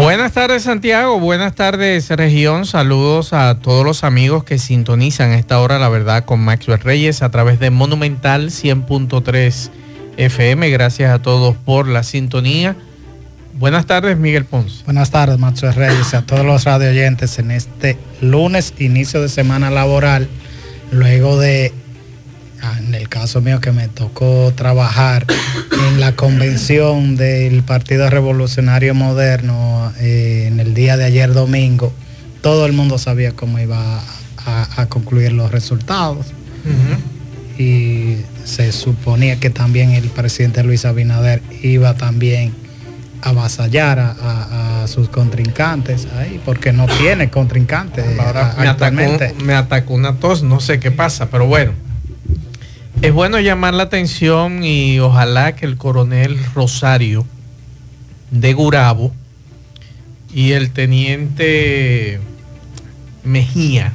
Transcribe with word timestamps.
Buenas 0.00 0.32
tardes 0.32 0.62
Santiago, 0.62 1.20
buenas 1.20 1.54
tardes 1.54 2.08
región, 2.08 2.64
saludos 2.64 3.34
a 3.34 3.58
todos 3.58 3.84
los 3.84 4.02
amigos 4.02 4.44
que 4.44 4.58
sintonizan 4.58 5.32
a 5.32 5.38
esta 5.38 5.60
hora 5.60 5.78
la 5.78 5.90
verdad 5.90 6.24
con 6.24 6.40
Maxwell 6.40 6.80
Reyes 6.80 7.20
a 7.20 7.30
través 7.30 7.60
de 7.60 7.68
Monumental 7.68 8.46
100.3 8.46 9.70
FM, 10.16 10.70
gracias 10.70 11.12
a 11.12 11.20
todos 11.20 11.54
por 11.54 11.86
la 11.86 12.02
sintonía. 12.02 12.76
Buenas 13.58 13.84
tardes 13.84 14.16
Miguel 14.16 14.46
Ponce. 14.46 14.84
Buenas 14.86 15.10
tardes 15.10 15.38
Maxwell 15.38 15.74
Reyes, 15.74 16.14
a 16.14 16.22
todos 16.22 16.46
los 16.46 16.64
radio 16.64 16.88
oyentes 16.88 17.38
en 17.38 17.50
este 17.50 17.98
lunes, 18.22 18.72
inicio 18.78 19.20
de 19.20 19.28
semana 19.28 19.70
laboral, 19.70 20.30
luego 20.92 21.38
de 21.38 21.74
en 22.78 22.94
el 22.94 23.08
caso 23.08 23.40
mío 23.40 23.60
que 23.60 23.72
me 23.72 23.88
tocó 23.88 24.52
trabajar 24.54 25.26
en 25.88 26.00
la 26.00 26.12
convención 26.12 27.16
del 27.16 27.62
Partido 27.62 28.08
Revolucionario 28.10 28.94
Moderno 28.94 29.92
eh, 30.00 30.44
en 30.46 30.60
el 30.60 30.74
día 30.74 30.96
de 30.96 31.04
ayer 31.04 31.32
domingo, 31.32 31.92
todo 32.42 32.66
el 32.66 32.72
mundo 32.72 32.98
sabía 32.98 33.32
cómo 33.32 33.58
iba 33.58 34.00
a, 34.46 34.86
concluir 34.88 35.32
los 35.32 35.50
resultados. 35.50 36.26
Y 37.58 38.16
se 38.44 38.72
suponía 38.72 39.38
que 39.38 39.50
también 39.50 39.90
el 39.90 40.08
presidente 40.08 40.62
Luis 40.62 40.84
Abinader 40.84 41.42
iba 41.62 41.94
también 41.94 42.54
a 43.22 43.30
avasallar 43.30 43.98
a, 43.98 44.86
sus 44.86 45.10
contrincantes 45.10 46.08
ahí, 46.18 46.40
porque 46.44 46.72
no 46.72 46.86
tiene 46.86 47.30
contrincantes. 47.30 48.18
Ahora 48.18 48.56
me 49.44 49.54
atacó 49.54 49.94
una 49.94 50.16
tos, 50.16 50.42
no 50.42 50.58
sé 50.58 50.80
qué 50.80 50.90
pasa, 50.90 51.28
pero 51.30 51.46
bueno. 51.46 51.89
Es 53.02 53.14
bueno 53.14 53.40
llamar 53.40 53.72
la 53.72 53.84
atención 53.84 54.62
y 54.62 55.00
ojalá 55.00 55.56
que 55.56 55.64
el 55.64 55.78
coronel 55.78 56.38
Rosario 56.54 57.24
de 58.30 58.52
Gurabo 58.52 59.10
y 60.34 60.52
el 60.52 60.70
teniente 60.70 62.20
Mejía, 63.24 63.94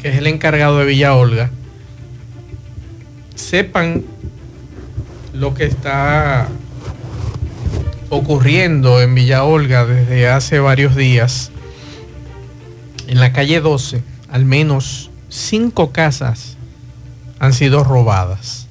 que 0.00 0.08
es 0.08 0.16
el 0.16 0.26
encargado 0.26 0.78
de 0.78 0.86
Villa 0.86 1.14
Olga, 1.14 1.50
sepan 3.36 4.02
lo 5.32 5.54
que 5.54 5.66
está 5.66 6.48
ocurriendo 8.08 9.00
en 9.00 9.14
Villa 9.14 9.44
Olga 9.44 9.86
desde 9.86 10.28
hace 10.28 10.58
varios 10.58 10.96
días. 10.96 11.52
En 13.06 13.20
la 13.20 13.32
calle 13.32 13.60
12, 13.60 14.02
al 14.28 14.44
menos 14.46 15.12
cinco 15.28 15.92
casas 15.92 16.56
han 17.42 17.52
sido 17.52 17.82
robadas. 17.82 18.68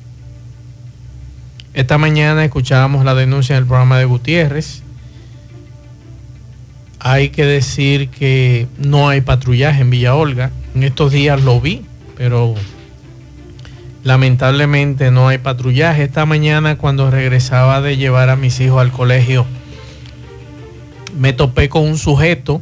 Esta 1.74 1.98
mañana 1.98 2.46
escuchábamos 2.46 3.04
la 3.04 3.14
denuncia 3.14 3.56
del 3.56 3.66
programa 3.66 4.00
de 4.00 4.06
Gutiérrez. 4.06 4.82
Hay 6.98 7.32
que 7.32 7.44
decir 7.44 8.08
que 8.08 8.70
no 8.78 9.10
hay 9.10 9.20
patrullaje 9.20 9.82
en 9.82 9.90
Villa 9.90 10.16
Olga. 10.16 10.52
En 10.74 10.84
estos 10.84 11.12
días 11.12 11.42
lo 11.42 11.60
vi, 11.60 11.84
pero 12.16 12.56
lamentablemente 14.06 15.12
no 15.12 15.28
hay 15.28 15.38
patrullaje. 15.38 16.04
Esta 16.04 16.26
mañana 16.26 16.78
cuando 16.78 17.12
regresaba 17.12 17.82
de 17.82 17.98
llevar 17.98 18.30
a 18.30 18.38
mis 18.38 18.58
hijos 18.62 18.80
al 18.80 18.94
colegio, 18.94 19.46
me 21.20 21.34
topé 21.34 21.68
con 21.68 21.84
un 21.84 21.98
sujeto 21.98 22.62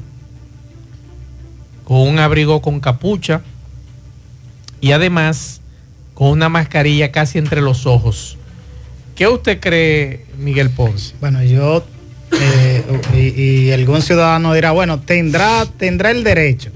con 1.83 1.99
un 1.99 2.17
abrigo 2.17 2.63
con 2.63 2.79
capucha 2.79 3.41
y 4.81 4.91
además 4.91 5.58
con 6.19 6.31
una 6.31 6.49
mascarilla 6.49 7.13
casi 7.13 7.37
entre 7.37 7.61
los 7.61 7.85
ojos. 7.85 8.37
¿Qué 9.15 9.25
usted 9.25 9.61
cree, 9.61 10.25
Miguel 10.37 10.69
Ponce? 10.69 11.15
Bueno, 11.21 11.41
yo 11.41 11.81
eh, 12.33 12.83
y, 13.15 13.71
algún 13.71 14.01
ciudadano 14.01 14.53
dirá, 14.53 14.71
bueno, 14.71 14.99
tendrá, 14.99 15.65
tendrá 15.65 16.11
el 16.11 16.25
derecho 16.25 16.71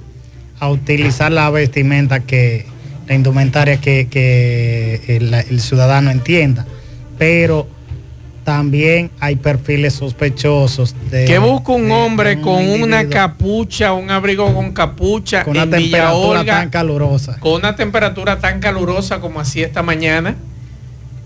a 0.61 0.69
utilizar 0.69 1.33
la 1.33 1.49
vestimenta 1.49 2.21
que, 2.21 2.65
la 3.05 3.15
indumentaria 3.15 3.81
que, 3.81 5.01
el, 5.49 5.59
ciudadano 5.59 6.09
entienda, 6.09 6.65
pero 7.17 7.67
también 8.43 9.09
hay 9.19 9.35
perfiles 9.35 9.93
sospechosos 9.93 10.95
de 11.09 11.25
¿Qué 11.25 11.39
busca 11.39 11.71
un 11.71 11.91
hombre 11.91 12.41
con 12.41 12.67
una 12.69 13.07
capucha, 13.07 13.93
un 13.93 14.11
abrigo 14.11 14.53
con 14.53 14.73
capucha 14.73 15.43
con 15.43 15.55
una 15.57 15.69
temperatura 15.69 16.45
tan 16.45 16.69
calurosa? 16.69 17.39
Con 17.39 17.53
una 17.53 17.75
temperatura 17.75 18.39
tan 18.39 18.59
calurosa 18.59 19.19
como 19.19 19.39
así 19.39 19.61
esta 19.61 19.81
mañana. 19.81 20.35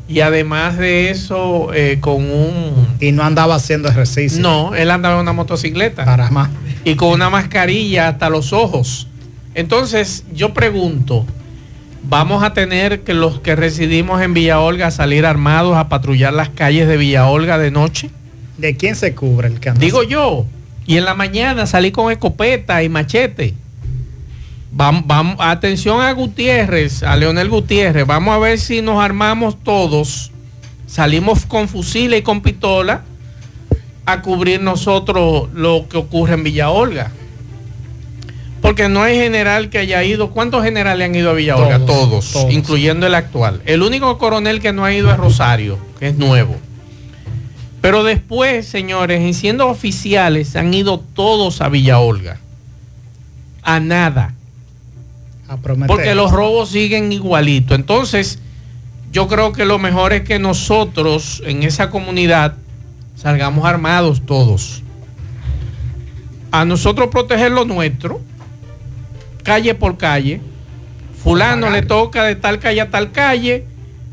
Y 0.10 0.22
además 0.22 0.78
de 0.78 1.10
eso, 1.10 1.74
eh, 1.74 1.98
con 2.00 2.24
un... 2.32 2.96
Y 3.02 3.12
no 3.12 3.24
andaba 3.24 3.56
haciendo 3.56 3.90
ejercicio. 3.90 4.42
No, 4.42 4.74
él 4.74 4.90
andaba 4.90 5.16
en 5.16 5.22
una 5.22 5.34
motocicleta. 5.34 6.06
Para 6.06 6.32
más. 6.32 6.50
Y 6.86 6.96
con 6.96 7.10
una 7.10 7.30
mascarilla 7.30 8.08
hasta 8.08 8.30
los 8.30 8.54
ojos. 8.54 9.10
Entonces, 9.54 10.24
yo 10.34 10.54
pregunto, 10.54 11.26
vamos 12.10 12.44
a 12.44 12.54
tener 12.54 13.02
que 13.02 13.14
los 13.14 13.40
que 13.40 13.56
residimos 13.56 14.22
en 14.22 14.34
Villa 14.34 14.60
Olga 14.60 14.92
salir 14.92 15.26
armados 15.26 15.76
a 15.76 15.90
patrullar 15.90 16.34
las 16.34 16.50
calles 16.50 16.88
de 16.88 16.98
Villa 16.98 17.28
Olga 17.28 17.58
de 17.58 17.72
noche. 17.72 18.10
¿De 18.58 18.76
quién 18.76 18.96
se 18.96 19.14
cubre 19.14 19.48
el 19.50 19.60
que 19.60 19.72
Digo 19.74 20.04
yo. 20.04 20.46
Y 20.86 20.98
en 20.98 21.06
la 21.06 21.14
mañana 21.14 21.66
salí 21.68 21.92
con 21.92 22.12
escopeta 22.12 22.82
y 22.82 22.90
machete. 22.90 23.54
Vamos, 24.72 25.04
vamos, 25.06 25.36
atención 25.40 26.02
a 26.02 26.12
Gutiérrez, 26.14 27.04
a 27.04 27.16
Leonel 27.18 27.50
Gutiérrez. 27.50 28.06
Vamos 28.06 28.34
a 28.34 28.40
ver 28.40 28.58
si 28.58 28.82
nos 28.82 29.04
armamos 29.04 29.62
todos. 29.62 30.32
Salimos 30.88 31.46
con 31.46 31.68
fusiles 31.68 32.22
y 32.22 32.24
con 32.24 32.42
pistola 32.42 33.04
a 34.06 34.22
cubrir 34.22 34.62
nosotros 34.62 35.50
lo 35.54 35.88
que 35.90 35.98
ocurre 35.98 36.36
en 36.36 36.44
Villa 36.44 36.70
Olga. 36.70 37.12
Porque 38.68 38.90
no 38.90 39.02
hay 39.02 39.16
general 39.16 39.70
que 39.70 39.78
haya 39.78 40.04
ido. 40.04 40.32
¿Cuántos 40.32 40.62
generales 40.62 41.08
han 41.08 41.16
ido 41.16 41.30
a 41.30 41.34
Villa 41.34 41.56
Todos, 41.56 41.86
todos, 42.34 42.54
incluyendo 42.54 43.08
el 43.08 43.16
actual. 43.16 43.62
El 43.66 43.82
único 43.82 44.18
coronel 44.18 44.60
que 44.60 44.74
no 44.74 44.84
ha 44.84 44.94
ido 44.94 45.10
es 45.10 45.16
Rosario, 45.16 45.80
que 45.98 46.10
es 46.10 46.18
nuevo. 46.18 46.54
Pero 47.80 48.04
después, 48.04 48.68
señores, 48.68 49.22
en 49.22 49.34
siendo 49.34 49.70
oficiales, 49.70 50.58
han 50.58 50.74
ido 50.74 51.00
todos 51.00 51.62
a 51.62 51.70
Villa 51.70 52.00
Olga. 52.00 52.40
A 53.64 53.80
nada. 53.80 54.34
A 55.48 55.56
Porque 55.56 56.14
los 56.14 56.32
robos 56.32 56.68
siguen 56.68 57.14
igualito. 57.14 57.74
Entonces, 57.74 58.40
yo 59.14 59.30
creo 59.30 59.54
que 59.54 59.64
lo 59.64 59.80
mejor 59.80 60.12
es 60.12 60.24
que 60.24 60.40
nosotros 60.40 61.42
en 61.46 61.64
esa 61.64 61.90
comunidad 61.90 62.56
salgamos 63.16 63.66
armados 63.66 64.26
todos. 64.26 64.84
A 66.52 66.66
nosotros 66.66 67.08
proteger 67.08 67.54
lo 67.54 67.64
nuestro 67.64 68.27
calle 69.48 69.74
por 69.76 69.98
calle. 69.98 70.42
Fulano 71.24 71.70
le 71.70 71.82
toca 71.82 72.26
de 72.26 72.36
tal 72.36 72.60
calle 72.60 72.82
a 72.82 72.92
tal 72.92 73.14
calle. 73.14 73.66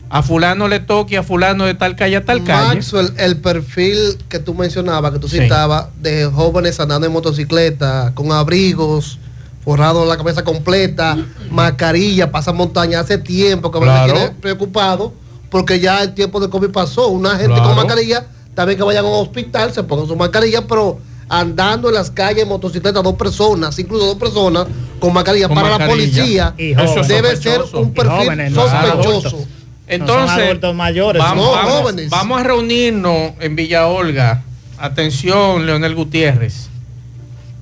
A 0.08 0.22
fulano 0.22 0.68
le 0.68 0.78
toque 0.78 1.16
a 1.16 1.24
fulano 1.24 1.64
de 1.64 1.74
tal 1.74 1.96
calle 1.96 2.16
a 2.16 2.24
tal 2.24 2.44
calle. 2.44 2.76
Maxwell, 2.76 3.12
el 3.16 3.38
perfil 3.38 4.16
que 4.28 4.38
tú 4.38 4.54
mencionabas, 4.54 5.12
que 5.12 5.18
tú 5.18 5.28
citabas, 5.28 5.86
de 6.00 6.26
jóvenes 6.26 6.78
andando 6.78 7.08
en 7.08 7.12
motocicleta, 7.12 8.12
con 8.14 8.30
abrigos, 8.30 9.18
forrado 9.64 10.06
la 10.06 10.16
cabeza 10.16 10.44
completa, 10.44 11.18
mascarilla, 11.50 12.30
pasa 12.30 12.52
montaña 12.52 13.00
hace 13.00 13.18
tiempo 13.18 13.72
que 13.72 13.80
me 13.80 13.86
tiene 14.04 14.30
preocupado, 14.40 15.12
porque 15.50 15.80
ya 15.80 16.00
el 16.04 16.14
tiempo 16.14 16.38
de 16.38 16.48
COVID 16.48 16.70
pasó. 16.70 17.08
Una 17.08 17.36
gente 17.36 17.60
con 17.60 17.74
mascarilla, 17.74 18.24
también 18.54 18.78
que 18.78 18.84
vayan 18.84 19.04
a 19.04 19.08
un 19.08 19.20
hospital, 19.20 19.72
se 19.72 19.82
pongan 19.82 20.06
su 20.06 20.14
mascarilla, 20.14 20.64
pero 20.64 21.00
andando 21.40 21.88
en 21.88 21.94
las 21.94 22.10
calles 22.10 22.42
en 22.44 22.48
motocicleta, 22.48 23.02
dos 23.02 23.14
personas, 23.14 23.78
incluso 23.78 24.06
dos 24.06 24.16
personas 24.16 24.66
con 24.98 25.12
mascarilla 25.12 25.48
para 25.48 25.78
la 25.78 25.86
policía, 25.86 26.54
debe 26.56 27.36
ser 27.36 27.62
un 27.74 27.92
perfil 27.92 28.54
sospechoso. 28.54 29.46
Entonces, 29.86 30.74
mayores, 30.74 31.20
vamos, 31.20 32.40
a 32.40 32.42
reunirnos 32.42 33.32
en 33.40 33.56
Villa 33.56 33.86
Olga. 33.86 34.42
Atención, 34.78 35.66
Leonel 35.66 35.94
Gutiérrez. 35.94 36.68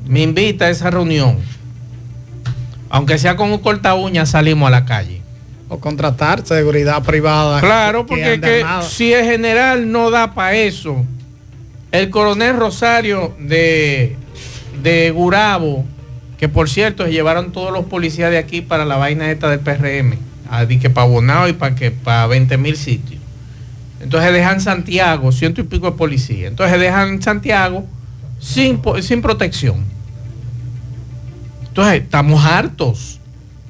Me 0.06 0.22
invita 0.22 0.66
a 0.66 0.70
esa 0.70 0.90
reunión. 0.90 1.38
Aunque 2.90 3.19
sea 3.19 3.36
con 3.36 3.50
un 3.52 3.58
corta 3.58 3.94
uña, 3.94 4.26
salimos 4.26 4.69
a 4.69 4.70
la 4.70 4.84
calle. 4.84 5.20
O 5.69 5.78
contratar 5.78 6.44
seguridad 6.46 7.02
privada. 7.02 7.60
Claro, 7.60 8.06
porque 8.06 8.64
si 8.88 9.12
es 9.12 9.24
general 9.26 9.90
no 9.90 10.10
da 10.10 10.34
para 10.34 10.54
eso. 10.54 11.04
El 11.93 12.09
coronel 12.09 12.56
Rosario 12.56 13.37
de, 13.39 14.17
de 14.83 15.11
Gurabo 15.11 15.85
Que 16.39 16.49
por 16.49 16.69
cierto, 16.69 17.05
se 17.05 17.12
llevaron 17.12 17.53
todos 17.53 17.71
los 17.71 17.85
policías 17.85 18.31
de 18.31 18.39
aquí 18.39 18.62
para 18.62 18.85
la 18.87 18.97
vaina 18.97 19.31
esta 19.31 19.50
del 19.50 19.61
PRM, 19.61 20.17
a 20.50 20.67
que 20.67 20.91
para 20.91 21.06
Bonao 21.06 21.49
y 21.49 21.53
para 21.53 21.75
que 21.75 21.91
para 21.91 22.27
20 22.27 22.56
mil 22.56 22.77
sitios. 22.77 23.21
Entonces 24.00 24.33
dejan 24.33 24.61
Santiago, 24.61 25.31
ciento 25.31 25.61
y 25.61 25.65
pico 25.65 25.87
de 25.91 25.97
policía. 25.97 26.49
Entonces 26.49 26.81
dejan 26.81 27.23
Santiago 27.23 27.87
sin, 28.41 28.81
sin 29.03 29.23
protección. 29.23 29.85
Entonces 31.69 32.03
estamos 32.03 32.44
hartos. 32.44 33.21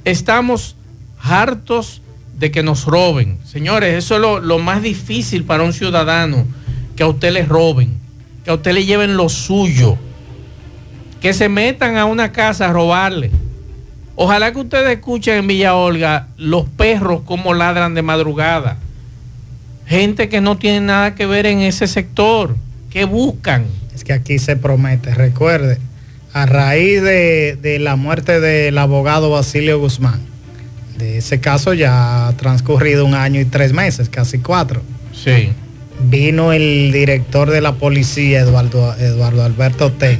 Estamos 0.04 0.76
hartos 1.20 2.00
de 2.38 2.50
que 2.50 2.62
nos 2.62 2.86
roben. 2.86 3.38
Señores, 3.44 3.94
eso 3.94 4.14
es 4.14 4.20
lo, 4.20 4.40
lo 4.40 4.58
más 4.58 4.82
difícil 4.82 5.44
para 5.44 5.62
un 5.64 5.72
ciudadano, 5.72 6.46
que 6.96 7.02
a 7.02 7.08
usted 7.08 7.32
le 7.32 7.44
roben, 7.44 8.01
que 8.44 8.50
a 8.50 8.54
usted 8.54 8.72
le 8.72 8.84
lleven 8.84 9.16
lo 9.16 9.28
suyo, 9.28 9.96
que 11.20 11.32
se 11.32 11.48
metan 11.48 11.96
a 11.96 12.04
una 12.04 12.32
casa 12.32 12.68
a 12.68 12.72
robarle. 12.72 13.30
Ojalá 14.16 14.52
que 14.52 14.58
ustedes 14.58 14.96
escuchen 14.96 15.36
en 15.38 15.46
Villa 15.46 15.74
Olga 15.74 16.28
los 16.36 16.66
perros 16.68 17.22
como 17.24 17.54
ladran 17.54 17.94
de 17.94 18.02
madrugada. 18.02 18.76
Gente 19.86 20.28
que 20.28 20.40
no 20.40 20.58
tiene 20.58 20.80
nada 20.80 21.14
que 21.14 21.26
ver 21.26 21.46
en 21.46 21.60
ese 21.60 21.86
sector, 21.86 22.56
que 22.90 23.04
buscan. 23.04 23.64
Es 23.94 24.04
que 24.04 24.12
aquí 24.12 24.38
se 24.38 24.56
promete, 24.56 25.14
recuerde, 25.14 25.78
a 26.32 26.46
raíz 26.46 27.02
de, 27.02 27.56
de 27.60 27.78
la 27.78 27.96
muerte 27.96 28.40
del 28.40 28.76
abogado 28.78 29.30
Basilio 29.30 29.78
Guzmán, 29.78 30.20
de 30.98 31.18
ese 31.18 31.40
caso 31.40 31.74
ya 31.74 32.28
ha 32.28 32.32
transcurrido 32.36 33.04
un 33.04 33.14
año 33.14 33.40
y 33.40 33.44
tres 33.44 33.72
meses, 33.72 34.08
casi 34.08 34.38
cuatro. 34.38 34.82
Sí. 35.12 35.52
Vino 36.00 36.52
el 36.52 36.90
director 36.92 37.50
de 37.50 37.60
la 37.60 37.74
policía, 37.74 38.40
Eduardo, 38.40 38.94
Eduardo 38.96 39.44
Alberto 39.44 39.92
T. 39.92 40.18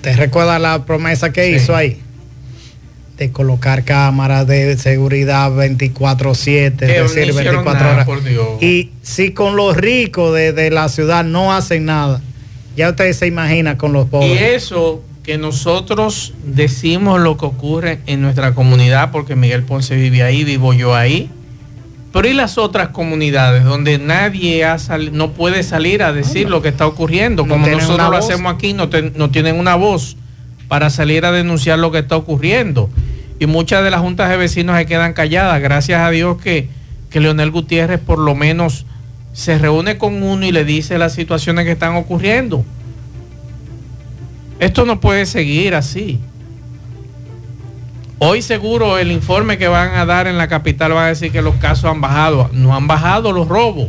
¿Te 0.00 0.16
recuerda 0.16 0.58
la 0.58 0.84
promesa 0.86 1.32
que 1.32 1.46
Sí. 1.46 1.56
hizo 1.56 1.76
ahí? 1.76 2.00
De 3.18 3.30
colocar 3.30 3.84
cámaras 3.84 4.46
de 4.46 4.76
seguridad 4.76 5.50
24-7, 5.52 6.72
es 6.72 6.80
decir, 6.80 6.98
no 6.98 7.04
hicieron 7.04 7.36
24 7.36 7.72
nada, 7.74 7.92
horas. 7.94 8.06
por 8.06 8.24
Dios. 8.24 8.60
Y 8.62 8.90
si 9.02 9.30
con 9.32 9.56
los 9.56 9.76
ricos 9.76 10.34
de, 10.34 10.52
de 10.52 10.70
la 10.70 10.88
ciudad 10.88 11.22
no 11.24 11.52
hacen 11.52 11.84
nada, 11.84 12.20
ya 12.76 12.90
ustedes 12.90 13.16
se 13.18 13.26
imaginan 13.28 13.76
con 13.76 13.92
los 13.92 14.06
Y 14.06 14.10
pobres. 14.10 14.40
eso 14.42 15.02
que 15.22 15.38
nosotros 15.38 16.34
decimos 16.44 17.20
lo 17.20 17.36
que 17.38 17.46
ocurre 17.46 18.00
en 18.06 18.20
nuestra 18.20 18.54
comunidad, 18.54 19.10
porque 19.12 19.36
Miguel 19.36 19.62
Ponce 19.62 19.94
vive 19.96 20.22
ahí, 20.22 20.42
vivo 20.44 20.72
yo 20.74 20.94
ahí. 20.94 21.30
Pero 22.14 22.28
y 22.28 22.32
las 22.32 22.58
otras 22.58 22.90
comunidades 22.90 23.64
donde 23.64 23.98
nadie 23.98 24.64
ha 24.64 24.76
no 25.10 25.32
puede 25.32 25.64
salir 25.64 26.00
a 26.04 26.12
decir 26.12 26.48
lo 26.48 26.62
que 26.62 26.68
está 26.68 26.86
ocurriendo, 26.86 27.42
No 27.42 27.48
como 27.48 27.64
tienen 27.64 27.80
nosotros 27.80 28.08
lo 28.08 28.16
hacemos 28.16 28.54
aquí, 28.54 28.72
no, 28.72 28.88
no 29.16 29.30
tienen 29.30 29.58
una 29.58 29.74
voz 29.74 30.16
para 30.68 30.90
salir 30.90 31.24
a 31.24 31.32
denunciar 31.32 31.80
lo 31.80 31.90
que 31.90 31.98
está 31.98 32.16
ocurriendo. 32.16 32.88
Y 33.40 33.46
muchas 33.46 33.82
de 33.82 33.90
las 33.90 34.00
juntas 34.00 34.30
de 34.30 34.36
vecinos 34.36 34.78
se 34.78 34.86
quedan 34.86 35.12
calladas. 35.12 35.60
Gracias 35.60 36.02
a 36.02 36.10
Dios 36.10 36.40
que, 36.40 36.68
que 37.10 37.18
Leonel 37.18 37.50
Gutiérrez 37.50 37.98
por 37.98 38.20
lo 38.20 38.36
menos 38.36 38.86
se 39.32 39.58
reúne 39.58 39.98
con 39.98 40.22
uno 40.22 40.46
y 40.46 40.52
le 40.52 40.64
dice 40.64 40.98
las 40.98 41.14
situaciones 41.14 41.64
que 41.64 41.72
están 41.72 41.96
ocurriendo. 41.96 42.64
Esto 44.60 44.84
no 44.84 45.00
puede 45.00 45.26
seguir 45.26 45.74
así. 45.74 46.20
Hoy 48.26 48.40
seguro 48.40 48.96
el 48.96 49.12
informe 49.12 49.58
que 49.58 49.68
van 49.68 49.96
a 49.96 50.06
dar 50.06 50.26
en 50.26 50.38
la 50.38 50.48
capital 50.48 50.96
va 50.96 51.04
a 51.04 51.08
decir 51.08 51.30
que 51.30 51.42
los 51.42 51.56
casos 51.56 51.84
han 51.84 52.00
bajado. 52.00 52.48
No 52.54 52.74
han 52.74 52.86
bajado 52.86 53.32
los 53.32 53.46
robos. 53.46 53.88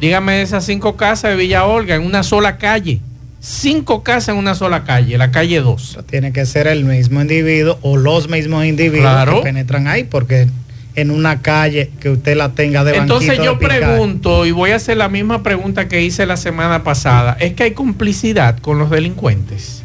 Dígame 0.00 0.40
esas 0.40 0.64
cinco 0.64 0.96
casas 0.96 1.32
de 1.32 1.36
Villa 1.36 1.64
Olga 1.64 1.96
en 1.96 2.02
una 2.02 2.22
sola 2.22 2.58
calle. 2.58 3.00
Cinco 3.40 4.04
casas 4.04 4.28
en 4.28 4.36
una 4.36 4.54
sola 4.54 4.84
calle, 4.84 5.18
la 5.18 5.32
calle 5.32 5.60
2. 5.60 5.98
Tiene 6.08 6.32
que 6.32 6.46
ser 6.46 6.68
el 6.68 6.84
mismo 6.84 7.20
individuo 7.22 7.76
o 7.82 7.96
los 7.96 8.28
mismos 8.28 8.66
individuos 8.66 9.10
Claro. 9.10 9.38
que 9.38 9.42
penetran 9.42 9.88
ahí, 9.88 10.04
porque 10.04 10.46
en 10.94 11.10
una 11.10 11.42
calle 11.42 11.90
que 11.98 12.10
usted 12.10 12.36
la 12.36 12.50
tenga 12.50 12.84
de 12.84 12.98
Entonces 12.98 13.36
yo 13.38 13.56
de 13.56 13.66
pregunto, 13.66 14.46
y 14.46 14.52
voy 14.52 14.70
a 14.70 14.76
hacer 14.76 14.96
la 14.96 15.08
misma 15.08 15.42
pregunta 15.42 15.88
que 15.88 16.02
hice 16.02 16.24
la 16.24 16.36
semana 16.36 16.84
pasada, 16.84 17.36
¿es 17.40 17.54
que 17.54 17.64
hay 17.64 17.72
complicidad 17.72 18.60
con 18.60 18.78
los 18.78 18.90
delincuentes? 18.90 19.79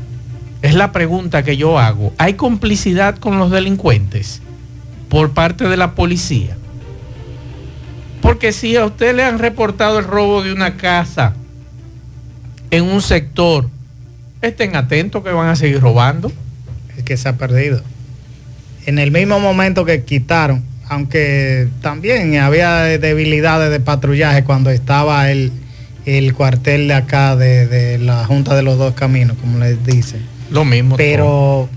Es 0.66 0.74
la 0.74 0.92
pregunta 0.92 1.44
que 1.44 1.58
yo 1.58 1.78
hago. 1.78 2.12
¿Hay 2.18 2.34
complicidad 2.34 3.18
con 3.20 3.38
los 3.38 3.52
delincuentes 3.52 4.42
por 5.10 5.32
parte 5.32 5.70
de 5.70 5.78
la 5.78 5.94
policía? 5.94 6.58
Porque 8.20 8.52
si 8.52 8.76
a 8.76 8.84
usted 8.84 9.16
le 9.16 9.24
han 9.24 9.38
reportado 9.38 10.00
el 10.00 10.06
robo 10.06 10.42
de 10.42 10.52
una 10.52 10.76
casa 10.76 11.36
en 12.72 12.86
un 12.86 13.00
sector, 13.00 13.70
estén 14.42 14.76
atentos 14.76 15.24
que 15.24 15.30
van 15.30 15.50
a 15.50 15.56
seguir 15.56 15.82
robando. 15.82 16.32
es 16.98 17.04
que 17.04 17.16
se 17.16 17.30
ha 17.30 17.34
perdido. 17.38 17.84
En 18.88 18.98
el 18.98 19.12
mismo 19.12 19.40
momento 19.40 19.86
que 19.86 20.04
quitaron, 20.04 20.64
aunque 20.90 21.68
también 21.82 22.40
había 22.40 22.86
debilidades 22.98 23.70
de 23.70 23.80
patrullaje 23.82 24.44
cuando 24.44 24.72
estaba 24.72 25.30
el, 25.30 25.52
el 26.08 26.34
cuartel 26.34 26.88
de 26.88 26.96
acá 26.96 27.36
de, 27.36 27.68
de 27.68 28.00
la 28.00 28.26
Junta 28.26 28.56
de 28.56 28.64
los 28.64 28.80
Dos 28.80 28.96
Caminos, 28.96 29.38
como 29.40 29.60
les 29.60 29.86
dicen. 29.86 30.34
Lo 30.52 30.66
mismo. 30.66 30.92
todo. 30.96 30.98
Pero 30.98 31.70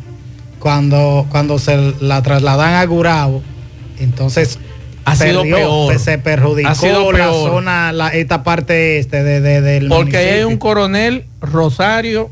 cuando, 0.59 1.27
cuando 1.31 1.59
se 1.59 1.95
la 2.01 2.23
trasladan 2.23 2.75
a 2.75 2.85
Gurabo, 2.85 3.43
entonces 3.99 4.59
Ha 5.05 5.17
sido 5.17 5.43
peor. 5.43 5.99
se 5.99 6.19
perjudicó 6.19 6.69
Ha 6.69 6.75
sido 6.75 7.13
la 7.13 7.19
peor. 7.19 7.51
zona, 7.51 7.93
la, 7.93 8.09
esta 8.09 8.43
parte 8.43 8.99
este 8.99 9.23
de, 9.23 9.41
de- 9.41 9.61
del 9.61 9.89
Porque 9.89 10.17
hay 10.19 10.25
municipio. 10.27 10.49
un 10.49 10.57
coronel 10.59 11.25
Rosario 11.41 12.31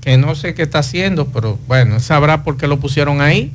que 0.00 0.18
no 0.18 0.34
sé 0.34 0.54
qué 0.54 0.62
está 0.62 0.80
haciendo, 0.80 1.26
pero 1.26 1.58
bueno, 1.68 2.00
sabrá 2.00 2.42
por 2.42 2.56
qué 2.56 2.66
lo 2.66 2.80
pusieron 2.80 3.20
ahí. 3.20 3.52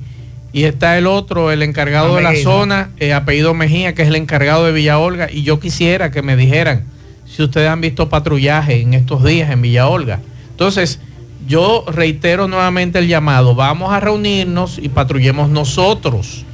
Y 0.54 0.63
está 0.63 0.98
el 0.98 1.06
otro, 1.06 1.51
el 1.51 1.62
encargado 1.62 2.15
de 2.15 2.21
la 2.24 2.33
zona, 2.38 2.89
eh, 3.00 3.13
apellido 3.13 3.54
Mejía, 3.54 3.94
que 3.94 4.04
es 4.04 4.07
el 4.07 4.15
encargado 4.15 4.65
de 4.65 4.71
Villa 4.71 4.98
Olga. 4.98 5.27
Y 5.30 5.44
yo 5.44 5.59
quisiera 5.59 6.09
que 6.09 6.21
me 6.21 6.38
dijeran 6.38 6.86
si 7.25 7.44
ustedes 7.44 7.69
han 7.69 7.81
visto 7.81 8.07
patrullaje 8.07 8.80
en 8.81 8.94
estos 8.94 9.25
días 9.25 9.51
en 9.51 9.62
Villa 9.62 9.88
Olga. 9.89 10.19
Entonces, 10.51 11.00
yo 11.45 11.86
reitero 11.88 12.48
nuevamente 12.48 13.00
el 13.00 13.07
llamado. 13.07 13.56
Vamos 13.56 13.94
a 13.94 14.00
reunirnos 14.00 14.80
y 14.80 14.89
patrullemos 14.89 15.50
nosotros. 15.50 16.45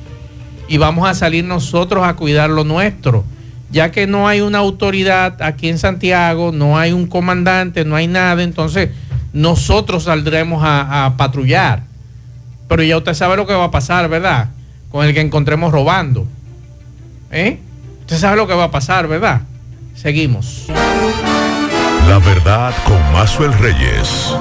Y 0.68 0.78
vamos 0.78 1.08
a 1.08 1.14
salir 1.14 1.46
nosotros 1.46 2.06
a 2.06 2.16
cuidar 2.16 2.50
lo 2.50 2.64
nuestro. 2.64 3.24
Ya 3.72 3.92
que 3.92 4.06
no 4.06 4.28
hay 4.28 4.42
una 4.42 4.60
autoridad 4.60 5.42
aquí 5.42 5.70
en 5.70 5.80
Santiago, 5.80 6.52
no 6.52 6.78
hay 6.78 6.92
un 6.92 7.08
comandante, 7.08 7.86
no 7.86 7.96
hay 7.96 8.08
nada, 8.08 8.44
entonces 8.44 8.90
nosotros 9.34 10.04
saldremos 10.04 10.62
a, 10.64 11.14
patrullar. 11.18 11.84
Pero 12.68 12.84
ya 12.84 12.98
usted 12.98 13.14
sabe 13.14 13.36
lo 13.36 13.48
que 13.48 13.54
va 13.54 13.66
a 13.66 13.72
pasar, 13.72 14.10
¿verdad? 14.10 14.50
Con 14.92 15.06
el 15.06 15.14
que 15.14 15.22
encontremos 15.22 15.72
robando. 15.72 16.28
¿Eh? 17.32 17.60
Usted 18.02 18.18
sabe 18.18 18.38
lo 18.38 18.48
que 18.48 18.54
va 18.54 18.66
a 18.66 18.72
pasar, 18.72 19.08
¿verdad? 19.08 19.42
Seguimos. 19.96 20.68
La 22.08 22.20
verdad 22.20 22.74
con 22.86 23.00
Mazuel 23.14 23.54
Reyes. 23.54 24.36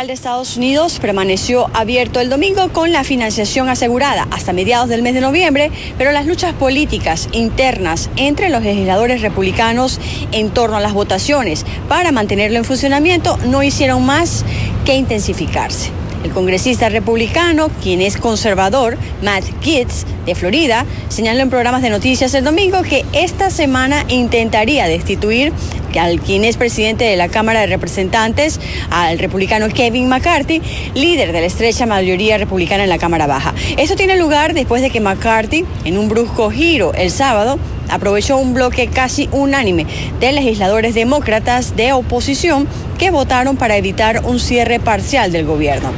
Federal 0.00 0.06
de 0.06 0.12
Estados 0.14 0.56
Unidos 0.56 0.98
permaneció 0.98 1.68
abierto 1.74 2.20
el 2.20 2.30
domingo 2.30 2.70
con 2.72 2.90
la 2.90 3.04
financiación 3.04 3.68
asegurada 3.68 4.26
hasta 4.30 4.54
mediados 4.54 4.88
del 4.88 5.02
mes 5.02 5.12
de 5.12 5.20
noviembre, 5.20 5.70
pero 5.98 6.12
las 6.12 6.26
luchas 6.26 6.54
políticas 6.54 7.28
internas 7.32 8.08
entre 8.16 8.48
los 8.48 8.62
legisladores 8.62 9.20
republicanos 9.20 10.00
en 10.32 10.50
torno 10.50 10.78
a 10.78 10.80
las 10.80 10.94
votaciones 10.94 11.66
para 11.88 12.12
mantenerlo 12.12 12.56
en 12.56 12.64
funcionamiento 12.64 13.36
no 13.44 13.62
hicieron 13.62 14.06
más 14.06 14.44
que 14.86 14.94
intensificarse. 14.94 15.99
El 16.24 16.32
congresista 16.32 16.88
republicano, 16.90 17.70
quien 17.82 18.02
es 18.02 18.18
conservador, 18.18 18.98
Matt 19.22 19.44
Gaetz, 19.64 20.04
de 20.26 20.34
Florida, 20.34 20.84
señaló 21.08 21.40
en 21.40 21.48
programas 21.48 21.80
de 21.80 21.88
noticias 21.88 22.34
el 22.34 22.44
domingo 22.44 22.82
que 22.82 23.06
esta 23.12 23.50
semana 23.50 24.04
intentaría 24.08 24.86
destituir 24.86 25.52
al 25.98 26.20
quien 26.20 26.44
es 26.44 26.56
presidente 26.56 27.04
de 27.04 27.16
la 27.16 27.28
Cámara 27.28 27.60
de 27.60 27.66
Representantes, 27.66 28.60
al 28.90 29.18
republicano 29.18 29.68
Kevin 29.68 30.08
McCarthy, 30.08 30.62
líder 30.94 31.32
de 31.32 31.40
la 31.40 31.46
estrecha 31.46 31.86
mayoría 31.86 32.38
republicana 32.38 32.84
en 32.84 32.90
la 32.90 32.98
Cámara 32.98 33.26
Baja. 33.26 33.54
Esto 33.76 33.96
tiene 33.96 34.16
lugar 34.16 34.54
después 34.54 34.82
de 34.82 34.90
que 34.90 35.00
McCarthy, 35.00 35.64
en 35.84 35.98
un 35.98 36.08
brusco 36.08 36.50
giro 36.50 36.92
el 36.94 37.10
sábado, 37.10 37.58
aprovechó 37.90 38.36
un 38.38 38.54
bloque 38.54 38.88
casi 38.88 39.28
unánime 39.32 39.86
de 40.20 40.32
legisladores 40.32 40.94
demócratas 40.94 41.76
de 41.76 41.92
oposición 41.92 42.66
que 42.98 43.10
votaron 43.10 43.56
para 43.56 43.76
evitar 43.76 44.22
un 44.24 44.38
cierre 44.38 44.80
parcial 44.80 45.32
del 45.32 45.46
gobierno. 45.46 45.90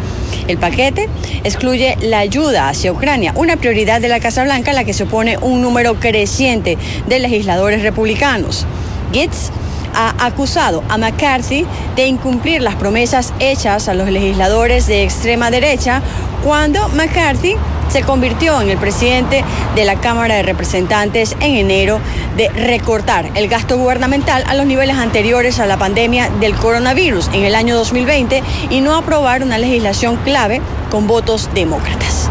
El 0.48 0.58
paquete 0.58 1.08
excluye 1.44 1.96
la 2.00 2.18
ayuda 2.18 2.68
hacia 2.68 2.92
Ucrania, 2.92 3.32
una 3.36 3.56
prioridad 3.56 4.00
de 4.00 4.08
la 4.08 4.20
Casa 4.20 4.44
Blanca 4.44 4.72
a 4.72 4.74
la 4.74 4.84
que 4.84 4.92
se 4.92 5.04
opone 5.04 5.38
un 5.38 5.62
número 5.62 5.94
creciente 6.00 6.78
de 7.06 7.18
legisladores 7.20 7.82
republicanos. 7.82 8.66
Gates 9.12 9.52
ha 9.94 10.26
acusado 10.26 10.82
a 10.88 10.98
McCarthy 10.98 11.66
de 11.96 12.06
incumplir 12.06 12.62
las 12.62 12.74
promesas 12.76 13.32
hechas 13.40 13.88
a 13.88 13.94
los 13.94 14.08
legisladores 14.08 14.86
de 14.86 15.02
extrema 15.02 15.50
derecha 15.50 16.02
cuando 16.42 16.88
McCarthy 16.90 17.56
se 17.92 18.02
convirtió 18.02 18.58
en 18.62 18.70
el 18.70 18.78
presidente 18.78 19.44
de 19.74 19.84
la 19.84 19.96
Cámara 19.96 20.36
de 20.36 20.42
Representantes 20.42 21.36
en 21.40 21.56
enero 21.56 22.00
de 22.38 22.48
recortar 22.48 23.30
el 23.34 23.48
gasto 23.48 23.76
gubernamental 23.76 24.44
a 24.46 24.54
los 24.54 24.64
niveles 24.64 24.96
anteriores 24.96 25.60
a 25.60 25.66
la 25.66 25.76
pandemia 25.76 26.30
del 26.40 26.54
coronavirus 26.54 27.28
en 27.34 27.44
el 27.44 27.54
año 27.54 27.76
2020 27.76 28.42
y 28.70 28.80
no 28.80 28.96
aprobar 28.96 29.42
una 29.42 29.58
legislación 29.58 30.16
clave 30.24 30.62
con 30.90 31.06
votos 31.06 31.50
demócratas. 31.52 32.30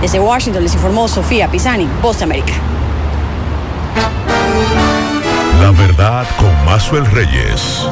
Desde 0.00 0.20
Washington 0.20 0.62
les 0.62 0.72
informó 0.72 1.06
Sofía 1.06 1.48
Pisani, 1.48 1.86
Voz 2.00 2.22
América. 2.22 2.54
La 5.60 5.70
verdad 5.72 6.26
con 6.38 6.64
Mazuel 6.64 7.04
Reyes. 7.04 7.86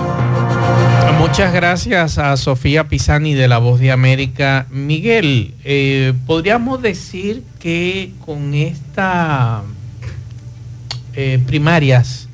Muchas 1.19 1.53
gracias 1.53 2.19
a 2.19 2.37
Sofía 2.37 2.89
Pisani 2.89 3.35
de 3.35 3.49
La 3.49 3.59
Voz 3.59 3.81
de 3.81 3.91
América. 3.91 4.67
Miguel, 4.71 5.55
eh, 5.65 6.13
podríamos 6.27 6.83
decir 6.83 7.43
que 7.59 8.13
con 8.25 8.55
esta 8.55 9.63
eh, 11.15 11.41
primarias 11.47 12.29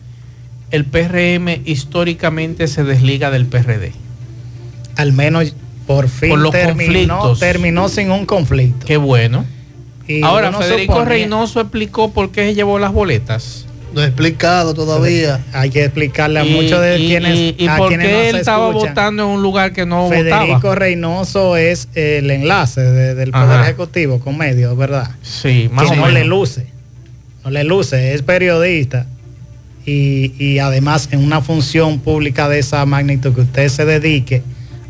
el 0.70 0.84
PRM 0.84 1.62
históricamente 1.64 2.66
se 2.66 2.82
desliga 2.84 3.30
del 3.30 3.46
PRD. 3.46 3.92
Al 4.96 5.12
menos 5.12 5.54
por 5.86 6.08
fin 6.08 6.30
Por 6.30 6.38
los 6.40 6.52
terminó, 6.52 7.18
conflictos. 7.18 7.40
terminó 7.40 7.88
sin 7.88 8.10
un 8.10 8.26
conflicto. 8.26 8.86
Qué 8.86 8.96
bueno. 8.96 9.44
Y 10.08 10.22
Ahora, 10.22 10.52
Federico 10.52 11.04
Reynoso 11.04 11.60
explicó 11.60 12.12
por 12.12 12.30
qué 12.32 12.48
se 12.48 12.54
llevó 12.54 12.78
las 12.78 12.92
boletas. 12.92 13.66
No 13.94 14.02
he 14.02 14.06
explicado 14.06 14.72
todavía. 14.74 15.40
Hay 15.52 15.70
que 15.70 15.84
explicarle 15.84 16.40
a 16.40 16.44
Y- 16.46 16.50
muchos 16.54 16.80
de 16.80 16.98
y- 16.98 17.06
quienes, 17.08 17.36
y, 17.38 17.54
y 17.58 17.66
a 17.68 17.76
por 17.76 17.88
quienes 17.88 18.06
qué 18.08 18.12
no 18.12 18.20
él 18.20 18.36
estaba 18.36 18.68
escuchan. 18.68 18.88
votando 18.90 19.22
en 19.24 19.28
un 19.30 19.42
lugar 19.42 19.72
que 19.72 19.84
no 19.86 20.08
Federico 20.08 20.54
votaba. 20.54 20.74
Reynoso 20.74 21.56
es 21.56 21.88
el 21.94 22.30
enlace 22.30 22.80
de- 22.80 23.14
del 23.14 23.30
Poder 23.32 23.50
Ajá. 23.50 23.62
Ejecutivo 23.64 24.18
con 24.20 24.38
medios, 24.38 24.76
¿verdad? 24.76 25.10
Sí, 25.22 25.68
más 25.72 25.86
que 25.86 25.92
o 25.92 25.96
no 25.96 26.02
menos. 26.06 26.14
le 26.20 26.24
luce, 26.24 26.66
no 27.44 27.50
le 27.50 27.64
luce, 27.64 28.14
es 28.14 28.22
periodista 28.22 29.06
y, 29.84 30.32
y 30.38 30.58
además 30.58 31.08
en 31.12 31.22
una 31.24 31.40
función 31.42 31.98
pública 32.00 32.48
de 32.48 32.60
esa 32.60 32.86
magnitud 32.86 33.34
que 33.34 33.40
usted 33.42 33.68
se 33.68 33.84
dedique 33.84 34.42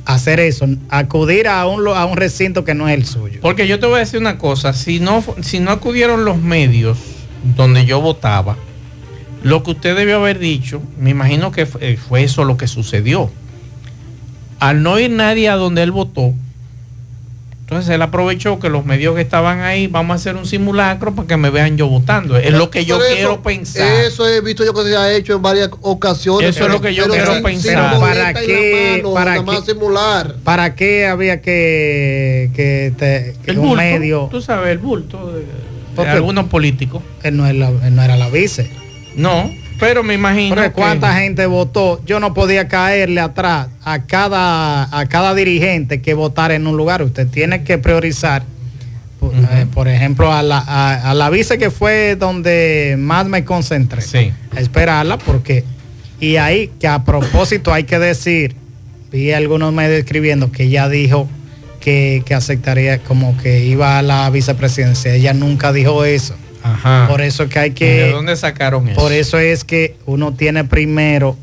a 0.04 0.14
hacer 0.14 0.38
eso, 0.40 0.66
acudir 0.90 1.48
a 1.48 1.64
un, 1.66 1.82
lo- 1.84 1.94
a 1.96 2.04
un 2.04 2.16
recinto 2.16 2.64
que 2.64 2.74
no 2.74 2.88
es 2.88 2.94
el 2.96 3.06
suyo. 3.06 3.38
Porque 3.40 3.66
yo 3.66 3.78
te 3.80 3.86
voy 3.86 3.96
a 3.96 3.98
decir 4.00 4.20
una 4.20 4.36
cosa, 4.38 4.72
si 4.74 5.00
no, 5.00 5.24
si 5.42 5.60
no 5.60 5.70
acudieron 5.70 6.24
los 6.24 6.38
medios 6.38 6.98
donde 7.56 7.84
yo 7.86 8.00
votaba, 8.00 8.56
lo 9.42 9.62
que 9.62 9.70
usted 9.72 9.96
debió 9.96 10.16
haber 10.16 10.38
dicho, 10.38 10.80
me 10.98 11.10
imagino 11.10 11.50
que 11.52 11.66
fue, 11.66 11.96
fue 11.96 12.22
eso 12.24 12.44
lo 12.44 12.56
que 12.56 12.66
sucedió. 12.68 13.30
Al 14.60 14.82
no 14.82 14.98
ir 14.98 15.10
nadie 15.10 15.48
a 15.48 15.56
donde 15.56 15.82
él 15.82 15.90
votó, 15.90 16.34
entonces 17.62 17.94
él 17.94 18.02
aprovechó 18.02 18.58
que 18.60 18.68
los 18.68 18.84
medios 18.84 19.14
que 19.14 19.22
estaban 19.22 19.60
ahí, 19.60 19.86
vamos 19.86 20.12
a 20.12 20.16
hacer 20.16 20.36
un 20.36 20.44
simulacro 20.44 21.14
para 21.14 21.26
que 21.26 21.36
me 21.38 21.48
vean 21.48 21.78
yo 21.78 21.88
votando. 21.88 22.36
Es 22.36 22.52
lo 22.52 22.70
que 22.70 22.84
yo 22.84 22.98
quiero 22.98 23.42
pensar. 23.42 24.04
Eso 24.04 24.28
he 24.28 24.42
visto 24.42 24.62
yo 24.62 24.74
que 24.74 24.82
se 24.82 24.94
ha 24.96 25.10
hecho 25.12 25.34
en 25.36 25.42
varias 25.42 25.70
ocasiones. 25.80 26.50
Eso 26.54 26.66
es 26.66 26.70
lo 26.72 26.80
que 26.82 26.94
yo 26.94 27.04
pero 27.04 27.14
quiero 27.14 27.34
sin- 27.34 27.42
pensar. 27.42 27.90
sin 27.92 28.00
¿Para 28.00 28.34
qué? 28.34 28.96
mano, 29.02 29.14
¿Para 29.14 29.44
qué? 29.44 29.72
simular. 29.72 30.34
¿Para 30.44 30.74
qué 30.74 31.06
había 31.06 31.40
que, 31.40 32.50
que, 32.54 32.92
te- 32.98 33.36
que 33.42 33.50
el 33.52 33.58
un 33.58 33.68
bulto, 33.68 33.76
medio, 33.82 34.28
tú 34.30 34.42
sabes, 34.42 34.68
el 34.70 34.78
bulto 34.78 35.32
de, 35.32 36.08
algunos 36.08 36.46
políticos. 36.46 37.02
él 37.22 37.36
no, 37.38 37.46
es 37.46 37.54
la- 37.54 37.70
él 37.70 37.96
no 37.96 38.02
era 38.02 38.16
la 38.18 38.28
vice? 38.28 38.70
No, 39.16 39.50
pero 39.78 40.02
me 40.02 40.14
imagino 40.14 40.54
que- 40.56 40.70
cuánta 40.72 41.14
gente 41.18 41.46
votó, 41.46 42.00
yo 42.06 42.20
no 42.20 42.34
podía 42.34 42.68
caerle 42.68 43.20
atrás 43.20 43.68
a 43.84 44.02
cada, 44.04 44.96
a 44.96 45.06
cada 45.06 45.34
dirigente 45.34 46.00
que 46.00 46.14
votara 46.14 46.54
en 46.54 46.66
un 46.66 46.76
lugar. 46.76 47.02
Usted 47.02 47.26
tiene 47.28 47.64
que 47.64 47.78
priorizar, 47.78 48.42
por, 49.20 49.34
eh, 49.34 49.66
por 49.72 49.88
ejemplo, 49.88 50.32
a 50.32 50.42
la, 50.42 50.58
a, 50.58 51.10
a 51.10 51.14
la 51.14 51.30
vice 51.30 51.58
que 51.58 51.70
fue 51.70 52.16
donde 52.16 52.96
más 52.98 53.26
me 53.26 53.44
concentré. 53.44 54.02
Sí. 54.02 54.32
A 54.56 54.60
esperarla 54.60 55.18
porque, 55.18 55.64
y 56.20 56.36
ahí 56.36 56.70
que 56.80 56.86
a 56.88 57.04
propósito 57.04 57.72
hay 57.72 57.84
que 57.84 57.98
decir, 57.98 58.54
vi 59.10 59.32
algunos 59.32 59.72
medios 59.72 59.98
escribiendo 59.98 60.50
que 60.52 60.64
ella 60.64 60.88
dijo 60.88 61.28
que, 61.80 62.22
que 62.24 62.34
aceptaría 62.34 62.98
como 62.98 63.36
que 63.36 63.64
iba 63.64 63.98
a 63.98 64.02
la 64.02 64.30
vicepresidencia. 64.30 65.12
Ella 65.14 65.34
nunca 65.34 65.72
dijo 65.72 66.04
eso. 66.04 66.34
Ajá. 66.62 67.06
Por 67.08 67.20
eso 67.20 67.44
es 67.44 67.50
que 67.50 67.58
hay 67.58 67.70
¿De 67.70 67.74
que... 67.74 68.10
dónde 68.10 68.36
sacaron 68.36 68.88
eso? 68.88 69.00
Por 69.00 69.12
eso 69.12 69.38
es 69.38 69.64
que 69.64 69.96
uno 70.06 70.32
tiene 70.34 70.64
primero 70.64 71.36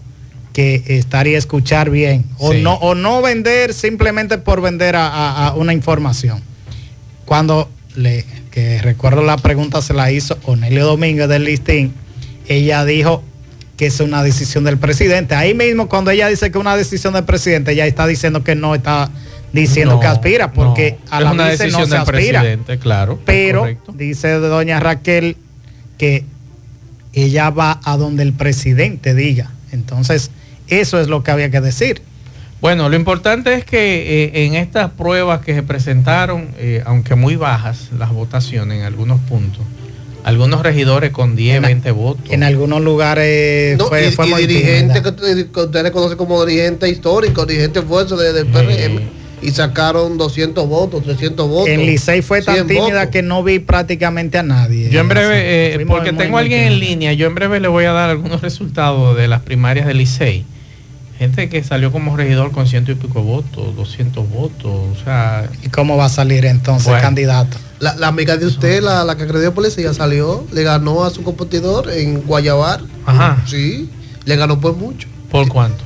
que 0.54 0.84
estar 0.88 1.28
y 1.28 1.36
escuchar 1.36 1.90
bien. 1.90 2.26
O, 2.38 2.52
Sí. 2.54 2.62
no, 2.62 2.74
o 2.76 2.96
no 2.96 3.22
vender 3.22 3.74
simplemente 3.74 4.38
por 4.38 4.62
vender 4.62 4.96
a, 4.96 5.08
a- 5.08 5.48
a 5.48 5.54
una 5.56 5.74
información. 5.74 6.42
Cuando 7.26 7.70
le, 7.96 8.26
que 8.52 8.82
recuerdo 8.82 9.22
la 9.24 9.38
pregunta 9.38 9.82
se 9.82 9.94
la 9.94 10.12
hizo 10.12 10.38
Onelio 10.46 10.86
Domínguez 10.86 11.28
del 11.30 11.44
listín, 11.44 11.94
ella 12.48 12.84
dijo 12.86 13.24
que 13.78 13.86
es 13.86 14.00
una 14.00 14.24
decisión 14.24 14.64
del 14.64 14.78
presidente. 14.78 15.36
Ahí 15.36 15.54
mismo 15.54 15.88
cuando 15.88 16.12
ella 16.12 16.28
dice 16.28 16.52
que 16.52 16.58
es 16.58 16.62
una 16.62 16.76
decisión 16.76 17.14
del 17.14 17.24
presidente, 17.26 17.72
ella 17.72 17.86
está 17.86 18.08
diciendo 18.08 18.44
que 18.44 18.56
no 18.56 18.74
está 18.76 19.10
diciendo 19.54 19.96
No, 19.96 20.00
que 20.00 20.08
aspira, 20.08 20.52
porque 20.52 20.98
no. 21.06 21.16
a 21.18 21.22
la 21.22 21.32
una 21.32 21.50
vice 21.50 21.64
decisión 21.64 21.82
no 21.82 21.86
se 21.88 21.92
del 21.94 22.02
aspira 22.02 22.40
presidente, 22.42 22.80
claro. 22.80 23.20
pero 23.26 23.60
correcto. 23.62 23.94
dice 23.96 24.34
doña 24.34 24.80
Raquel 24.80 25.38
que 25.98 26.24
ella 27.14 27.50
va 27.50 27.80
a 27.84 27.98
donde 27.98 28.24
el 28.24 28.34
presidente 28.34 29.14
diga. 29.16 29.52
Entonces, 29.72 30.32
eso 30.68 31.00
es 31.00 31.08
lo 31.08 31.24
que 31.24 31.32
había 31.32 31.50
que 31.50 31.62
decir. 31.62 32.02
Bueno, 32.62 32.90
lo 32.90 32.96
importante 32.96 33.54
es 33.54 33.64
que 33.66 34.26
eh, 34.26 34.46
en 34.46 34.56
estas 34.56 34.92
pruebas 34.92 35.42
que 35.42 35.54
se 35.56 35.64
presentaron, 35.64 36.50
eh, 36.58 36.84
aunque 36.86 37.16
muy 37.16 37.36
bajas 37.36 37.90
las 37.98 38.12
votaciones 38.12 38.80
en 38.80 38.84
algunos 38.86 39.20
puntos, 39.22 39.62
algunos 40.26 40.62
regidores 40.62 41.12
con 41.12 41.36
10, 41.38 41.58
En 41.58 41.64
a- 41.66 41.68
20 41.70 41.92
votos. 41.92 42.26
En 42.30 42.44
algunos 42.44 42.82
lugares 42.82 43.78
No, 43.78 43.88
fue, 43.88 44.10
y, 44.10 44.12
fue 44.12 44.28
y 44.28 44.32
muy 44.32 44.46
dirigente 44.46 44.96
tímida. 45.02 45.16
que, 45.16 45.50
que 45.52 45.60
ustedes 45.62 45.92
conocen 45.92 46.18
como 46.18 46.46
dirigente 46.46 46.90
histórico, 46.90 47.46
dirigente 47.46 47.82
fuerza 47.82 48.16
de- 48.18 48.34
del 48.34 48.46
PRM, 48.48 49.00
y 49.42 49.52
sacaron 49.52 50.18
200 50.18 50.68
votos, 50.68 51.04
300 51.04 51.48
votos. 51.48 51.70
En 51.70 51.86
Licey 51.86 52.22
fue 52.22 52.42
tan 52.42 52.56
100 52.56 52.68
tímida 52.68 52.84
votos. 53.00 53.08
que 53.12 53.22
no 53.22 53.44
vi 53.44 53.60
prácticamente 53.60 54.38
a 54.38 54.44
nadie. 54.44 54.90
Yo 54.90 55.00
en 55.00 55.10
breve, 55.10 55.76
eh, 55.76 55.86
porque 55.88 56.14
tengo 56.14 56.38
a 56.38 56.42
alguien 56.42 56.62
en 56.66 56.80
línea, 56.80 57.14
yo 57.14 57.28
en 57.28 57.36
breve 57.36 57.60
le 57.60 57.68
voy 57.68 57.86
a 57.86 57.92
dar 57.92 58.10
algunos 58.10 58.42
resultados 58.42 59.16
de 59.18 59.28
las 59.28 59.42
primarias 59.42 59.88
del 59.88 59.98
Licey. 59.98 60.46
Gente 61.18 61.50
que 61.50 61.62
salió 61.66 61.92
como 61.92 62.16
regidor 62.16 62.52
con 62.52 62.66
ciento 62.66 62.94
y 62.94 62.96
pico 62.96 63.22
votos, 63.22 63.76
200 63.76 64.30
votos, 64.30 64.66
o 64.72 64.94
sea, 65.04 65.50
¿Y 65.64 65.68
cómo 65.68 65.98
va 65.98 66.06
a 66.06 66.10
salir 66.10 66.46
entonces 66.46 66.88
Bueno. 66.88 67.02
candidato? 67.02 67.58
La, 67.80 67.96
la 67.96 68.08
amiga 68.08 68.38
de 68.38 68.46
usted, 68.46 68.82
la, 68.82 69.04
la 69.04 69.18
que 69.18 69.24
agredió 69.24 69.54
policía, 69.54 69.94
salió, 69.94 70.46
le 70.54 70.64
ganó 70.64 71.04
a 71.04 71.10
su 71.10 71.22
competidor 71.24 71.90
en 71.92 72.22
Guayabar. 72.22 72.82
ajá, 73.06 73.44
Sí, 73.48 73.90
le 74.26 74.36
ganó 74.38 74.62
por 74.62 74.78
mucho. 74.78 75.08
¿por 75.30 75.48
cuánto? 75.50 75.84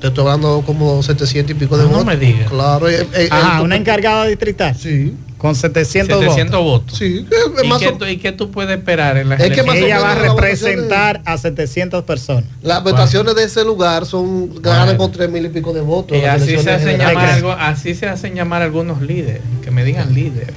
Te 0.00 0.08
estoy 0.08 0.24
hablando 0.24 0.62
como 0.66 1.02
700 1.02 1.52
y 1.52 1.54
pico 1.58 1.76
de 1.76 1.84
Ah, 1.84 1.86
no 1.86 1.92
votos. 1.92 2.06
me 2.06 2.16
diga. 2.16 2.46
Claro. 2.46 2.88
eh, 2.88 3.06
eh, 3.14 3.28
Ajá, 3.30 3.58
el- 3.58 3.64
una 3.64 3.76
encargada 3.76 4.26
distrital 4.26 4.76
Sí, 4.78 5.14
con 5.38 5.54
700, 5.54 6.18
700 6.20 6.60
votos. 6.60 6.82
votos. 6.82 6.98
sí. 6.98 7.26
eh, 7.30 7.62
¿Y 7.64 7.66
más 7.68 7.78
qué, 7.80 7.88
o- 7.88 8.08
y 8.08 8.18
qué 8.18 8.32
tú 8.32 8.50
puedes 8.50 8.76
esperar 8.76 9.16
en 9.16 9.30
las 9.30 9.40
Es 9.40 9.50
que? 9.50 9.60
Ella 9.60 9.98
va 10.00 10.12
a 10.12 10.14
la 10.16 10.20
representar 10.28 11.22
a 11.24 11.38
700 11.38 12.04
personas. 12.04 12.44
Las 12.62 12.84
votaciones 12.84 13.34
de 13.36 13.44
ese 13.44 13.64
lugar 13.64 14.04
son 14.04 14.60
ganan 14.60 14.96
con 14.98 15.10
tres 15.12 15.30
mil 15.30 15.46
y 15.46 15.48
pico 15.48 15.72
de 15.72 15.80
votos. 15.80 16.18
Y 16.18 16.24
así 16.24 16.58
se, 16.58 16.70
hacen 16.70 16.98
llamar, 16.98 17.28
algo- 17.30 17.52
así 17.52 17.94
se 17.94 18.06
hacen 18.06 18.34
llamar 18.34 18.60
algunos 18.62 19.00
líderes, 19.00 19.40
que 19.64 19.70
me 19.70 19.82
digan 19.82 20.14
líder. 20.14 20.52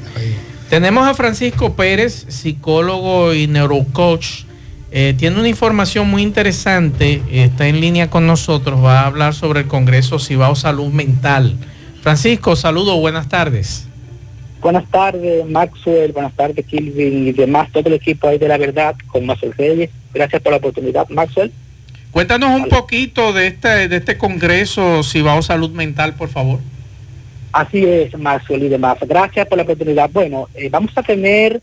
Tenemos 0.70 1.08
a 1.08 1.14
Francisco 1.14 1.74
Pérez, 1.76 2.26
psicólogo 2.28 3.34
y 3.34 3.48
neurocoach. 3.48 4.44
Eh, 4.92 5.14
tiene 5.18 5.40
una 5.40 5.48
información 5.48 6.10
muy 6.10 6.24
interesante, 6.24 7.22
está 7.32 7.68
en 7.68 7.80
línea 7.80 8.10
con 8.10 8.26
nosotros, 8.26 8.84
va 8.84 9.02
a 9.02 9.06
hablar 9.06 9.36
sobre 9.36 9.62
el 9.62 9.68
Congreso 9.68 10.18
Cibao 10.18 10.56
Salud 10.56 10.92
Mental. 10.92 11.56
Francisco, 12.02 12.56
saludo, 12.56 13.00
buenas 13.00 13.30
tardes. 13.30 13.88
Buenas 14.62 14.90
tardes, 14.90 15.46
Maxwell. 15.46 16.12
Buenas 16.12 16.34
tardes, 16.34 16.66
Kilvin 16.66 17.28
y 17.28 17.32
demás, 17.32 17.70
todo 17.72 17.88
el 17.88 17.94
equipo 17.94 18.28
ahí 18.28 18.38
de 18.38 18.48
la 18.48 18.58
verdad 18.58 18.96
con 19.08 19.26
Maxwell 19.26 19.54
Reyes. 19.54 19.90
Gracias 20.14 20.42
por 20.42 20.52
la 20.52 20.58
oportunidad, 20.58 21.08
Maxwell. 21.10 21.52
Cuéntanos 22.12 22.60
un 22.60 22.68
poquito 22.68 23.32
de 23.34 23.48
este, 23.48 23.88
de 23.88 23.96
este 23.98 24.18
Congreso 24.18 25.04
Cibao 25.04 25.42
Salud 25.44 25.70
Mental, 25.70 26.16
por 26.16 26.30
favor. 26.30 26.60
Así 27.52 27.86
es, 27.86 28.18
Maxwell 28.18 28.64
y 28.64 28.70
demás. 28.70 28.98
Gracias 29.08 29.48
por 29.48 29.58
la 29.58 29.64
oportunidad. 29.64 30.10
Bueno, 30.12 30.48
eh, 30.56 30.70
vamos 30.70 30.92
a 30.96 31.04
tener 31.04 31.62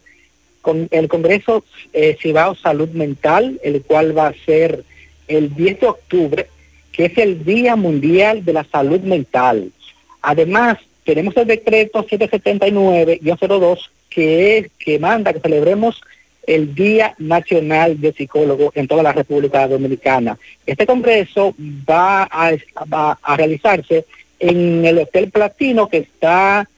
con 0.66 0.88
el 0.90 1.06
Congreso 1.06 1.64
eh, 1.92 2.16
Cibao 2.20 2.56
Salud 2.56 2.88
Mental, 2.88 3.60
el 3.62 3.82
cual 3.82 4.18
va 4.18 4.26
a 4.26 4.34
ser 4.44 4.82
el 5.28 5.54
10 5.54 5.80
de 5.80 5.86
octubre, 5.86 6.46
que 6.90 7.04
es 7.04 7.16
el 7.18 7.44
Día 7.44 7.76
Mundial 7.76 8.44
de 8.44 8.52
la 8.52 8.64
Salud 8.64 8.98
Mental. 9.02 9.70
Además, 10.22 10.78
tenemos 11.04 11.36
el 11.36 11.46
decreto 11.46 12.04
779-02 12.04 13.78
que 14.10 14.58
es 14.58 14.70
que 14.76 14.98
manda 14.98 15.32
que 15.32 15.38
celebremos 15.38 16.00
el 16.48 16.74
Día 16.74 17.14
Nacional 17.18 18.00
de 18.00 18.12
Psicólogo 18.12 18.72
en 18.74 18.88
toda 18.88 19.04
la 19.04 19.12
República 19.12 19.68
Dominicana. 19.68 20.36
Este 20.66 20.84
congreso 20.84 21.54
va 21.88 22.24
a, 22.24 22.56
va 22.92 23.16
a 23.22 23.36
realizarse 23.36 24.04
en 24.40 24.84
el 24.84 24.98
Hotel 24.98 25.30
Platino 25.30 25.88
que 25.88 25.98
está 25.98 26.68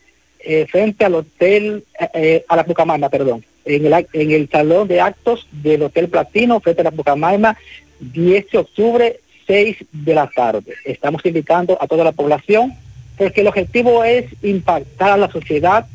eh, 0.41 0.67
frente 0.71 1.05
al 1.05 1.17
hotel, 1.17 1.85
eh, 1.99 2.09
eh, 2.15 2.45
a 2.49 2.57
la 2.57 2.65
Pucamaima, 2.65 3.09
perdón, 3.09 3.45
en 3.69 3.87
el, 3.87 4.07
en 4.13 4.31
el 4.31 4.49
salón 4.49 4.89
de 4.89 5.01
actos 5.01 5.47
del 5.53 5.83
Hotel 5.83 6.09
Platino, 6.09 6.61
frente 6.61 6.81
a 6.81 6.85
la 6.85 6.91
Pucamaima, 6.91 7.57
10 8.01 8.51
de 8.51 8.59
octubre, 8.59 9.21
6 9.47 9.77
de 9.93 10.15
la 10.15 10.29
tarde. 10.29 10.75
Estamos 10.85 11.25
invitando 11.25 11.77
a 11.81 11.87
toda 11.87 12.05
la 12.05 12.13
población 12.13 12.75
porque 13.17 13.43
el 13.43 13.49
objetivo 13.49 14.05
es 14.05 14.27
impactar 14.43 15.11
a 15.11 15.17
la 15.17 15.31
sociedad 15.31 15.87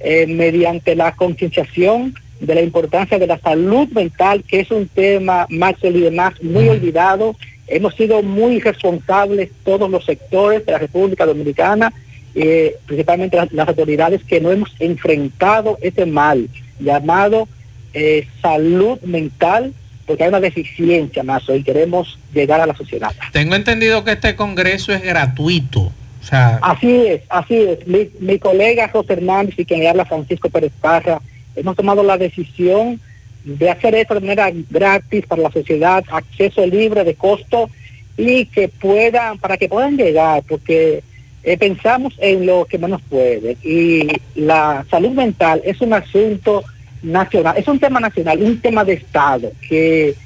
eh, 0.00 0.26
mediante 0.26 0.94
la 0.94 1.12
concienciación 1.12 2.14
de 2.38 2.54
la 2.54 2.60
importancia 2.62 3.18
de 3.18 3.26
la 3.26 3.38
salud 3.38 3.88
mental, 3.88 4.44
que 4.46 4.60
es 4.60 4.70
un 4.70 4.86
tema 4.86 5.46
más 5.48 5.74
y 5.82 6.00
demás 6.00 6.40
muy 6.42 6.68
olvidado. 6.68 7.34
Hemos 7.66 7.94
sido 7.94 8.22
muy 8.22 8.60
responsables 8.60 9.50
todos 9.64 9.90
los 9.90 10.04
sectores 10.04 10.64
de 10.66 10.72
la 10.72 10.78
República 10.78 11.24
Dominicana, 11.24 11.92
eh, 12.34 12.76
principalmente 12.84 13.38
las, 13.38 13.50
las 13.52 13.68
autoridades 13.68 14.22
que 14.22 14.40
no 14.40 14.52
hemos 14.52 14.70
enfrentado 14.78 15.78
ese 15.80 16.04
mal 16.04 16.46
llamado 16.78 17.48
eh, 17.92 18.26
salud 18.42 19.00
mental, 19.02 19.72
porque 20.06 20.24
hay 20.24 20.28
una 20.28 20.40
deficiencia 20.40 21.22
más 21.22 21.44
y 21.48 21.62
queremos 21.62 22.18
llegar 22.32 22.60
a 22.60 22.66
la 22.66 22.76
sociedad. 22.76 23.12
Tengo 23.32 23.54
entendido 23.54 24.04
que 24.04 24.12
este 24.12 24.36
congreso 24.36 24.92
es 24.92 25.02
gratuito. 25.02 25.80
O 25.80 26.28
sea, 26.28 26.58
Así 26.62 27.06
es, 27.06 27.22
así 27.28 27.54
es. 27.54 27.86
Mi, 27.86 28.10
mi 28.20 28.38
colega 28.38 28.88
José 28.88 29.14
Hernández 29.14 29.54
y 29.58 29.64
quien 29.64 29.80
le 29.80 29.88
habla 29.88 30.04
Francisco 30.04 30.50
Pérez 30.50 30.72
Parra, 30.80 31.20
hemos 31.54 31.76
tomado 31.76 32.02
la 32.02 32.18
decisión 32.18 33.00
de 33.44 33.70
hacer 33.70 33.94
esto 33.94 34.14
de 34.14 34.20
manera 34.20 34.50
gratis 34.68 35.24
para 35.26 35.42
la 35.42 35.52
sociedad, 35.52 36.04
acceso 36.10 36.66
libre 36.66 37.04
de 37.04 37.14
costo 37.14 37.70
y 38.16 38.46
que 38.46 38.68
puedan, 38.68 39.38
para 39.38 39.56
que 39.56 39.68
puedan 39.68 39.96
llegar, 39.96 40.42
porque 40.48 41.02
eh, 41.46 41.56
pensamos 41.56 42.12
en 42.18 42.44
lo 42.44 42.64
que 42.64 42.76
menos 42.76 43.00
puede. 43.08 43.56
Y 43.62 44.08
la 44.34 44.84
salud 44.90 45.10
mental 45.10 45.62
es 45.64 45.80
un 45.80 45.92
asunto 45.92 46.64
nacional, 47.04 47.56
es 47.56 47.68
un 47.68 47.78
tema 47.78 48.00
nacional, 48.00 48.42
un 48.42 48.60
tema 48.60 48.84
de 48.84 48.94
Estado, 48.94 49.52
que 49.68 50.16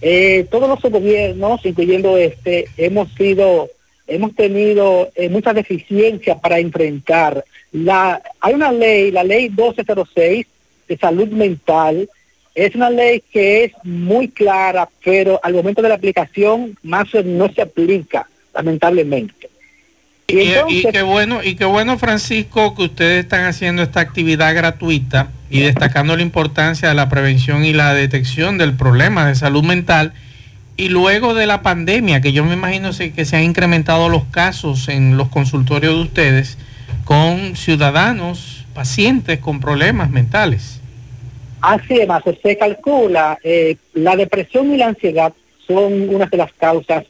eh, 0.00 0.46
todos 0.50 0.70
los 0.70 0.80
gobiernos, 0.90 1.64
incluyendo 1.66 2.16
este, 2.16 2.68
hemos 2.78 3.12
sido 3.12 3.68
hemos 4.06 4.34
tenido 4.34 5.10
eh, 5.14 5.28
mucha 5.28 5.52
deficiencia 5.52 6.38
para 6.38 6.58
enfrentar. 6.58 7.44
La, 7.72 8.20
hay 8.40 8.54
una 8.54 8.72
ley, 8.72 9.10
la 9.10 9.24
ley 9.24 9.50
1206 9.50 10.46
de 10.88 10.96
salud 10.96 11.28
mental, 11.28 12.08
es 12.54 12.74
una 12.74 12.88
ley 12.88 13.22
que 13.30 13.64
es 13.64 13.72
muy 13.84 14.28
clara, 14.28 14.88
pero 15.04 15.38
al 15.42 15.52
momento 15.52 15.82
de 15.82 15.90
la 15.90 15.94
aplicación 15.96 16.76
más 16.82 17.08
no 17.24 17.52
se 17.52 17.60
aplica, 17.60 18.26
lamentablemente. 18.54 19.52
Y, 20.32 20.82
qué 20.90 21.02
bueno, 21.02 21.42
y 21.42 21.56
qué 21.56 21.64
bueno, 21.64 21.98
Francisco, 21.98 22.74
que 22.74 22.84
ustedes 22.84 23.24
están 23.24 23.44
haciendo 23.44 23.82
esta 23.82 24.00
actividad 24.00 24.54
gratuita 24.54 25.30
y 25.50 25.60
destacando 25.60 26.16
la 26.16 26.22
importancia 26.22 26.88
de 26.88 26.94
la 26.94 27.08
prevención 27.08 27.64
y 27.64 27.72
la 27.72 27.92
detección 27.92 28.56
del 28.56 28.74
problema 28.74 29.26
de 29.26 29.34
salud 29.34 29.62
mental. 29.62 30.14
Y 30.76 30.88
luego 30.88 31.34
de 31.34 31.46
la 31.46 31.60
pandemia, 31.60 32.22
que 32.22 32.32
yo 32.32 32.44
me 32.44 32.54
imagino 32.54 32.90
que 32.96 33.24
se 33.24 33.36
han 33.36 33.42
incrementado 33.42 34.08
los 34.08 34.24
casos 34.24 34.88
en 34.88 35.18
los 35.18 35.28
consultorios 35.28 35.94
de 35.94 36.00
ustedes 36.00 36.56
con 37.04 37.56
ciudadanos, 37.56 38.64
pacientes 38.74 39.38
con 39.38 39.60
problemas 39.60 40.10
mentales. 40.10 40.80
Así 41.60 42.00
es, 42.00 42.08
más 42.08 42.24
se 42.42 42.56
calcula, 42.56 43.38
eh, 43.44 43.76
la 43.92 44.16
depresión 44.16 44.72
y 44.72 44.78
la 44.78 44.88
ansiedad 44.88 45.32
son 45.66 46.08
una 46.08 46.26
de 46.26 46.36
las 46.36 46.52
causas 46.54 47.04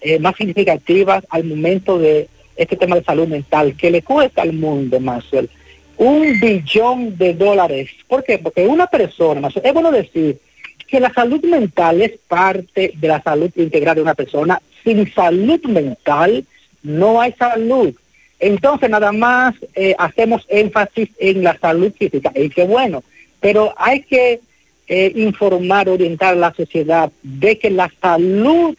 eh, 0.00 0.18
más 0.18 0.36
significativas 0.36 1.24
al 1.30 1.44
momento 1.44 1.98
de 1.98 2.28
este 2.56 2.76
tema 2.76 2.96
de 2.96 3.04
salud 3.04 3.26
mental, 3.26 3.76
que 3.76 3.90
le 3.90 4.02
cuesta 4.02 4.42
al 4.42 4.52
mundo, 4.52 5.00
Marcel, 5.00 5.48
un 5.96 6.38
billón 6.40 7.16
de 7.16 7.34
dólares. 7.34 7.90
¿Por 8.08 8.24
qué? 8.24 8.38
Porque 8.38 8.66
una 8.66 8.86
persona, 8.86 9.40
Marcel, 9.40 9.62
es 9.64 9.72
bueno 9.72 9.92
decir 9.92 10.38
que 10.86 11.00
la 11.00 11.12
salud 11.12 11.42
mental 11.44 12.02
es 12.02 12.12
parte 12.28 12.92
de 12.94 13.08
la 13.08 13.22
salud 13.22 13.50
integral 13.56 13.96
de 13.96 14.02
una 14.02 14.14
persona. 14.14 14.60
Sin 14.82 15.12
salud 15.12 15.62
mental 15.64 16.44
no 16.82 17.20
hay 17.20 17.32
salud. 17.32 17.94
Entonces 18.38 18.90
nada 18.90 19.12
más 19.12 19.54
eh, 19.74 19.94
hacemos 19.98 20.44
énfasis 20.48 21.08
en 21.18 21.42
la 21.42 21.58
salud 21.58 21.92
física. 21.98 22.32
Y 22.34 22.50
qué 22.50 22.64
bueno, 22.64 23.02
pero 23.40 23.74
hay 23.76 24.02
que 24.02 24.40
eh, 24.86 25.12
informar, 25.16 25.88
orientar 25.88 26.34
a 26.34 26.36
la 26.36 26.54
sociedad 26.54 27.10
de 27.22 27.58
que 27.58 27.70
la 27.70 27.90
salud 28.00 28.76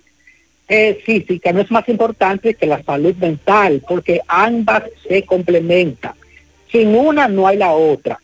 eh, 0.67 1.01
física 1.05 1.51
no 1.51 1.61
es 1.61 1.69
más 1.69 1.87
importante 1.89 2.55
que 2.55 2.65
la 2.65 2.81
salud 2.83 3.15
mental, 3.15 3.83
porque 3.87 4.21
ambas 4.27 4.83
se 5.07 5.23
complementan. 5.23 6.13
Sin 6.71 6.95
una 6.95 7.27
no 7.27 7.47
hay 7.47 7.57
la 7.57 7.71
otra. 7.71 8.19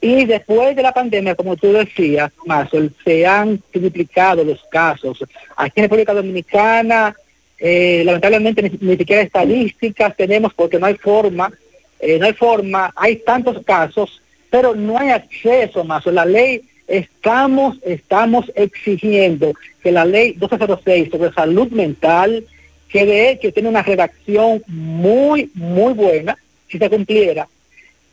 Y 0.00 0.26
después 0.26 0.76
de 0.76 0.82
la 0.82 0.92
pandemia, 0.92 1.34
como 1.34 1.56
tú 1.56 1.72
decías, 1.72 2.30
Marcel, 2.46 2.92
se 3.04 3.26
han 3.26 3.60
triplicado 3.72 4.44
los 4.44 4.62
casos. 4.70 5.24
Aquí 5.56 5.80
en 5.80 5.84
República 5.84 6.14
Dominicana, 6.14 7.16
eh, 7.58 8.02
lamentablemente 8.04 8.62
ni, 8.80 8.96
siquiera 8.96 9.22
estadísticas 9.22 10.16
tenemos 10.16 10.54
porque 10.54 10.78
no 10.78 10.86
hay 10.86 10.94
forma, 10.94 11.50
eh, 11.98 12.16
no 12.18 12.26
hay 12.26 12.32
forma, 12.34 12.92
hay 12.94 13.16
tantos 13.16 13.64
casos, 13.64 14.22
pero 14.48 14.76
no 14.76 14.96
hay 14.98 15.10
acceso 15.10 15.82
más. 15.82 16.06
La 16.06 16.24
ley, 16.24 16.62
estamos, 16.88 17.76
estamos 17.84 18.50
exigiendo 18.54 19.52
que 19.82 19.92
la 19.92 20.04
ley 20.04 20.30
1206 20.32 21.10
sobre 21.10 21.32
salud 21.32 21.68
mental, 21.70 22.44
que 22.88 23.04
de 23.04 23.30
hecho 23.30 23.52
tiene 23.52 23.68
una 23.68 23.82
redacción 23.82 24.62
muy, 24.66 25.50
muy 25.54 25.92
buena, 25.92 26.36
si 26.68 26.78
se 26.78 26.90
cumpliera, 26.90 27.46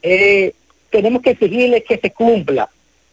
eh, 0.04 0.54
tenemos 0.90 1.22
que 1.22 1.32
exigirle 1.32 1.84
que 1.84 1.98
se 1.98 2.12
cumpla, 2.12 2.70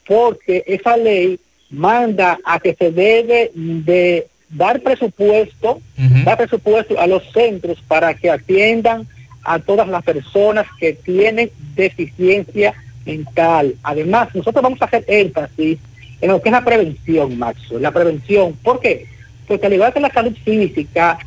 porque 0.07 0.65
esa 0.67 0.97
ley 0.97 1.39
manda 1.71 2.39
a 2.45 2.61
que 2.61 2.75
se 2.75 2.91
debe 2.91 3.51
de 3.55 4.27
dar 4.51 4.81
presupuesto, 4.81 5.81
dar 6.25 6.37
presupuesto 6.37 7.01
a 7.01 7.07
los 7.07 7.23
centros 7.33 7.81
para 7.89 8.13
que 8.15 8.29
atiendan 8.29 9.09
a 9.43 9.59
todas 9.59 9.89
las 9.89 10.05
personas 10.05 10.67
que 10.79 10.93
tienen 10.93 11.51
deficiencia 11.75 12.75
mental. 13.05 13.75
Además, 13.83 14.35
nosotros 14.35 14.63
vamos 14.63 14.81
a 14.83 14.87
hacer 14.87 15.05
énfasis 15.07 15.79
en 16.21 16.31
lo 16.31 16.41
que 16.41 16.49
es 16.49 16.53
la 16.53 16.65
prevención, 16.65 17.39
Maxo, 17.39 17.79
la 17.79 17.91
prevención. 17.91 18.55
¿Por 18.63 18.81
qué? 18.81 19.07
Porque 19.47 19.67
al 19.67 19.73
igual 19.73 19.93
que 19.93 20.01
la 20.01 20.13
salud 20.13 20.37
física, 20.45 21.19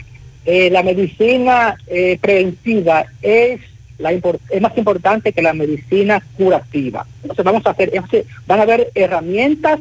eh, 0.45 0.69
la 0.69 0.83
medicina 0.83 1.75
eh, 1.87 2.17
preventiva 2.21 3.05
es 3.21 3.59
la 3.97 4.11
es 4.11 4.61
más 4.61 4.77
importante 4.77 5.31
que 5.31 5.41
la 5.41 5.53
medicina 5.53 6.21
curativa. 6.37 7.05
Entonces 7.21 7.45
vamos 7.45 7.65
a 7.65 7.71
hacer, 7.71 7.91
van 8.45 8.59
a 8.59 8.63
haber 8.63 8.91
herramientas, 8.93 9.79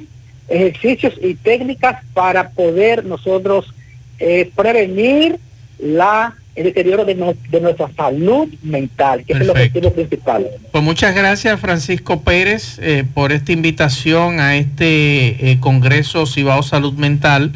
ejercicios 0.49 1.15
y 1.21 1.35
técnicas 1.35 2.05
para 2.13 2.51
poder 2.51 3.05
nosotros 3.05 3.73
eh, 4.19 4.51
prevenir 4.55 5.39
la 5.79 6.35
el 6.55 6.65
deterioro 6.65 7.05
de, 7.05 7.15
no- 7.15 7.35
de 7.51 7.61
nuestra 7.61 7.91
salud 7.97 8.49
mental, 8.63 9.25
que 9.25 9.33
es 9.33 9.41
el 9.41 9.47
Perfecto. 9.47 9.79
objetivo 9.79 9.93
principal. 9.95 10.47
Pues 10.71 10.85
muchas 10.85 11.15
gracias 11.15 11.59
Francisco 11.61 12.21
Pérez 12.23 12.79
eh, 12.81 13.05
por 13.13 13.33
esta 13.33 13.53
invitación 13.53 14.39
a 14.41 14.57
este 14.57 15.51
eh, 15.51 15.59
Congreso 15.61 16.27
Cibao 16.27 16.63
Salud 16.63 16.95
Mental 16.95 17.53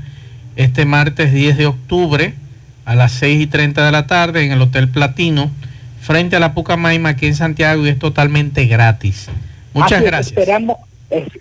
este 0.57 0.85
martes 0.85 1.33
10 1.33 1.57
de 1.57 1.67
octubre 1.67 2.35
a 2.85 2.95
las 2.97 3.13
6 3.13 3.41
y 3.43 3.47
30 3.47 3.85
de 3.87 3.93
la 3.93 4.07
tarde 4.09 4.45
en 4.45 4.51
el 4.51 4.61
Hotel 4.61 4.89
Platino 4.89 5.51
frente 6.01 6.35
a 6.37 6.41
la 6.41 6.55
Pucamaima 6.55 7.11
aquí 7.11 7.27
en 7.27 7.35
Santiago 7.37 7.87
y 7.87 7.91
es 7.91 7.99
totalmente 7.99 8.65
gratis. 8.67 9.29
Muchas 9.75 9.93
Así 10.01 10.05
gracias. 10.07 10.37
Esperamos, 10.39 10.77
es- 10.81 10.88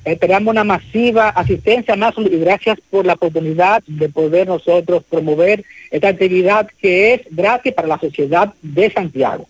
esperamos 0.05 0.51
una 0.51 0.63
masiva 0.63 1.29
asistencia 1.29 1.95
más 1.95 2.13
y 2.17 2.37
gracias 2.39 2.77
por 2.89 3.05
la 3.05 3.13
oportunidad 3.13 3.83
de 3.87 4.09
poder 4.09 4.47
nosotros 4.47 5.03
promover 5.09 5.63
esta 5.91 6.09
actividad 6.09 6.67
que 6.81 7.13
es 7.15 7.21
gratis 7.31 7.73
para 7.73 7.87
la 7.87 7.99
sociedad 7.99 8.53
de 8.61 8.91
Santiago. 8.91 9.47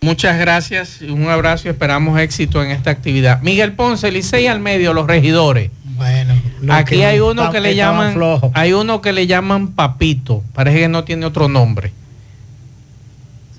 Muchas 0.00 0.38
gracias 0.38 1.02
y 1.02 1.10
un 1.10 1.28
abrazo 1.28 1.66
y 1.66 1.70
esperamos 1.72 2.20
éxito 2.20 2.62
en 2.62 2.70
esta 2.70 2.90
actividad. 2.90 3.40
Miguel 3.42 3.72
Ponce, 3.72 4.12
Licey 4.12 4.46
al 4.46 4.60
medio, 4.60 4.92
los 4.92 5.06
regidores. 5.06 5.70
Bueno, 5.96 6.34
lo 6.62 6.72
Aquí 6.74 6.96
que 6.96 7.04
hay 7.06 7.18
uno 7.18 7.42
está- 7.42 7.52
que 7.54 7.60
le 7.60 7.74
llaman, 7.74 8.12
flojos. 8.12 8.52
hay 8.54 8.72
uno 8.72 9.00
que 9.02 9.12
le 9.12 9.26
llaman 9.26 9.72
Papito. 9.74 10.44
Parece 10.54 10.78
que 10.80 10.88
no 10.88 11.02
tiene 11.02 11.26
otro 11.26 11.48
nombre. 11.48 11.90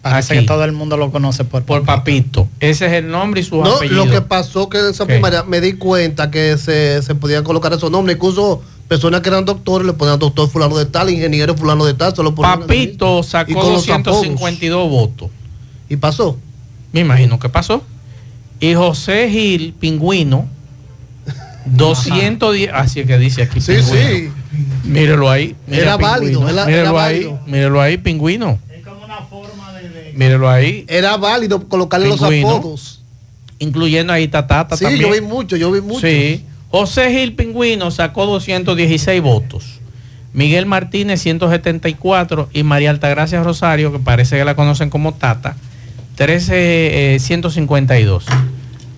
Parece 0.01 0.33
aquí. 0.33 0.41
que 0.43 0.47
todo 0.47 0.63
el 0.63 0.71
mundo 0.71 0.95
lo 0.97 1.11
conoce 1.11 1.43
por, 1.43 1.63
Por 1.63 1.83
Papito. 1.83 2.47
Ese 2.59 2.85
es 2.87 2.93
el 2.93 3.09
nombre 3.11 3.41
y 3.41 3.43
su 3.43 3.57
No, 3.61 3.75
apellido. 3.75 4.05
lo 4.05 4.11
que 4.11 4.21
pasó 4.21 4.69
que 4.69 4.79
en 4.79 4.85
esa 4.87 5.05
primaria 5.05 5.43
me 5.43 5.59
di 5.61 5.73
cuenta 5.73 6.31
que 6.31 6.57
se, 6.57 7.01
se 7.01 7.15
podían 7.15 7.43
colocar 7.43 7.73
esos 7.73 7.91
nombres, 7.91 8.15
incluso 8.15 8.61
personas 8.87 9.21
que 9.21 9.29
eran 9.29 9.45
doctores 9.45 9.85
le 9.85 9.93
ponían 9.93 10.17
doctor 10.17 10.49
fulano 10.49 10.77
de 10.77 10.85
tal, 10.85 11.09
ingeniero 11.09 11.55
fulano 11.55 11.85
de 11.85 11.93
tal, 11.93 12.15
solo 12.15 12.33
ponían 12.33 12.61
Papito 12.61 13.19
Y 13.19 13.23
sacó 13.23 13.53
con 13.53 13.73
los 13.73 13.85
252 13.85 14.89
votos. 14.89 15.29
Y 15.89 15.95
pasó. 15.97 16.37
Me 16.91 17.01
imagino 17.01 17.37
que 17.39 17.49
pasó. 17.49 17.83
Y 18.59 18.73
José 18.73 19.29
Gil, 19.29 19.73
pingüino, 19.79 20.47
210. 21.65 22.71
Así 22.73 23.01
es 23.01 23.07
que 23.07 23.17
dice 23.17 23.43
aquí. 23.43 23.61
Sí, 23.61 23.73
pingüino. 23.73 23.95
sí. 23.95 24.31
Mírelo 24.85 25.29
ahí. 25.29 25.55
mira, 25.67 25.83
Era 25.83 25.97
válido, 25.97 26.47
era- 26.49 26.65
mírelo 26.65 26.89
era 26.91 27.05
ahí. 27.05 27.23
válido. 27.25 27.39
Mírelo 27.45 27.81
ahí, 27.81 27.97
pingüino. 27.97 28.57
Es 28.75 28.83
como 28.85 29.05
una 29.05 29.17
forma 29.23 29.71
de, 29.73 29.89
de- 29.89 29.98
Mírelo 30.15 30.49
ahí. 30.49 30.85
Era 30.87 31.17
válido 31.17 31.67
colocarle 31.67 32.09
Pingüino. 32.09 32.47
los 32.49 32.57
apodos. 32.59 33.01
Incluyendo 33.59 34.13
ahí 34.13 34.27
Tatata 34.27 34.77
Sí, 34.77 34.85
también. 34.85 35.05
yo 35.07 35.11
vi 35.13 35.21
mucho, 35.21 35.55
yo 35.57 35.71
vi 35.71 35.81
mucho. 35.81 36.07
Sí. 36.07 36.43
José 36.69 37.11
Gil 37.11 37.33
Pingüino 37.35 37.91
sacó 37.91 38.25
216 38.25 39.21
votos. 39.21 39.79
Miguel 40.33 40.65
Martínez 40.67 41.21
174 41.21 42.49
y 42.53 42.63
María 42.63 42.91
Altagracia 42.91 43.41
Rosario, 43.43 43.91
que 43.91 43.99
parece 43.99 44.37
que 44.37 44.45
la 44.45 44.55
conocen 44.55 44.89
como 44.91 45.13
Tata, 45.15 45.55
13, 46.15 47.15
eh, 47.15 47.19
152. 47.19 48.25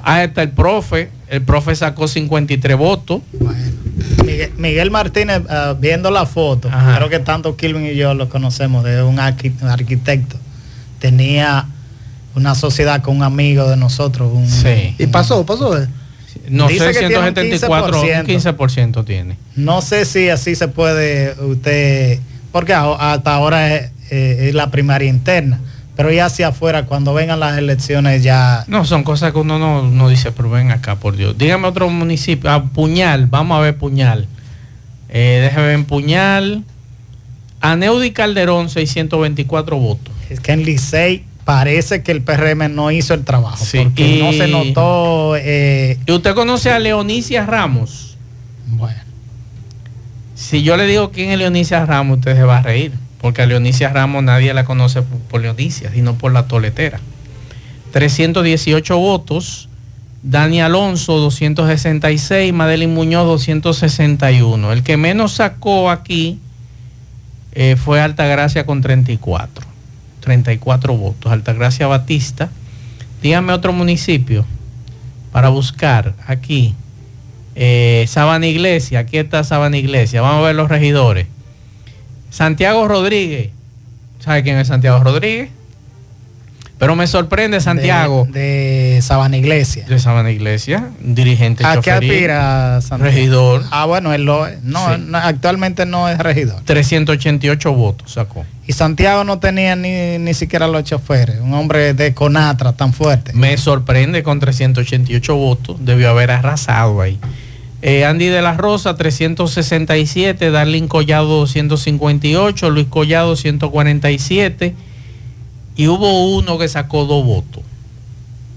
Ah, 0.03 0.23
está 0.23 0.41
el 0.43 0.49
profe. 0.49 1.09
El 1.29 1.41
profe 1.43 1.73
sacó 1.75 2.07
53 2.09 2.75
votos. 2.77 3.21
Bueno, 3.33 3.57
Miguel, 4.25 4.51
Miguel 4.57 4.91
Martínez, 4.91 5.43
ah, 5.49 5.75
viendo 5.79 6.11
la 6.11 6.25
foto, 6.25 6.67
Ajá. 6.67 6.97
creo 6.97 7.09
que 7.09 7.19
tanto 7.19 7.55
Kilvin 7.55 7.85
y 7.85 7.95
yo 7.95 8.13
lo 8.13 8.27
conocemos, 8.27 8.83
de 8.83 9.01
un 9.03 9.17
arquitecto. 9.19 10.35
Tenía 11.01 11.67
una 12.35 12.55
sociedad 12.55 13.01
con 13.01 13.17
un 13.17 13.23
amigo 13.23 13.67
de 13.69 13.75
nosotros. 13.75 14.31
Un, 14.33 14.47
Sí. 14.47 14.95
Y 14.97 15.07
pasó, 15.07 15.45
pasó. 15.45 15.75
No 16.47 16.67
Dice 16.67 16.93
sé, 16.93 16.99
que 16.99 17.07
tiene 17.07 17.17
un 17.19 17.33
174, 17.33 18.01
un 18.01 18.07
15%. 18.07 18.25
15% 18.25 19.05
tiene. 19.05 19.37
No 19.55 19.81
sé 19.81 20.05
si 20.05 20.29
así 20.29 20.55
se 20.55 20.67
puede 20.69 21.33
usted, 21.43 22.19
porque 22.51 22.73
hasta 22.73 23.33
ahora 23.33 23.75
es, 23.75 23.91
eh, 24.11 24.47
es 24.47 24.53
la 24.55 24.71
primaria 24.71 25.09
interna, 25.09 25.59
pero 25.95 26.11
ya 26.11 26.25
hacia 26.25 26.47
afuera, 26.49 26.85
cuando 26.85 27.13
vengan 27.13 27.39
las 27.39 27.57
elecciones 27.57 28.23
ya... 28.23 28.63
No, 28.67 28.85
son 28.85 29.03
cosas 29.03 29.33
que 29.33 29.39
uno 29.39 29.59
no, 29.59 29.83
no 29.83 30.09
dice, 30.09 30.31
pero 30.31 30.49
ven 30.49 30.71
acá, 30.71 30.95
por 30.95 31.15
Dios. 31.15 31.37
Dígame 31.37 31.67
otro 31.67 31.89
municipio. 31.89 32.49
Ah, 32.49 32.63
Puñal, 32.63 33.27
vamos 33.27 33.57
a 33.57 33.61
ver 33.61 33.75
Puñal. 33.77 34.27
Eh, 35.09 35.39
déjeme 35.43 35.65
ver 35.67 35.75
en 35.75 35.85
Puñal. 35.85 36.63
Aneudi 37.59 38.11
Calderón, 38.11 38.69
624 38.69 39.77
votos. 39.77 40.13
Es 40.31 40.39
que 40.39 40.51
en 40.53 40.63
Licey 40.63 41.25
parece 41.45 42.01
que 42.03 42.11
el 42.11 42.21
PRM 42.21 42.73
no 42.73 42.89
hizo 42.91 43.13
el 43.13 43.23
trabajo, 43.25 43.63
Sí, 43.65 43.79
porque 43.79 44.15
y- 44.17 44.19
no 44.21 44.31
se 44.31 44.47
notó... 44.47 45.35
eh, 45.35 45.97
¿Y 46.05 46.11
usted 46.11 46.33
conoce 46.35 46.71
a 46.71 46.79
Leonicia 46.79 47.45
Ramos? 47.45 48.17
bueno, 48.67 48.99
Si 50.35 50.63
yo 50.63 50.77
le 50.77 50.85
digo 50.87 51.11
quién 51.11 51.29
es 51.31 51.37
Leonicia 51.37 51.85
Ramos, 51.85 52.19
usted 52.19 52.35
se 52.35 52.43
va 52.43 52.57
a 52.59 52.61
reír. 52.61 52.93
Porque 53.19 53.41
a 53.43 53.45
Leonicia 53.45 53.89
Ramos 53.89 54.23
nadie 54.23 54.51
la 54.53 54.63
conoce 54.65 55.01
por, 55.03 55.19
por 55.19 55.41
Leonicia, 55.41 55.91
sino 55.93 56.15
por 56.15 56.31
la 56.31 56.47
toletera. 56.47 56.99
318 57.91 58.97
votos. 58.97 59.67
Dani 60.23 60.61
Alonso, 60.61 61.17
266. 61.17 62.53
Madeline 62.53 62.93
Muñoz, 62.93 63.25
261. 63.25 64.71
El 64.71 64.83
que 64.83 64.97
menos 64.97 65.33
sacó 65.33 65.91
aquí 65.91 66.39
eh, 67.53 67.75
fue 67.75 68.01
Altagracia 68.01 68.65
con 68.65 68.81
34. 68.81 69.67
34 70.21 70.95
votos. 70.95 71.31
Altagracia 71.31 71.87
Batista. 71.87 72.49
Dígame 73.21 73.53
otro 73.53 73.73
municipio 73.73 74.45
para 75.31 75.49
buscar 75.49 76.13
aquí. 76.25 76.75
Eh, 77.55 78.05
Sabana 78.07 78.47
Iglesia, 78.47 78.99
aquí 78.99 79.17
está 79.17 79.43
Sabana 79.43 79.77
Iglesia. 79.77 80.21
Vamos 80.21 80.43
a 80.43 80.47
ver 80.47 80.55
los 80.55 80.69
regidores. 80.69 81.27
Santiago 82.29 82.87
Rodríguez. 82.87 83.49
¿Sabe 84.19 84.43
quién 84.43 84.57
es 84.57 84.67
Santiago 84.67 85.03
Rodríguez? 85.03 85.49
Pero 86.81 86.95
me 86.95 87.05
sorprende 87.05 87.61
Santiago 87.61 88.25
De, 88.27 88.95
de 88.95 89.01
Sabana 89.03 89.37
Iglesia. 89.37 89.85
de, 89.87 89.99
Sabana 89.99 90.31
Iglesia, 90.31 90.89
dirigente 90.99 91.63
¿A 91.63 91.79
qué 91.79 91.91
aspira 91.91 92.81
Santiago? 92.81 93.03
regidor. 93.13 93.63
Ah, 93.69 93.85
bueno, 93.85 94.11
él 94.15 94.23
lo. 94.25 94.47
No, 94.63 94.95
Sí. 94.95 95.01
no, 95.05 95.17
actualmente 95.19 95.85
no 95.85 96.09
es 96.09 96.17
regidor. 96.17 96.59
388 96.65 97.71
votos 97.73 98.13
sacó. 98.13 98.43
Y 98.65 98.73
Santiago 98.73 99.23
no 99.23 99.37
tenía 99.37 99.75
ni, 99.75 100.17
ni 100.17 100.33
siquiera 100.33 100.67
los 100.67 100.83
choferes. 100.83 101.39
Un 101.39 101.53
hombre 101.53 101.93
de 101.93 102.15
Conatra 102.15 102.73
tan 102.73 102.93
fuerte. 102.93 103.31
Me 103.33 103.55
sorprende 103.57 104.23
con 104.23 104.39
388 104.39 105.35
votos. 105.35 105.77
Debió 105.85 106.09
haber 106.09 106.31
arrasado 106.31 106.99
ahí. 106.99 107.19
Eh, 107.83 108.05
Andy 108.05 108.25
de 108.25 108.41
la 108.41 108.53
Rosa, 108.57 108.95
367. 108.95 110.49
Darlin 110.49 110.87
Collado, 110.87 111.27
258. 111.27 112.71
Luis 112.71 112.87
Collado, 112.87 113.35
147. 113.35 114.73
Y 115.75 115.87
hubo 115.87 116.35
uno 116.35 116.57
que 116.57 116.67
sacó 116.67 117.05
dos 117.05 117.25
votos. 117.25 117.63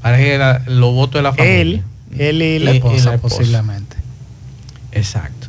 Parece 0.02 0.24
que 0.24 0.34
era 0.34 0.62
los 0.66 0.92
votos 0.94 1.14
de 1.14 1.22
la 1.22 1.32
familia. 1.32 1.82
Él, 2.12 2.18
él 2.18 2.42
y 2.42 2.58
la 2.58 2.72
y 2.72 2.76
esposa, 2.76 3.10
la 3.10 3.14
esposa. 3.16 3.36
posiblemente. 3.36 3.96
Exacto. 4.92 5.48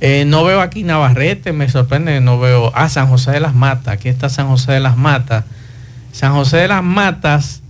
Eh, 0.00 0.24
no 0.26 0.44
veo 0.44 0.60
aquí 0.60 0.82
Navarrete, 0.82 1.52
me 1.52 1.68
sorprende 1.68 2.14
que 2.14 2.20
no 2.20 2.38
veo. 2.38 2.70
Ah, 2.74 2.88
San 2.88 3.08
José 3.08 3.32
de 3.32 3.40
las 3.40 3.54
Matas. 3.54 3.94
Aquí 3.94 4.08
está 4.08 4.28
San 4.28 4.48
José 4.48 4.72
de 4.72 4.80
las 4.80 4.96
Matas. 4.96 5.44
San 6.12 6.32
José 6.34 6.58
de 6.58 6.68
las 6.68 6.82
Matas. 6.82 7.62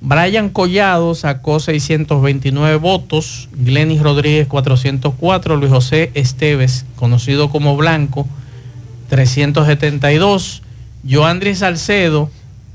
Brian 0.00 0.50
Collado 0.50 1.14
sacó 1.14 1.60
629 1.60 2.76
votos. 2.76 3.48
Glenis 3.52 4.02
Rodríguez 4.02 4.46
404. 4.48 5.56
Luis 5.56 5.70
José 5.70 6.10
Esteves, 6.14 6.84
conocido 6.96 7.48
como 7.50 7.76
Blanco, 7.76 8.26
372. 9.08 10.62
Joandri 11.08 11.54
Salcedo, 11.54 12.30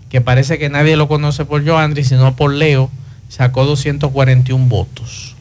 que 0.09 0.21
parece 0.21 0.57
que 0.57 0.69
nadie 0.69 0.95
lo 0.95 1.07
conoce 1.07 1.45
por 1.45 1.65
Joandri, 1.67 2.03
sino 2.03 2.35
por 2.35 2.53
Leo, 2.53 2.89
sacó 3.29 3.65
241 3.65 4.65
votos. 4.67 5.35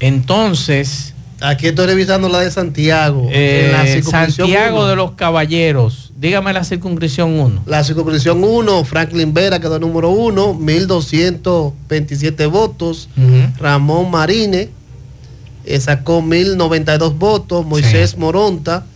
Entonces, 0.00 1.12
Aquí 1.40 1.66
estoy 1.66 1.86
revisando 1.86 2.30
la 2.30 2.40
de 2.40 2.50
Santiago. 2.50 3.28
eh, 3.30 3.66
en 3.66 3.72
la 3.72 4.02
Santiago 4.30 4.78
uno. 4.78 4.86
de 4.86 4.96
los 4.96 5.10
Caballeros, 5.12 6.10
dígame 6.18 6.50
la 6.54 6.64
circunscripción 6.64 7.38
1. 7.38 7.62
La 7.66 7.84
circunscripción 7.84 8.42
1, 8.42 8.84
Franklin 8.84 9.34
Vera 9.34 9.60
quedó 9.60 9.78
número 9.78 10.08
1, 10.10 10.54
1227 10.54 12.46
votos. 12.46 13.10
Ramón 13.58 14.10
Marine 14.10 14.70
eh, 15.66 15.80
sacó 15.80 16.22
1092 16.22 17.18
votos. 17.18 17.66
Moisés 17.66 18.12
Sí. 18.12 18.16
Moronta, 18.16 18.86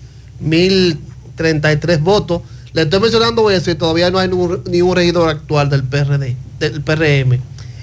1033 0.41 2.01
votos. 2.01 2.41
Le 2.73 2.83
estoy 2.83 3.01
mencionando 3.01 3.51
eso 3.51 3.71
y 3.71 3.75
todavía 3.75 4.11
no 4.11 4.19
hay 4.19 4.29
ningún, 4.29 4.63
ningún 4.71 4.97
regidor 4.97 5.29
actual 5.29 5.71
del 5.71 5.83
PRD, 5.83 6.37
del 6.59 6.83
PRM. 6.83 7.41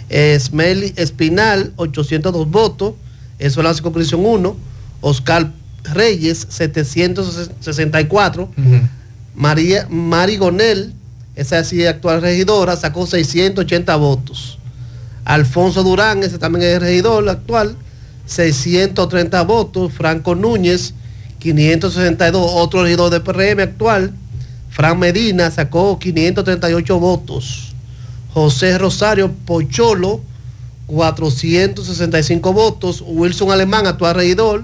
Esmeli 0.10 0.94
Espinal, 0.96 1.74
802 1.76 2.50
votos. 2.50 2.94
Eso 3.40 3.60
es 3.60 3.64
la 3.64 3.74
circunscripción 3.74 4.26
1. 4.26 4.56
Oscar 5.02 5.52
Reyes, 5.94 6.48
764. 6.50 8.50
María 9.36 9.88
Mari 9.90 10.38
Gonel, 10.38 10.94
esa 11.36 11.64
sí 11.64 11.84
es 11.84 11.90
actual 11.90 12.22
regidora, 12.22 12.76
sacó 12.76 13.06
680 13.06 13.96
votos. 13.98 14.58
Alfonso 15.26 15.84
Durán, 15.84 16.24
ese 16.24 16.40
también 16.40 16.66
es 16.66 16.80
regidor 16.80 17.28
actual, 17.30 17.76
630 18.26 19.44
votos. 19.44 19.94
Franco 19.94 20.34
Núñez, 20.34 20.94
562, 21.40 22.52
otro 22.56 22.84
regidor 22.84 23.12
de 23.12 23.20
PRM 23.20 23.62
actual. 23.62 24.14
Fran 24.70 25.00
Medina 25.00 25.50
sacó 25.52 25.98
538 26.00 27.00
votos. 27.00 27.74
José 28.34 28.78
Rosario 28.78 29.32
Pocholo, 29.46 30.22
465 30.88 32.54
votos. 32.54 33.04
Wilson 33.06 33.52
Alemán, 33.52 33.88
actual 33.88 34.16
regidor, 34.16 34.64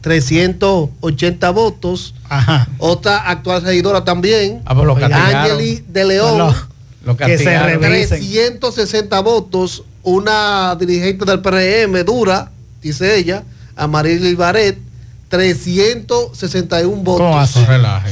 380 0.00 1.50
votos. 1.50 2.14
Ajá. 2.28 2.68
Otra 2.78 3.18
actual 3.30 3.62
regidora 3.62 4.04
también. 4.04 4.62
Ah, 4.64 4.74
pues. 4.74 5.12
Angeli 5.12 5.84
de 5.88 6.04
León. 6.04 6.38
Lo- 6.38 6.54
Lo 7.04 7.16
que 7.16 7.24
se 7.24 7.44
castigaron. 7.44 7.80
revisen. 7.82 8.18
360 8.18 9.20
votos. 9.20 9.84
Una 10.02 10.76
dirigente 10.78 11.24
del 11.26 11.40
PRM, 11.40 12.04
dura, 12.04 12.50
dice 12.82 13.16
ella, 13.16 13.42
Amarili 13.76 14.34
Baret, 14.34 14.78
361 15.30 17.02
votos. 17.02 17.56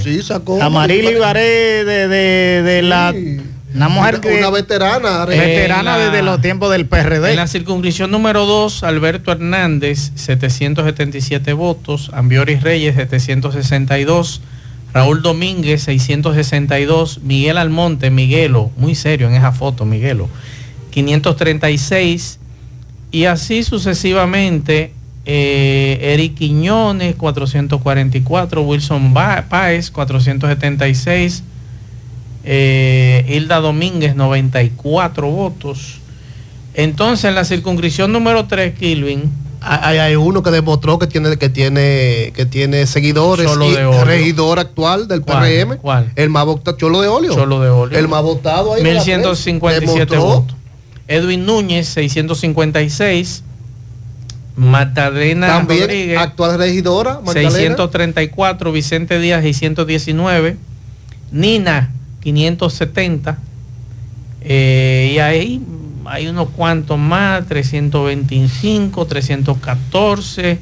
Sí, 0.03 0.23
sacó. 0.23 0.63
Amaril 0.63 1.11
Ibaré 1.11 1.85
de, 1.85 2.09
de, 2.09 2.63
de 2.63 2.83
la... 2.83 3.13
Sí. 3.13 3.41
Una 3.75 3.91
mujer 3.91 4.15
Una- 4.15 4.21
que... 4.23 4.39
una 4.39 4.51
veterana. 4.51 5.25
Eh, 5.25 5.39
veterana 5.39 5.99
la- 5.99 6.05
desde 6.07 6.23
los 6.23 6.41
tiempos 6.41 6.71
del 6.71 6.87
PRD. 6.87 7.31
En 7.33 7.37
la 7.37 7.47
circunscripción 7.47 8.11
número 8.11 8.47
2, 8.47 8.83
Alberto 8.83 9.31
Hernández, 9.31 10.11
777 10.15 11.53
votos. 11.53 12.11
Ambiori 12.15 12.57
Reyes, 12.57 12.95
762. 12.97 14.41
Raúl 14.95 15.21
Domínguez, 15.21 15.83
662. 15.83 17.21
Miguel 17.23 17.59
Almonte, 17.59 18.11
Miguelo, 18.11 18.71
muy 18.79 18.95
serio 18.95 19.29
en 19.29 19.35
esa 19.35 19.53
foto, 19.53 19.85
Miguelo, 19.85 20.31
536. 20.91 22.39
Y 23.11 23.25
así 23.27 23.63
sucesivamente, 23.65 24.93
eh, 25.31 26.15
Eric 26.15 26.37
Quiñones, 26.37 27.15
444. 27.17 28.63
Wilson 28.63 29.13
Páez, 29.13 29.91
476. 29.91 31.43
Eh, 32.45 33.27
Hilda 33.29 33.61
Domínguez, 33.61 34.17
94 34.17 35.31
votos. 35.31 35.99
Entonces, 36.73 37.27
en 37.27 37.35
la 37.35 37.45
circunscripción 37.45 38.11
número 38.11 38.47
3, 38.47 38.73
Kilvin, 38.79 39.31
Hay, 39.61 39.99
hay 39.99 40.17
uno 40.17 40.43
que 40.43 40.51
demostró 40.51 40.99
que 40.99 41.07
tiene 41.07 41.37
que 41.37 41.51
tiene 41.51 42.33
que 42.35 42.47
tiene 42.47 42.87
seguidores 42.87 43.49
Cholo 43.49 43.67
y 43.67 43.73
de 43.73 44.05
regidor 44.05 44.59
actual 44.59 45.09
del 45.09 45.21
¿Cuál? 45.21 45.43
PRM. 45.43 45.77
¿Cuál? 45.77 46.13
El 46.17 46.31
más 46.31 46.47
votado, 46.47 46.79
Cholo 46.79 47.03
de 47.03 47.09
Olio. 47.09 47.35
Cholo 47.35 47.61
de 47.61 47.69
Olio. 47.69 47.99
El 47.99 48.09
más 48.09 48.23
votado 48.23 48.73
ahí. 48.73 48.83
de 48.83 48.95
la 48.95 49.05
1157 49.05 49.81
prensa. 49.85 50.05
Demostró. 50.07 50.41
votos. 50.41 50.57
Edwin 51.07 51.45
Núñez, 51.45 51.87
656. 51.89 53.43
También 55.47 55.83
Rodríguez, 55.83 56.19
actual 56.19 56.59
regidora. 56.59 57.21
Magdalena. 57.25 57.51
634. 57.51 58.73
Vicente 58.73 59.19
Díaz, 59.19 59.43
619. 59.43 60.57
Nina, 61.31 61.91
570. 62.21 63.39
Eh, 64.41 65.13
y 65.15 65.19
ahí 65.19 65.63
hay 66.05 66.27
unos 66.27 66.49
cuantos 66.51 66.99
más, 66.99 67.47
325, 67.47 69.07
314. 69.07 70.59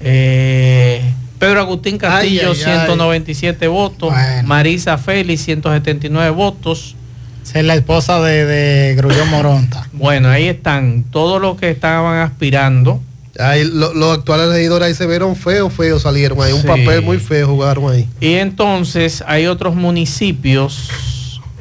Eh, 0.00 1.14
Pedro 1.38 1.60
Agustín 1.60 1.98
Castillo, 1.98 2.52
Ay, 2.52 2.62
ay, 2.64 2.72
ay. 2.72 2.86
197 2.86 3.66
votos. 3.66 4.10
Bueno. 4.10 4.48
Marisa 4.48 4.98
Félix, 4.98 5.42
179 5.42 6.30
votos. 6.30 6.96
Esa 7.42 7.58
es 7.58 7.64
la 7.64 7.74
esposa 7.74 8.20
de, 8.20 8.44
de 8.46 8.94
Grullón 8.94 9.28
Moronta. 9.30 9.88
Bueno, 9.92 10.28
ahí 10.28 10.46
están 10.46 11.04
todos 11.10 11.40
los 11.40 11.58
que 11.58 11.70
estaban 11.70 12.18
aspirando. 12.20 13.02
Ahí, 13.38 13.64
lo- 13.64 13.94
los 13.94 14.18
actuales 14.18 14.48
regidores 14.48 14.88
ahí 14.88 14.94
se 14.94 15.06
vieron 15.06 15.34
feos, 15.36 15.72
feos 15.72 16.02
salieron 16.02 16.40
ahí. 16.42 16.52
Un 16.52 16.62
papel 16.62 17.02
muy 17.02 17.18
feo 17.18 17.48
jugaron 17.48 17.90
ahí. 17.92 18.06
Y 18.20 18.34
entonces 18.34 19.24
hay 19.26 19.46
otros 19.46 19.74
municipios. 19.74 20.88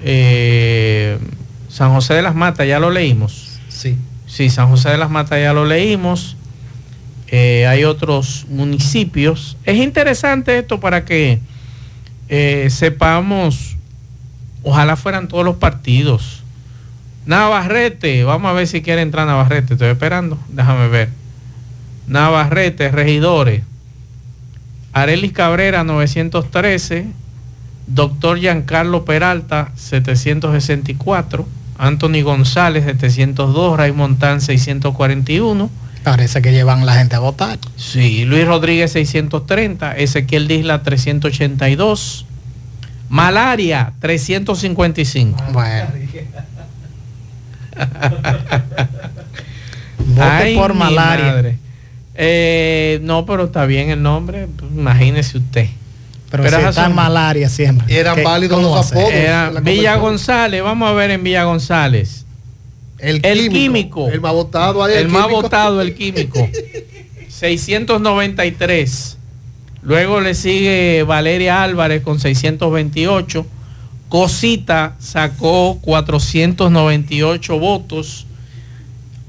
eh, 0.04 1.18
San 1.70 1.94
José 1.94 2.16
de 2.16 2.22
las 2.22 2.36
Matas, 2.36 2.68
ya 2.68 2.80
lo 2.80 2.90
leímos. 2.92 3.60
Sí. 3.70 3.96
Sí, 4.28 4.50
San 4.50 4.68
José 4.70 4.90
de 4.90 4.98
las 4.98 5.10
Matas 5.10 5.40
ya 5.42 5.54
lo 5.54 5.66
leímos. 5.66 6.36
Eh, 7.28 7.66
hay 7.68 7.86
otros 7.86 8.46
municipios. 8.50 9.56
Es 9.66 9.78
interesante 9.78 10.58
esto 10.58 10.80
para 10.82 11.06
que 11.06 11.40
eh, 12.28 12.68
sepamos, 12.70 13.71
ojalá 14.64 14.96
fueran 14.96 15.28
todos 15.28 15.46
los 15.46 15.56
partidos. 15.56 16.44
Navarrete, 17.26 18.24
vamos 18.24 18.50
a 18.50 18.54
ver 18.54 18.68
si 18.68 18.82
quiere 18.82 19.02
entrar 19.02 19.28
Navarrete, 19.28 19.74
estoy 19.74 19.90
esperando, 19.90 20.40
déjame 20.50 20.88
ver. 20.88 21.10
Navarrete, 22.08 22.90
regidores. 22.90 23.64
Arelis 24.94 25.32
Cabrera, 25.32 25.84
913. 25.84 27.08
Doctor 27.88 28.40
Giancarlo 28.40 29.06
Peralta, 29.06 29.72
764. 29.76 31.48
Anthony 31.78 32.22
González, 32.24 32.84
702. 32.84 33.78
Raymond 33.78 34.20
Tan, 34.20 34.42
641. 34.42 35.70
Parece 36.04 36.42
que 36.42 36.52
llevan 36.52 36.86
la 36.86 36.96
gente 36.96 37.16
a 37.16 37.20
votar. 37.20 37.60
Sí, 37.76 38.26
Luis 38.26 38.46
Rodríguez 38.46 38.92
630, 38.92 39.98
Ezequiel 39.98 40.48
Disla 40.48 40.82
382, 40.82 42.26
Malaria 43.12 43.92
355. 44.00 45.44
Bueno. 45.52 45.88
Vote 49.98 50.22
Ay, 50.22 50.56
por 50.56 50.74
malaria. 50.74 51.56
Eh, 52.16 53.00
no, 53.04 53.26
pero 53.26 53.46
está 53.46 53.66
bien 53.66 53.90
el 53.90 54.02
nombre, 54.02 54.48
pues, 54.58 54.72
imagínese 54.72 55.38
usted. 55.40 55.68
Pero, 56.30 56.44
Pero 56.44 56.60
si 56.60 56.66
está 56.68 56.86
son- 56.86 56.96
malaria 56.96 57.50
siempre. 57.50 57.94
Eran 58.00 58.16
¿Qué- 58.16 58.24
válidos 58.24 58.62
los 58.62 58.92
apodos. 58.92 59.12
Era 59.12 59.52
la 59.52 59.60
Villa. 59.60 59.96
González, 59.98 60.64
vamos 60.64 60.90
a 60.90 60.94
ver 60.94 61.12
en 61.12 61.24
Villa 61.24 61.44
González. 61.44 62.26
El, 62.98 63.20
El 63.26 63.50
químico. 63.50 64.08
El 64.10 64.22
más 64.22 64.32
votado 64.34 64.84
ahí. 64.84 64.94
El 64.96 65.10
más 65.10 65.24
químico. 65.24 65.42
votado, 65.42 65.82
el 65.82 65.96
químico. 66.02 66.48
693. 67.30 69.18
Luego 69.84 70.22
le 70.22 70.36
sigue 70.36 71.04
Valeria 71.04 71.64
Álvarez 71.64 72.04
con 72.04 72.20
628. 72.20 73.46
Cosita 74.10 74.96
sacó 75.00 75.80
498 75.82 77.60
votos. 77.60 78.28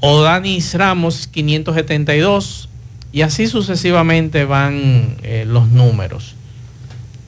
Odanis 0.00 0.74
Ramos 0.74 1.26
572. 1.26 2.68
Y 3.12 3.22
así 3.22 3.46
sucesivamente 3.46 4.44
van 4.44 5.16
eh, 5.22 5.44
los 5.46 5.68
números. 5.68 6.34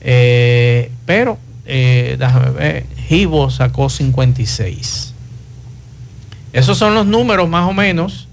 Eh, 0.01 0.91
pero, 1.05 1.39
eh, 1.65 2.15
déjame 2.19 2.51
ver, 2.51 2.85
Gibo 3.07 3.49
sacó 3.49 3.89
56. 3.89 5.13
Esos 6.53 6.77
son 6.77 6.93
los 6.93 7.05
números 7.05 7.49
más 7.49 7.67
o 7.67 7.73
menos 7.73 8.27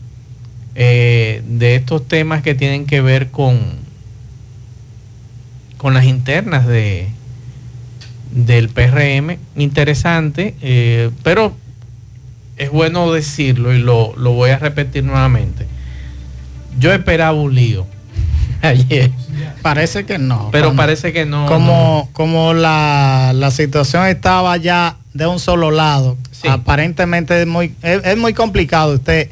eh, 0.74 1.42
de 1.46 1.74
estos 1.74 2.06
temas 2.06 2.42
que 2.42 2.54
tienen 2.54 2.86
que 2.86 3.00
ver 3.00 3.30
con, 3.30 3.58
con 5.82 5.94
las 5.94 6.04
internas 6.04 6.66
de, 6.66 7.08
del 8.30 8.68
PRM. 8.68 9.36
Interesante, 9.56 10.54
eh, 10.62 11.10
pero 11.24 11.54
es 12.56 12.70
bueno 12.70 13.12
decirlo 13.12 13.74
y 13.74 13.78
lo, 13.78 14.14
lo 14.16 14.32
voy 14.32 14.50
a 14.50 14.58
repetir 14.58 15.02
nuevamente. 15.04 15.66
Yo 16.78 16.92
esperaba 16.92 17.32
un 17.38 17.54
lío 17.54 17.86
ayer, 18.62 19.10
Parece 19.60 20.04
que 20.06 20.18
no. 20.18 20.48
pero 20.52 20.68
Como- 20.68 20.76
parece 20.76 21.12
que 21.12 21.26
no. 21.26 21.46
como, 21.46 22.08
como 22.12 22.54
la, 22.54 23.32
la 23.34 23.50
situación 23.50 24.06
estaba 24.06 24.56
ya 24.56 24.96
de 25.14 25.26
un 25.26 25.38
solo 25.40 25.70
lado, 25.72 26.16
Sí. 26.30 26.48
aparentemente 26.48 27.40
es 27.42 27.46
muy, 27.46 27.74
es, 27.82 28.00
es 28.04 28.16
muy 28.16 28.34
complicado 28.34 28.94
usted 28.94 29.28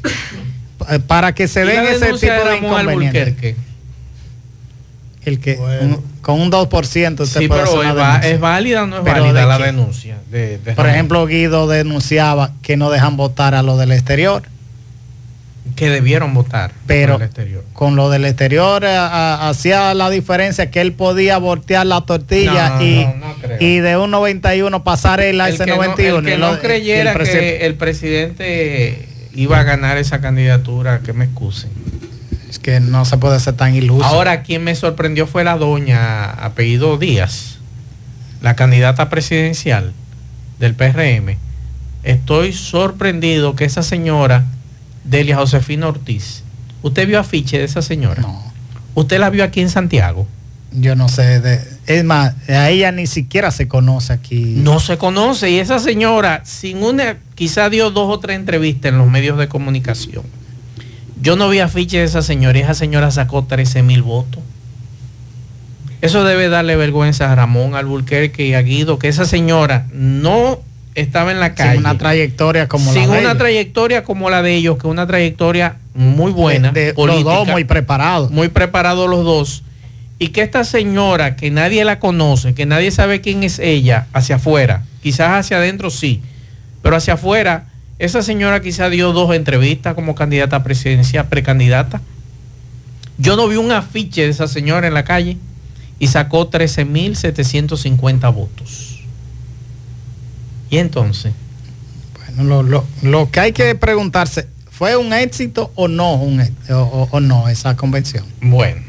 eh, 0.89 0.99
para 1.07 1.33
que 1.33 1.47
se 1.47 1.65
den 1.65 1.85
ese 1.85 2.13
tipo 2.13 2.49
de 2.49 2.57
inconvenientes. 2.57 3.55
El 5.25 5.39
que 5.39 5.55
Bueno. 5.55 6.01
Con 6.21 6.39
un 6.39 6.51
2% 6.51 7.19
usted 7.23 7.39
Sí, 7.41 7.47
puede 7.47 7.63
hacer 7.63 7.77
pero 7.79 7.91
una 7.93 8.17
es, 8.19 8.39
válida 8.39 8.83
o 8.83 8.87
no 8.87 8.97
es 8.97 9.03
¿Pero 9.03 9.23
válida 9.23 9.41
de 9.41 9.47
la 9.47 9.57
denuncia. 9.57 10.17
de- 10.29 10.57
de 10.59 10.73
Por 10.73 10.87
ejemplo, 10.87 11.25
Guido 11.25 11.67
denunciaba 11.67 12.51
que 12.61 12.77
no 12.77 12.89
dejan 12.91 13.17
votar 13.17 13.55
a 13.55 13.63
lo 13.63 13.77
del 13.77 13.91
exterior, 13.91 14.43
que 15.75 15.89
debieron 15.89 16.33
votar 16.33 16.71
pero 16.85 17.13
por 17.13 17.21
el 17.21 17.27
exterior. 17.27 17.63
con 17.73 17.95
lo 17.95 18.09
del 18.09 18.25
exterior 18.25 18.83
eh, 18.83 18.87
a- 18.95 19.47
hacía 19.49 19.93
la 19.93 20.09
diferencia 20.09 20.69
que 20.69 20.81
él 20.81 20.91
podía 20.93 21.37
voltear 21.37 21.85
la 21.85 22.01
tortilla 22.01 22.69
No, 22.75 22.83
y, 22.83 23.05
no, 23.05 23.13
no 23.15 23.55
y 23.59 23.79
de 23.79 23.97
un 23.97 24.11
91 24.11 24.83
pasar 24.83 25.21
el 25.21 25.39
a 25.39 25.49
ese 25.49 25.63
que 25.65 25.71
no, 25.71 25.77
91. 25.77 26.19
el 26.19 26.25
que 26.25 26.37
no 26.37 26.59
creyera 26.59 27.11
el 27.13 27.17
que 27.23 27.65
el 27.65 27.75
presidente 27.75 29.07
iba 29.33 29.59
a 29.59 29.63
ganar 29.63 29.97
esa 29.97 30.19
candidatura, 30.19 30.99
que 30.99 31.13
me 31.13 31.25
excusen. 31.25 31.69
Es 32.51 32.59
que 32.59 32.81
no 32.81 33.05
se 33.05 33.17
puede 33.17 33.39
ser 33.39 33.55
tan 33.55 33.73
iluso. 33.73 34.03
Ahora, 34.03 34.43
quien 34.43 34.61
me 34.61 34.75
sorprendió 34.75 35.25
fue 35.25 35.45
la 35.45 35.57
doña 35.57 36.29
apellido 36.31 36.97
Díaz, 36.97 37.59
la 38.41 38.57
candidata 38.57 39.07
presidencial 39.09 39.93
del 40.59 40.75
PRM. 40.75 41.37
Estoy 42.03 42.51
sorprendido 42.51 43.55
que 43.55 43.63
esa 43.63 43.83
señora, 43.83 44.43
Delia 45.05 45.37
Josefina 45.37 45.87
Ortiz, 45.87 46.43
¿usted 46.81 47.07
vio 47.07 47.21
afiche 47.21 47.57
de 47.57 47.63
esa 47.63 47.81
señora? 47.81 48.21
no, 48.21 48.51
¿Usted 48.95 49.17
la 49.21 49.29
vio 49.29 49.45
aquí 49.45 49.61
en 49.61 49.69
Santiago? 49.69 50.27
yo 50.73 50.95
no 50.97 51.07
sé. 51.07 51.39
De, 51.39 51.61
es 51.87 52.03
más, 52.03 52.33
a 52.49 52.69
ella 52.69 52.91
ni 52.91 53.07
siquiera 53.07 53.51
se 53.51 53.69
conoce 53.69 54.11
aquí. 54.11 54.55
No 54.57 54.81
se 54.81 54.97
conoce 54.97 55.49
y 55.51 55.59
esa 55.59 55.79
señora, 55.79 56.41
sin 56.43 56.83
una, 56.83 57.17
quizá 57.35 57.69
dio 57.69 57.91
dos 57.91 58.13
o 58.13 58.19
tres 58.19 58.35
entrevistas 58.35 58.91
en 58.91 58.97
los 58.97 59.07
medios 59.07 59.37
de 59.37 59.47
comunicación. 59.47 60.23
Yo 61.21 61.35
no 61.35 61.49
vi 61.49 61.59
afiche 61.59 61.97
de 61.99 62.03
esa 62.05 62.21
señora 62.21 62.57
y 62.57 62.61
esa 62.61 62.73
señora 62.73 63.11
sacó 63.11 63.43
13 63.43 63.83
mil 63.83 64.01
votos. 64.01 64.41
Eso 66.01 66.23
debe 66.23 66.49
darle 66.49 66.75
vergüenza 66.75 67.31
a 67.31 67.35
Ramón 67.35 67.75
Alburquerque 67.75 68.47
y 68.47 68.53
a 68.55 68.61
Guido, 68.63 68.97
que 68.97 69.07
esa 69.07 69.25
señora 69.25 69.85
no 69.93 70.59
estaba 70.95 71.31
en 71.31 71.39
la 71.39 71.53
calle. 71.53 71.73
sin 71.73 71.79
una 71.81 71.97
trayectoria 71.97 72.67
como 72.67 72.91
sin 72.91 73.03
la 73.07 73.13
de 73.13 73.19
una 73.21 73.29
ella. 73.31 73.37
trayectoria 73.37 74.03
como 74.03 74.29
la 74.31 74.41
de 74.41 74.55
ellos, 74.55 74.77
que 74.77 74.87
es 74.87 74.91
una 74.91 75.05
trayectoria 75.05 75.75
muy 75.93 76.31
buena, 76.31 76.71
De- 76.71 76.85
de- 76.87 76.93
política, 76.95 77.23
los 77.29 77.37
dos 77.45 77.47
muy 77.49 77.63
preparados. 77.65 78.31
muy 78.31 78.47
preparados 78.49 79.07
los 79.09 79.23
dos, 79.23 79.63
y 80.17 80.29
que 80.29 80.41
esta 80.41 80.63
señora, 80.63 81.35
que 81.35 81.51
nadie 81.51 81.85
la 81.85 81.99
conoce, 81.99 82.55
que 82.55 82.65
nadie 82.65 82.89
sabe 82.91 83.21
quién 83.21 83.43
es 83.43 83.59
ella, 83.59 84.07
hacia 84.11 84.37
afuera, 84.37 84.83
quizás 85.03 85.29
hacia 85.39 85.57
adentro 85.57 85.91
sí, 85.91 86.21
pero 86.81 86.95
hacia 86.95 87.13
afuera, 87.13 87.65
esa 88.03 88.21
señora 88.21 88.61
quizás 88.61 88.89
dio 88.91 89.13
dos 89.13 89.33
entrevistas 89.35 89.93
como 89.95 90.15
candidata 90.15 90.55
a 90.57 90.63
presidencia, 90.63 91.29
precandidata. 91.29 92.01
Yo 93.17 93.35
no 93.35 93.47
vi 93.47 93.57
un 93.57 93.71
afiche 93.71 94.23
de 94.23 94.29
esa 94.29 94.47
señora 94.47 94.87
en 94.87 94.93
la 94.95 95.03
calle 95.03 95.37
y 95.99 96.07
sacó 96.07 96.49
13.750 96.49 98.33
votos. 98.33 98.99
Y 100.69 100.77
entonces, 100.77 101.33
Bueno, 102.35 102.43
lo, 102.43 102.63
lo- 102.63 102.85
lo 103.03 103.29
que 103.29 103.39
hay 103.41 103.51
que 103.51 103.75
preguntarse, 103.75 104.47
¿fue 104.69 104.95
un 104.95 105.11
éxito 105.13 105.71
o 105.75 105.87
no 105.87 106.13
un 106.15 106.39
o, 106.41 106.73
o- 106.75 107.07
o 107.11 107.19
no 107.19 107.49
esa 107.49 107.75
convención? 107.75 108.25
bueno, 108.41 108.81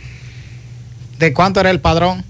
¿De 1.18 1.32
cuánto 1.32 1.60
era 1.60 1.70
el 1.70 1.80
padrón? 1.80 2.24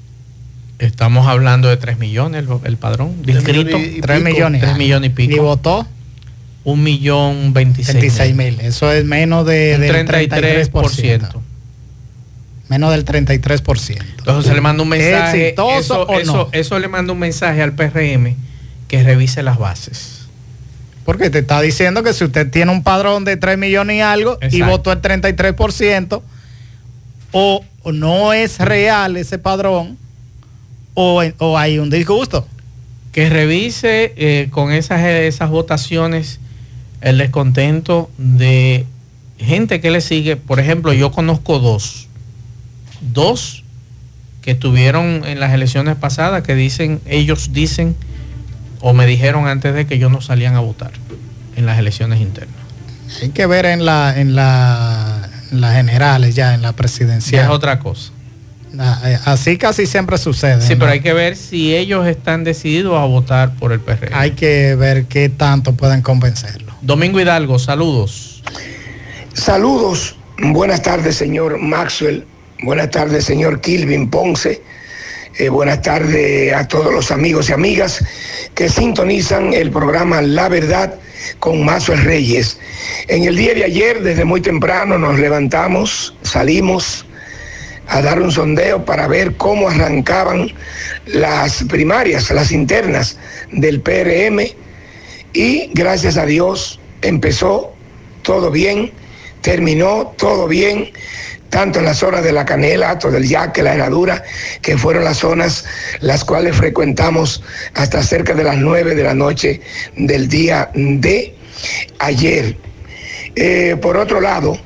estamos 0.78 1.28
hablando 1.28 1.68
de 1.68 1.76
3 1.76 1.98
millones 1.98 2.44
el, 2.44 2.48
el 2.64 2.76
padrón 2.76 3.14
Tres 3.22 3.36
inscritos. 3.36 3.64
millones 3.80 3.96
y 3.96 4.00
Tres 4.00 4.18
pico. 4.18 4.30
millones. 4.30 4.60
Tres 4.62 4.76
millones 4.76 5.10
y 5.10 5.12
pico. 5.14 5.32
¿Y 5.36 5.38
votó? 5.38 5.86
Un 6.64 6.82
millón 6.82 7.52
veintiséis 7.52 8.34
mil. 8.34 8.60
Eso 8.60 8.92
es 8.92 9.04
menos 9.04 9.46
de, 9.46 9.78
del 9.78 10.06
33%. 10.06 11.40
Menos 12.68 12.90
del 12.92 13.04
33%. 13.04 13.98
Entonces 14.18 14.48
se 14.48 14.54
le 14.54 14.60
manda 14.60 14.82
un 14.82 14.88
mensaje. 14.88 15.54
Eso, 15.78 16.08
eso, 16.18 16.48
eso 16.52 16.78
le 16.78 16.88
manda 16.88 17.12
un 17.12 17.18
mensaje 17.18 17.62
al 17.62 17.74
PRM 17.74 18.34
que 18.88 19.02
revise 19.02 19.42
las 19.42 19.58
bases. 19.58 20.28
Porque 21.04 21.30
te 21.30 21.40
está 21.40 21.60
diciendo 21.60 22.02
que 22.02 22.12
si 22.12 22.24
usted 22.24 22.50
tiene 22.50 22.70
un 22.70 22.82
padrón 22.82 23.24
de 23.24 23.36
3 23.36 23.58
millones 23.58 23.96
y 23.96 24.00
algo 24.00 24.38
y 24.50 24.62
votó 24.62 24.92
el 24.92 25.02
33%, 25.02 26.22
o 27.32 27.64
no 27.92 28.32
es 28.32 28.58
real 28.58 29.16
ese 29.16 29.38
padrón, 29.38 29.98
o, 30.94 31.58
hay 31.58 31.78
un 31.78 31.90
disgusto. 31.90 32.46
Que 33.12 33.28
revise 33.28 34.14
eh, 34.16 34.48
con 34.50 34.72
esas, 34.72 35.04
esas 35.04 35.50
votaciones 35.50 36.40
el 37.02 37.18
descontento 37.18 38.10
de 38.16 38.86
gente 39.38 39.80
que 39.80 39.90
le 39.90 40.00
sigue. 40.00 40.36
Por 40.36 40.60
ejemplo, 40.60 40.92
yo 40.92 41.12
conozco 41.12 41.58
dos. 41.58 42.08
Dos 43.00 43.64
que 44.40 44.52
estuvieron 44.52 45.22
en 45.24 45.40
las 45.40 45.52
elecciones 45.52 45.96
pasadas 45.96 46.42
que 46.42 46.54
dicen, 46.54 47.00
ellos 47.06 47.52
dicen 47.52 47.94
o 48.80 48.92
me 48.92 49.06
dijeron 49.06 49.46
antes 49.46 49.74
de 49.74 49.86
que 49.86 49.94
ellos 49.94 50.10
no 50.10 50.20
salían 50.20 50.56
a 50.56 50.60
votar 50.60 50.92
en 51.56 51.66
las 51.66 51.78
elecciones 51.78 52.20
internas. 52.20 52.56
Hay 53.20 53.28
que 53.30 53.46
ver 53.46 53.66
en 53.66 53.84
la 53.84 54.18
en 54.18 54.34
la 54.34 55.28
las 55.52 55.74
generales 55.74 56.34
ya 56.34 56.54
en 56.54 56.62
la 56.62 56.72
presidencial. 56.72 57.44
es 57.44 57.50
otra 57.50 57.78
cosa. 57.78 58.10
Ah, 58.78 59.00
eh, 59.04 59.18
así 59.26 59.58
casi 59.58 59.86
siempre 59.86 60.16
sucede. 60.16 60.62
Sí, 60.62 60.76
pero 60.76 60.90
hay 60.90 61.00
que 61.00 61.12
ver 61.12 61.36
si 61.36 61.74
ellos 61.74 62.06
están 62.06 62.42
decididos 62.42 62.98
a 62.98 63.04
votar 63.04 63.54
por 63.54 63.72
el 63.72 63.80
PRM. 63.80 64.14
Hay 64.14 64.30
que 64.30 64.74
ver 64.76 65.04
qué 65.04 65.28
tanto 65.28 65.74
pueden 65.74 66.00
convencerlo. 66.00 66.71
Domingo 66.82 67.20
Hidalgo, 67.20 67.60
saludos. 67.60 68.42
Saludos. 69.34 70.16
Buenas 70.38 70.82
tardes, 70.82 71.14
señor 71.14 71.58
Maxwell. 71.58 72.26
Buenas 72.64 72.90
tardes, 72.90 73.24
señor 73.24 73.60
Kilvin 73.60 74.10
Ponce. 74.10 74.60
Eh, 75.38 75.48
buenas 75.48 75.80
tardes 75.82 76.52
a 76.52 76.66
todos 76.66 76.92
los 76.92 77.12
amigos 77.12 77.48
y 77.48 77.52
amigas 77.52 78.04
que 78.56 78.68
sintonizan 78.68 79.54
el 79.54 79.70
programa 79.70 80.22
La 80.22 80.48
Verdad 80.48 80.96
con 81.38 81.64
Mazo 81.64 81.94
Reyes. 81.94 82.58
En 83.06 83.22
el 83.22 83.36
día 83.36 83.54
de 83.54 83.62
ayer, 83.62 84.02
desde 84.02 84.24
muy 84.24 84.40
temprano, 84.40 84.98
nos 84.98 85.20
levantamos, 85.20 86.16
salimos 86.22 87.06
a 87.86 88.02
dar 88.02 88.20
un 88.20 88.32
sondeo 88.32 88.84
para 88.84 89.06
ver 89.06 89.36
cómo 89.36 89.68
arrancaban 89.68 90.52
las 91.06 91.62
primarias, 91.62 92.28
las 92.32 92.50
internas 92.50 93.18
del 93.52 93.80
PRM 93.80 94.61
y 95.32 95.70
gracias 95.74 96.16
a 96.16 96.26
Dios 96.26 96.80
empezó 97.02 97.72
todo 98.22 98.50
bien, 98.50 98.92
terminó 99.40 100.14
todo 100.16 100.46
bien 100.48 100.92
tanto 101.52 101.80
en 101.80 101.84
la 101.84 101.92
zona 101.92 102.22
de 102.22 102.32
la 102.32 102.46
Canela, 102.46 102.98
todo 102.98 103.18
el 103.18 103.28
Yaque, 103.28 103.62
la 103.62 103.74
Herradura, 103.74 104.24
que 104.62 104.78
fueron 104.78 105.04
las 105.04 105.18
zonas 105.18 105.66
las 106.00 106.24
cuales 106.24 106.56
frecuentamos 106.56 107.42
hasta 107.74 108.02
cerca 108.02 108.32
de 108.32 108.42
las 108.42 108.56
9 108.56 108.94
de 108.94 109.02
la 109.02 109.12
noche 109.12 109.60
del 109.94 110.28
día 110.30 110.70
de 110.72 111.36
ayer. 111.98 112.56
Eh, 113.36 113.76
por 113.82 113.98
otro 113.98 114.22
lado, 114.22 114.58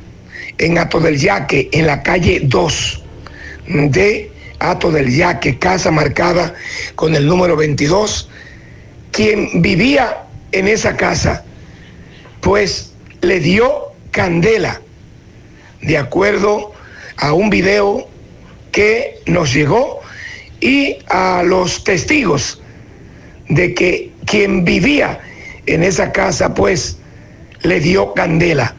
en 0.58 0.78
Ato 0.78 1.00
del 1.00 1.18
Yaque, 1.18 1.68
en 1.72 1.88
la 1.88 2.04
calle 2.04 2.42
2 2.44 3.02
de 3.66 4.30
Ato 4.60 4.92
del 4.92 5.12
Yaque, 5.12 5.58
casa 5.58 5.90
marcada 5.90 6.54
con 6.94 7.16
el 7.16 7.26
número 7.26 7.56
22, 7.56 8.28
quien 9.10 9.60
vivía 9.60 10.25
en 10.58 10.68
esa 10.68 10.96
casa, 10.96 11.44
pues 12.40 12.92
le 13.20 13.40
dio 13.40 13.92
candela, 14.10 14.80
de 15.82 15.98
acuerdo 15.98 16.72
a 17.16 17.32
un 17.32 17.50
video 17.50 18.08
que 18.72 19.20
nos 19.26 19.52
llegó 19.52 20.00
y 20.60 20.98
a 21.08 21.42
los 21.44 21.84
testigos 21.84 22.62
de 23.48 23.74
que 23.74 24.12
quien 24.24 24.64
vivía 24.64 25.20
en 25.66 25.82
esa 25.82 26.12
casa 26.12 26.54
pues 26.54 26.98
le 27.62 27.80
dio 27.80 28.14
candela. 28.14 28.74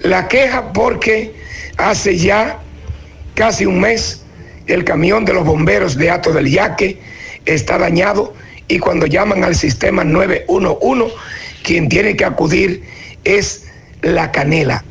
La 0.00 0.28
queja 0.28 0.72
porque 0.72 1.34
hace 1.76 2.16
ya 2.16 2.60
casi 3.34 3.66
un 3.66 3.80
mes 3.80 4.22
el 4.66 4.84
camión 4.84 5.24
de 5.24 5.34
los 5.34 5.44
bomberos 5.44 5.96
de 5.96 6.10
Ato 6.10 6.32
del 6.32 6.50
Yaque 6.50 6.98
está 7.44 7.76
dañado 7.76 8.34
y 8.68 8.78
cuando 8.78 9.06
llaman 9.06 9.44
al 9.44 9.54
sistema 9.54 10.04
911 10.04 11.14
quien 11.62 11.88
tiene 11.88 12.16
que 12.16 12.24
acudir 12.24 12.82
es 13.24 13.66
la 14.02 14.30
canela. 14.30 14.84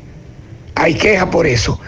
Hay 0.74 0.94
queja 0.94 1.30
por 1.30 1.46
eso. 1.46 1.80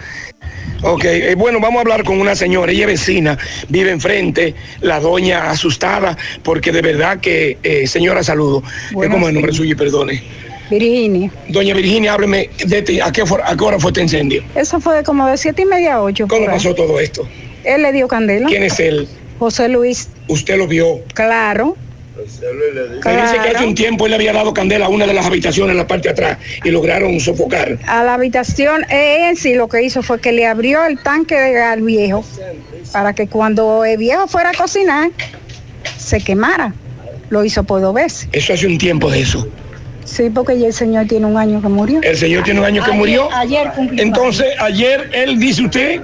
Ok, 0.83 1.05
eh, 1.05 1.35
bueno, 1.35 1.59
vamos 1.59 1.79
a 1.79 1.81
hablar 1.81 2.03
con 2.03 2.19
una 2.19 2.35
señora, 2.35 2.71
ella 2.71 2.81
es 2.81 2.87
vecina, 3.01 3.37
vive 3.67 3.91
enfrente, 3.91 4.53
la 4.81 4.99
doña 4.99 5.49
asustada, 5.49 6.15
porque 6.43 6.71
de 6.71 6.81
verdad 6.81 7.19
que, 7.19 7.57
eh, 7.63 7.87
señora, 7.87 8.23
saludo. 8.23 8.61
es 8.89 9.09
como 9.09 9.27
el 9.27 9.33
nombre 9.33 9.53
suyo, 9.53 9.75
perdone. 9.75 10.21
Virginia. 10.69 11.31
Doña 11.47 11.73
Virginia, 11.73 12.13
hábleme 12.13 12.49
de 12.65 13.01
¿a 13.01 13.11
qué, 13.11 13.23
¿a 13.23 13.55
qué 13.55 13.63
hora 13.63 13.79
fue 13.79 13.89
este 13.89 14.01
incendio? 14.01 14.43
Eso 14.53 14.79
fue 14.79 15.03
como 15.03 15.25
de 15.25 15.37
siete 15.37 15.63
y 15.63 15.65
media 15.65 15.95
a 15.95 16.01
ocho. 16.03 16.27
¿Cómo 16.27 16.45
pasó 16.45 16.75
todo 16.75 16.99
esto? 16.99 17.27
Él 17.63 17.81
le 17.81 17.91
dio 17.93 18.07
candela. 18.07 18.47
¿Quién 18.47 18.63
es 18.63 18.79
él? 18.79 19.07
José 19.39 19.69
Luis. 19.69 20.09
¿Usted 20.27 20.57
lo 20.57 20.67
vio? 20.67 20.99
Claro. 21.13 21.75
Me 22.17 23.21
dice 23.21 23.37
que 23.43 23.49
hace 23.55 23.65
un 23.65 23.75
tiempo 23.75 24.05
él 24.05 24.11
le 24.11 24.15
había 24.15 24.33
dado 24.33 24.53
candela 24.53 24.87
a 24.87 24.89
una 24.89 25.05
de 25.05 25.13
las 25.13 25.25
habitaciones 25.25 25.71
en 25.71 25.77
la 25.77 25.87
parte 25.87 26.07
de 26.07 26.13
atrás 26.13 26.37
y 26.63 26.71
lograron 26.71 27.19
sofocar. 27.19 27.77
A 27.85 28.03
la 28.03 28.15
habitación, 28.15 28.85
él 28.89 29.37
sí 29.37 29.53
lo 29.53 29.67
que 29.67 29.83
hizo 29.83 30.01
fue 30.01 30.19
que 30.19 30.31
le 30.31 30.47
abrió 30.47 30.83
el 30.85 30.99
tanque 30.99 31.37
al 31.59 31.83
viejo 31.83 32.25
para 32.91 33.13
que 33.13 33.27
cuando 33.27 33.85
el 33.85 33.97
viejo 33.97 34.27
fuera 34.27 34.49
a 34.49 34.53
cocinar 34.53 35.11
se 35.97 36.19
quemara. 36.19 36.73
Lo 37.29 37.43
hizo 37.43 37.63
por 37.63 37.81
dos 37.81 37.93
veces. 37.93 38.27
Eso 38.31 38.53
hace 38.53 38.65
un 38.65 38.77
tiempo 38.77 39.11
de 39.11 39.21
eso. 39.21 39.47
Sí, 40.05 40.29
porque 40.29 40.57
ya 40.57 40.67
el 40.67 40.73
señor 40.73 41.05
tiene 41.07 41.25
un 41.25 41.37
año 41.37 41.61
que 41.61 41.67
murió. 41.67 41.99
El 42.01 42.17
señor 42.17 42.43
tiene 42.43 42.61
un 42.61 42.65
año 42.65 42.83
que 42.83 42.93
murió. 42.93 43.29
Ayer 43.33 43.71
cumplió. 43.75 44.01
Entonces, 44.01 44.47
ayer 44.59 45.09
él 45.13 45.37
dice 45.37 45.63
usted. 45.63 46.01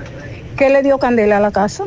Que 0.57 0.69
le 0.69 0.83
dio 0.83 0.99
candela 0.99 1.37
a 1.37 1.39
la 1.39 1.51
casa 1.51 1.85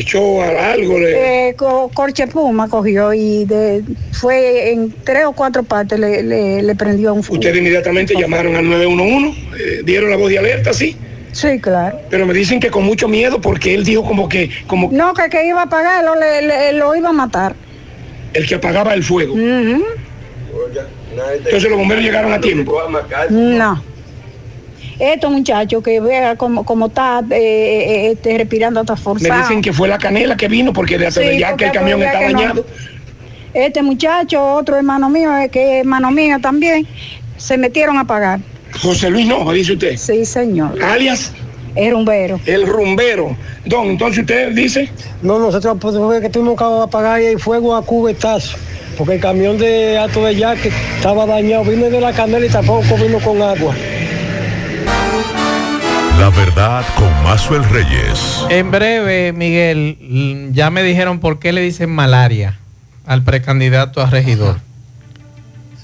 echó 0.00 0.42
algo. 0.42 0.98
Le... 0.98 1.48
Eh, 1.48 1.56
corche 1.94 2.26
puma 2.26 2.68
cogió 2.68 3.12
y 3.12 3.44
de, 3.44 3.82
fue 4.12 4.72
en 4.72 4.94
tres 5.04 5.24
o 5.26 5.32
cuatro 5.32 5.62
partes 5.62 5.98
le, 5.98 6.62
le, 6.62 6.74
prendió 6.74 7.14
un 7.14 7.22
fuego. 7.22 7.40
Ustedes 7.40 7.58
inmediatamente 7.58 8.14
llamaron 8.14 8.56
al 8.56 8.68
911, 8.68 9.38
eh, 9.58 9.82
dieron 9.84 10.10
la 10.10 10.16
voz 10.16 10.30
de 10.30 10.38
alerta, 10.38 10.72
¿sí? 10.72 10.96
Sí, 11.32 11.58
claro. 11.60 12.00
Pero 12.10 12.26
me 12.26 12.34
dicen 12.34 12.58
que 12.60 12.70
con 12.70 12.84
mucho 12.84 13.08
miedo 13.08 13.40
porque 13.40 13.74
él 13.74 13.84
dijo 13.84 14.02
como 14.02 14.28
que... 14.28 14.50
Como... 14.66 14.88
No, 14.90 15.14
que 15.14 15.28
que 15.28 15.46
iba 15.46 15.60
a 15.60 15.64
apagarlo, 15.64 16.14
le, 16.14 16.72
lo 16.72 16.96
iba 16.96 17.10
a 17.10 17.12
matar. 17.12 17.54
El 18.32 18.46
que 18.46 18.54
apagaba 18.54 18.94
el 18.94 19.02
fuego. 19.02 19.34
Entonces 21.44 21.70
los 21.70 21.78
bomberos 21.78 22.04
llegaron 22.04 22.32
a 22.32 22.40
tiempo. 22.40 22.80
No 23.30 23.87
estos 24.98 25.30
muchachos 25.30 25.82
que 25.82 26.00
vea 26.00 26.36
como, 26.36 26.64
como 26.64 26.86
está 26.86 27.20
eh, 27.30 27.36
eh, 27.36 28.10
este, 28.12 28.36
respirando 28.36 28.80
hasta 28.80 28.96
forzado. 28.96 29.34
Me 29.34 29.40
dicen 29.40 29.62
que 29.62 29.72
fue 29.72 29.88
la 29.88 29.98
canela 29.98 30.36
que 30.36 30.48
vino 30.48 30.72
porque 30.72 30.98
de 30.98 31.06
hace 31.06 31.38
ya 31.38 31.56
que 31.56 31.66
el 31.66 31.72
camión 31.72 32.02
está 32.02 32.20
dañado. 32.20 32.64
Este 33.54 33.82
muchacho, 33.82 34.42
otro 34.54 34.76
hermano 34.76 35.08
mío, 35.08 35.36
eh, 35.36 35.48
que 35.48 35.76
es 35.76 35.80
hermano 35.80 36.10
mío 36.10 36.38
también, 36.40 36.86
se 37.36 37.56
metieron 37.56 37.98
a 37.98 38.04
pagar. 38.04 38.40
José 38.80 39.10
Luis 39.10 39.26
no, 39.26 39.50
dice 39.52 39.72
usted. 39.72 39.96
Sí, 39.96 40.24
señor. 40.24 40.82
Alias. 40.82 41.32
El 41.74 41.92
rumbero. 41.92 42.40
El 42.44 42.66
rumbero. 42.66 43.36
Don, 43.64 43.86
entonces 43.88 44.20
usted 44.20 44.52
dice. 44.52 44.90
No, 45.22 45.38
nosotros 45.38 45.78
pues, 45.80 46.20
que 46.20 46.28
tuvimos 46.28 46.56
que 46.56 46.64
apagar 46.64 47.20
el 47.20 47.38
fuego 47.38 47.74
a 47.76 47.82
cubetazo. 47.82 48.56
Porque 48.96 49.14
el 49.14 49.20
camión 49.20 49.56
de 49.58 49.96
Alto 49.96 50.24
de 50.24 50.34
Yaque 50.34 50.72
estaba 50.96 51.24
dañado. 51.24 51.64
Vino 51.64 51.88
de 51.88 52.00
la 52.00 52.12
canela 52.12 52.44
y 52.44 52.48
tampoco 52.48 52.96
vino 52.96 53.20
con 53.20 53.40
agua. 53.40 53.74
La 56.18 56.30
verdad 56.30 56.84
con 56.96 57.10
Mazuel 57.22 57.62
Reyes. 57.62 58.44
En 58.50 58.72
breve, 58.72 59.32
Miguel, 59.32 60.50
ya 60.52 60.68
me 60.68 60.82
dijeron 60.82 61.20
por 61.20 61.38
qué 61.38 61.52
le 61.52 61.60
dicen 61.60 61.90
malaria 61.90 62.58
al 63.06 63.22
precandidato 63.22 64.02
a 64.02 64.10
regidor. 64.10 64.58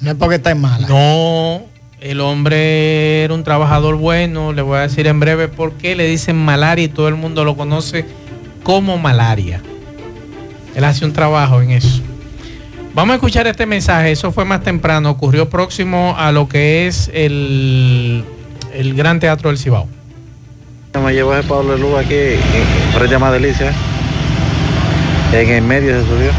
No 0.01 0.11
es 0.11 0.17
porque 0.17 0.35
está 0.35 0.51
en 0.51 0.61
mala. 0.61 0.89
No, 0.89 1.63
el 2.01 2.21
hombre 2.21 3.23
era 3.23 3.33
un 3.33 3.45
trabajador 3.45 3.95
bueno. 3.95 4.53
Le 4.53 4.63
voy 4.63 4.79
a 4.79 4.81
decir 4.81 5.07
en 5.07 5.21
breve 5.21 5.47
por 5.47 5.75
qué 5.75 5.95
le 5.95 6.09
dicen 6.09 6.37
malaria 6.37 6.87
y 6.87 6.89
todo 6.89 7.07
el 7.07 7.15
mundo 7.15 7.45
lo 7.45 7.57
conoce 7.57 8.05
como 8.65 8.99
malaria. 8.99 9.63
Él 10.75 10.83
hace 10.83 11.05
un 11.05 11.13
trabajo 11.13 11.63
en 11.63 11.71
eso. 11.71 12.03
Vamos 12.93 13.13
a 13.13 13.15
escuchar 13.15 13.47
este 13.47 13.67
mensaje. 13.67 14.11
Eso 14.11 14.33
fue 14.33 14.45
más 14.45 14.65
temprano. 14.65 15.11
Ocurrió 15.11 15.49
próximo 15.49 16.17
a 16.19 16.33
lo 16.33 16.49
que 16.49 16.89
es 16.89 17.09
el, 17.15 18.25
el 18.73 18.95
Gran 18.95 19.21
Teatro 19.21 19.51
del 19.51 19.59
Cibao. 19.59 19.89
Me 21.03 21.13
llevó 21.13 21.35
a 21.35 21.43
Pablo 21.43 21.77
Luz 21.77 21.99
aquí, 21.99 22.39
frente 22.95 23.17
a 23.17 23.19
Madelicia. 23.19 23.73
En 25.33 25.49
el 25.51 25.63
medio 25.63 26.01
se 26.01 26.07
subió. 26.07 26.31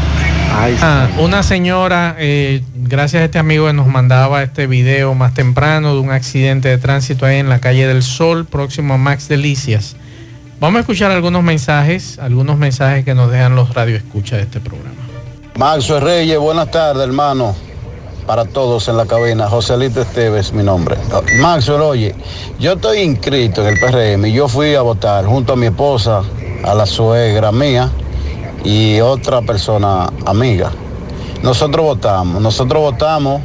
ah, 0.80 1.08
una 1.18 1.42
señora, 1.42 2.16
eh, 2.18 2.62
gracias 2.74 3.20
a 3.20 3.24
este 3.26 3.38
amigo 3.38 3.66
que 3.66 3.74
nos 3.74 3.86
mandaba 3.86 4.42
este 4.42 4.66
video 4.66 5.14
más 5.14 5.34
temprano 5.34 5.92
de 5.94 6.00
un 6.00 6.10
accidente 6.10 6.70
de 6.70 6.78
tránsito 6.78 7.26
ahí 7.26 7.36
en 7.36 7.50
la 7.50 7.60
calle 7.60 7.86
del 7.86 8.02
Sol, 8.02 8.46
próximo 8.46 8.94
a 8.94 8.96
Max 8.96 9.28
Delicias. 9.28 9.94
Vamos 10.58 10.78
a 10.78 10.80
escuchar 10.80 11.10
algunos 11.10 11.42
mensajes, 11.42 12.18
algunos 12.18 12.56
mensajes 12.56 13.04
que 13.04 13.14
nos 13.14 13.30
dejan 13.30 13.54
los 13.54 13.74
radioescuchas 13.74 14.38
de 14.38 14.44
este 14.44 14.60
programa. 14.60 14.96
Maxo 15.58 16.00
Reyes, 16.00 16.38
buenas 16.38 16.70
tardes, 16.70 17.06
hermano. 17.06 17.54
Para 18.26 18.44
todos 18.44 18.88
en 18.88 18.96
la 18.96 19.06
cabina, 19.06 19.48
Joselito 19.48 20.02
Esteves, 20.02 20.52
mi 20.52 20.64
nombre. 20.64 20.96
Maxo, 21.38 21.76
oye, 21.86 22.12
yo 22.58 22.72
estoy 22.72 22.98
inscrito 22.98 23.60
en 23.60 23.68
el 23.68 23.78
PRM 23.78 24.26
y 24.26 24.32
yo 24.32 24.48
fui 24.48 24.74
a 24.74 24.82
votar 24.82 25.26
junto 25.26 25.52
a 25.52 25.56
mi 25.56 25.66
esposa, 25.66 26.22
a 26.64 26.74
la 26.74 26.86
suegra 26.86 27.52
mía 27.52 27.88
y 28.64 29.00
otra 29.00 29.42
persona 29.42 30.10
amiga. 30.24 30.72
Nosotros 31.44 31.84
votamos, 31.84 32.42
nosotros 32.42 32.82
votamos 32.82 33.42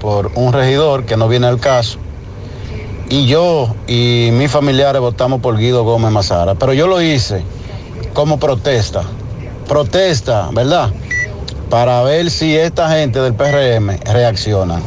por 0.00 0.32
un 0.34 0.52
regidor 0.52 1.04
que 1.04 1.16
no 1.16 1.28
viene 1.28 1.46
al 1.46 1.60
caso. 1.60 2.00
Y 3.08 3.26
yo 3.26 3.76
y 3.86 4.30
mis 4.32 4.50
familiares 4.50 5.00
votamos 5.00 5.40
por 5.40 5.56
Guido 5.56 5.84
Gómez 5.84 6.10
Mazara. 6.10 6.56
Pero 6.56 6.72
yo 6.72 6.88
lo 6.88 7.00
hice 7.00 7.44
como 8.12 8.40
protesta. 8.40 9.04
Protesta, 9.68 10.48
¿verdad? 10.52 10.90
Para 11.70 12.02
ver 12.02 12.30
si 12.30 12.56
esta 12.56 12.90
gente 12.90 13.20
del 13.20 13.34
PRM 13.34 14.00
reacciona. 14.12 14.80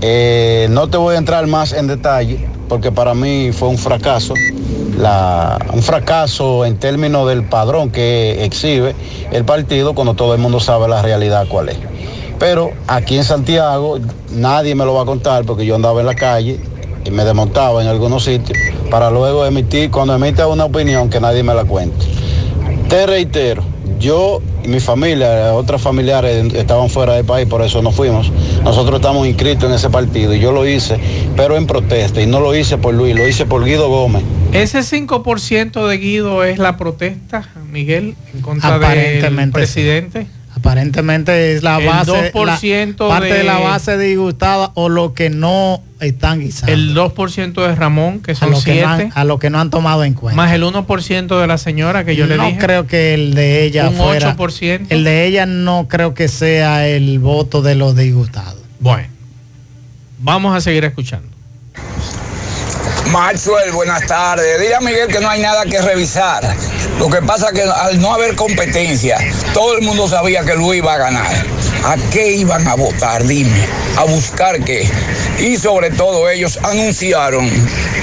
Eh, 0.00 0.66
no 0.70 0.88
te 0.88 0.96
voy 0.96 1.14
a 1.14 1.18
entrar 1.18 1.46
más 1.46 1.72
en 1.72 1.86
detalle 1.86 2.48
porque 2.68 2.90
para 2.90 3.14
mí 3.14 3.52
fue 3.52 3.68
un 3.68 3.78
fracaso. 3.78 4.34
Un 5.72 5.82
fracaso 5.82 6.64
en 6.64 6.76
términos 6.78 7.28
del 7.28 7.44
padrón 7.44 7.90
que 7.90 8.44
exhibe 8.44 8.94
el 9.30 9.44
partido 9.44 9.94
cuando 9.94 10.14
todo 10.14 10.34
el 10.34 10.40
mundo 10.40 10.58
sabe 10.58 10.88
la 10.88 11.00
realidad 11.00 11.46
cuál 11.48 11.68
es. 11.68 11.78
Pero 12.38 12.72
aquí 12.88 13.16
en 13.16 13.24
Santiago 13.24 13.98
nadie 14.32 14.74
me 14.74 14.84
lo 14.84 14.94
va 14.94 15.02
a 15.02 15.06
contar 15.06 15.44
porque 15.44 15.64
yo 15.64 15.76
andaba 15.76 16.00
en 16.00 16.06
la 16.06 16.14
calle 16.14 16.58
y 17.04 17.10
me 17.10 17.24
desmontaba 17.24 17.82
en 17.82 17.88
algunos 17.88 18.24
sitios 18.24 18.58
para 18.90 19.10
luego 19.10 19.46
emitir, 19.46 19.90
cuando 19.90 20.14
emita 20.14 20.46
una 20.48 20.64
opinión 20.64 21.08
que 21.08 21.20
nadie 21.20 21.42
me 21.42 21.54
la 21.54 21.64
cuente. 21.64 22.04
Te 22.88 23.06
reitero, 23.06 23.62
yo 24.02 24.42
y 24.62 24.68
mi 24.68 24.80
familia, 24.80 25.54
otros 25.54 25.80
familiares 25.80 26.52
estaban 26.52 26.90
fuera 26.90 27.14
del 27.14 27.24
país, 27.24 27.46
por 27.48 27.62
eso 27.62 27.80
no 27.80 27.92
fuimos. 27.92 28.30
Nosotros 28.62 28.96
estamos 28.96 29.26
inscritos 29.26 29.70
en 29.70 29.76
ese 29.76 29.88
partido 29.88 30.34
y 30.34 30.40
yo 30.40 30.52
lo 30.52 30.66
hice, 30.66 30.98
pero 31.36 31.56
en 31.56 31.66
protesta 31.66 32.20
y 32.20 32.26
no 32.26 32.40
lo 32.40 32.54
hice 32.54 32.76
por 32.76 32.92
Luis, 32.92 33.16
lo 33.16 33.26
hice 33.26 33.46
por 33.46 33.64
Guido 33.64 33.88
Gómez. 33.88 34.22
Ese 34.52 34.80
5% 34.80 35.86
de 35.86 35.96
Guido 35.96 36.44
es 36.44 36.58
la 36.58 36.76
protesta, 36.76 37.48
Miguel, 37.70 38.16
en 38.34 38.42
contra 38.42 38.78
del 38.78 39.50
presidente. 39.50 40.26
Aparentemente 40.62 41.54
es 41.54 41.62
la 41.64 41.78
El 41.78 41.86
base, 41.86 42.32
2% 42.32 42.96
la- 43.02 43.08
parte 43.08 43.26
de... 43.26 43.34
de- 43.38 43.42
la 43.44 43.58
base 43.58 43.98
disgustada 43.98 44.70
o 44.74 44.88
lo 44.88 45.12
que 45.12 45.28
no 45.28 45.82
están 45.98 46.38
guisando. 46.40 46.72
El 46.72 46.94
2% 46.94 47.66
de 47.66 47.74
Ramón, 47.74 48.20
que 48.20 48.32
a 48.32 48.34
son 48.36 48.52
lo 48.52 48.62
que, 48.62 48.80
no 48.80 48.94
7, 48.96 49.02
han, 49.06 49.12
a 49.14 49.24
lo 49.24 49.38
que 49.40 49.50
no 49.50 49.58
han 49.60 49.70
tomado 49.70 50.04
en 50.04 50.14
cuenta. 50.14 50.36
más 50.40 50.52
el 50.52 50.62
1% 50.62 51.40
de 51.40 51.46
la 51.48 51.58
señora 51.58 52.04
que 52.04 52.14
yo 52.14 52.26
le 52.26 52.36
no 52.36 52.46
dije. 52.46 52.58
creo 52.58 52.86
que 52.86 53.14
el 53.14 53.34
de 53.34 53.64
ella 53.64 53.88
Un 53.88 53.96
fuera. 53.96 54.36
8%. 54.36 54.86
El 54.90 55.02
de 55.04 55.26
ella 55.26 55.46
no 55.46 55.88
creo 55.88 56.14
que 56.14 56.28
sea 56.28 56.86
el 56.88 57.18
voto 57.18 57.60
de 57.62 57.74
los 57.74 57.96
disgustados. 57.96 58.60
Bueno, 58.78 59.08
vamos 60.20 60.56
a 60.56 60.60
seguir 60.60 60.84
escuchando. 60.84 61.28
Maxwell, 63.10 63.72
buenas 63.72 64.06
tardes. 64.06 64.60
Dile 64.60 64.74
a 64.74 64.80
Miguel 64.80 65.08
que 65.08 65.20
no 65.20 65.28
hay 65.28 65.40
nada 65.40 65.64
que 65.64 65.80
revisar. 65.80 66.56
Lo 66.98 67.08
que 67.08 67.20
pasa 67.22 67.48
es 67.48 67.52
que 67.52 67.62
al 67.62 68.00
no 68.00 68.14
haber 68.14 68.34
competencia, 68.36 69.18
todo 69.52 69.76
el 69.76 69.82
mundo 69.82 70.08
sabía 70.08 70.44
que 70.44 70.54
Luis 70.54 70.78
iba 70.78 70.94
a 70.94 70.98
ganar. 70.98 71.32
¿A 71.84 71.96
qué 72.10 72.32
iban 72.36 72.66
a 72.68 72.74
votar? 72.74 73.24
Dime. 73.24 73.66
¿A 73.96 74.04
buscar 74.04 74.62
qué? 74.64 74.88
Y 75.40 75.56
sobre 75.56 75.90
todo 75.90 76.30
ellos 76.30 76.58
anunciaron, 76.62 77.50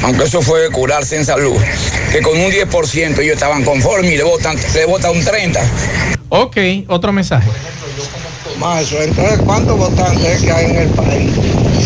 aunque 0.03 0.25
eso 0.25 0.41
fue 0.41 0.59
de 0.61 0.69
curarse 0.69 1.15
en 1.15 1.25
salud, 1.25 1.57
que 2.11 2.21
con 2.21 2.37
un 2.37 2.51
10% 2.51 3.19
ellos 3.19 3.33
estaban 3.33 3.63
conformes 3.63 4.11
y 4.11 4.17
le 4.17 4.23
votan, 4.23 4.57
le 4.73 4.85
votan 4.85 5.11
un 5.11 5.23
30%. 5.23 5.59
Ok, 6.29 6.57
otro 6.87 7.11
mensaje. 7.11 7.49
Maestro, 8.59 9.01
entonces, 9.01 9.39
¿cuántos 9.45 9.77
votantes 9.77 10.41
que 10.41 10.51
hay 10.51 10.65
en 10.65 10.75
el 10.75 10.89
país? 10.89 11.31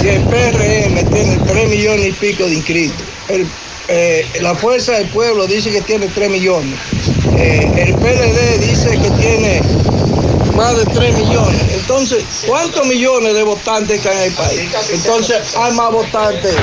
Si 0.03 0.09
el 0.09 0.21
PRM 0.23 1.13
tiene 1.13 1.37
3 1.47 1.69
millones 1.69 2.07
y 2.07 2.11
pico 2.11 2.43
de 2.43 2.55
inscritos, 2.55 3.07
eh, 3.87 4.27
la 4.41 4.53
Fuerza 4.53 4.91
del 4.97 5.07
Pueblo 5.07 5.47
dice 5.47 5.71
que 5.71 5.79
tiene 5.79 6.09
3 6.09 6.29
millones, 6.29 6.77
eh, 7.37 7.71
el 7.77 7.95
PLD 7.95 8.57
dice 8.59 8.97
que 8.97 9.09
tiene 9.11 9.61
más 10.57 10.75
de 10.75 10.83
3 10.87 11.17
millones. 11.19 11.61
Entonces, 11.71 12.25
¿cuántos 12.45 12.85
millones 12.85 13.33
de 13.33 13.43
votantes 13.43 14.05
hay 14.05 14.17
en 14.17 14.23
el 14.23 14.33
país? 14.33 14.69
Entonces, 14.91 15.37
hay 15.55 15.73
más 15.73 15.89
votantes 15.93 16.53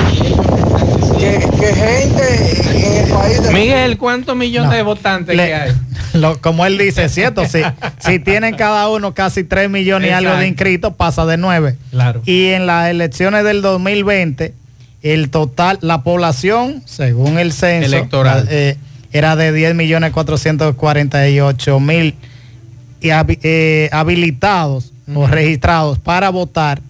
que, 1.21 1.39
que 1.59 1.73
gente 1.73 2.87
en 2.97 3.05
el 3.05 3.11
país. 3.13 3.43
De 3.43 3.51
Miguel, 3.51 3.97
¿cuántos 3.97 4.35
millones 4.35 4.71
de 4.71 4.81
votantes 4.83 5.35
Le- 5.35 5.45
que 5.47 5.53
hay? 5.55 5.71
lo- 6.13 6.39
como 6.41 6.65
él 6.65 6.77
dice, 6.77 7.05
es 7.05 7.13
cierto, 7.13 7.45
si, 7.45 7.61
si 7.99 8.19
tienen 8.19 8.55
cada 8.55 8.89
uno 8.89 9.13
casi 9.13 9.43
3 9.43 9.69
millones 9.69 10.09
y 10.09 10.13
algo 10.13 10.35
de 10.35 10.47
inscritos, 10.47 10.93
pasa 10.95 11.25
de 11.25 11.37
9. 11.37 11.75
Claro. 11.91 12.21
Y 12.25 12.47
en 12.47 12.65
las 12.67 12.89
elecciones 12.89 13.43
del 13.43 13.61
2020, 13.61 14.53
el 15.03 15.29
total, 15.29 15.77
la 15.81 16.03
población, 16.03 16.83
según 16.85 17.39
el 17.39 17.53
censo, 17.53 17.87
Electoral. 17.87 18.47
eh, 18.49 18.77
era 19.13 19.35
de 19.35 19.51
10 19.51 19.75
millones 19.75 20.11
448 20.11 21.79
mil 21.79 22.15
eh, 23.01 23.89
habilitados 23.91 24.93
o 25.13 25.27
registrados 25.27 25.99
para 25.99 26.29
votar 26.29 26.81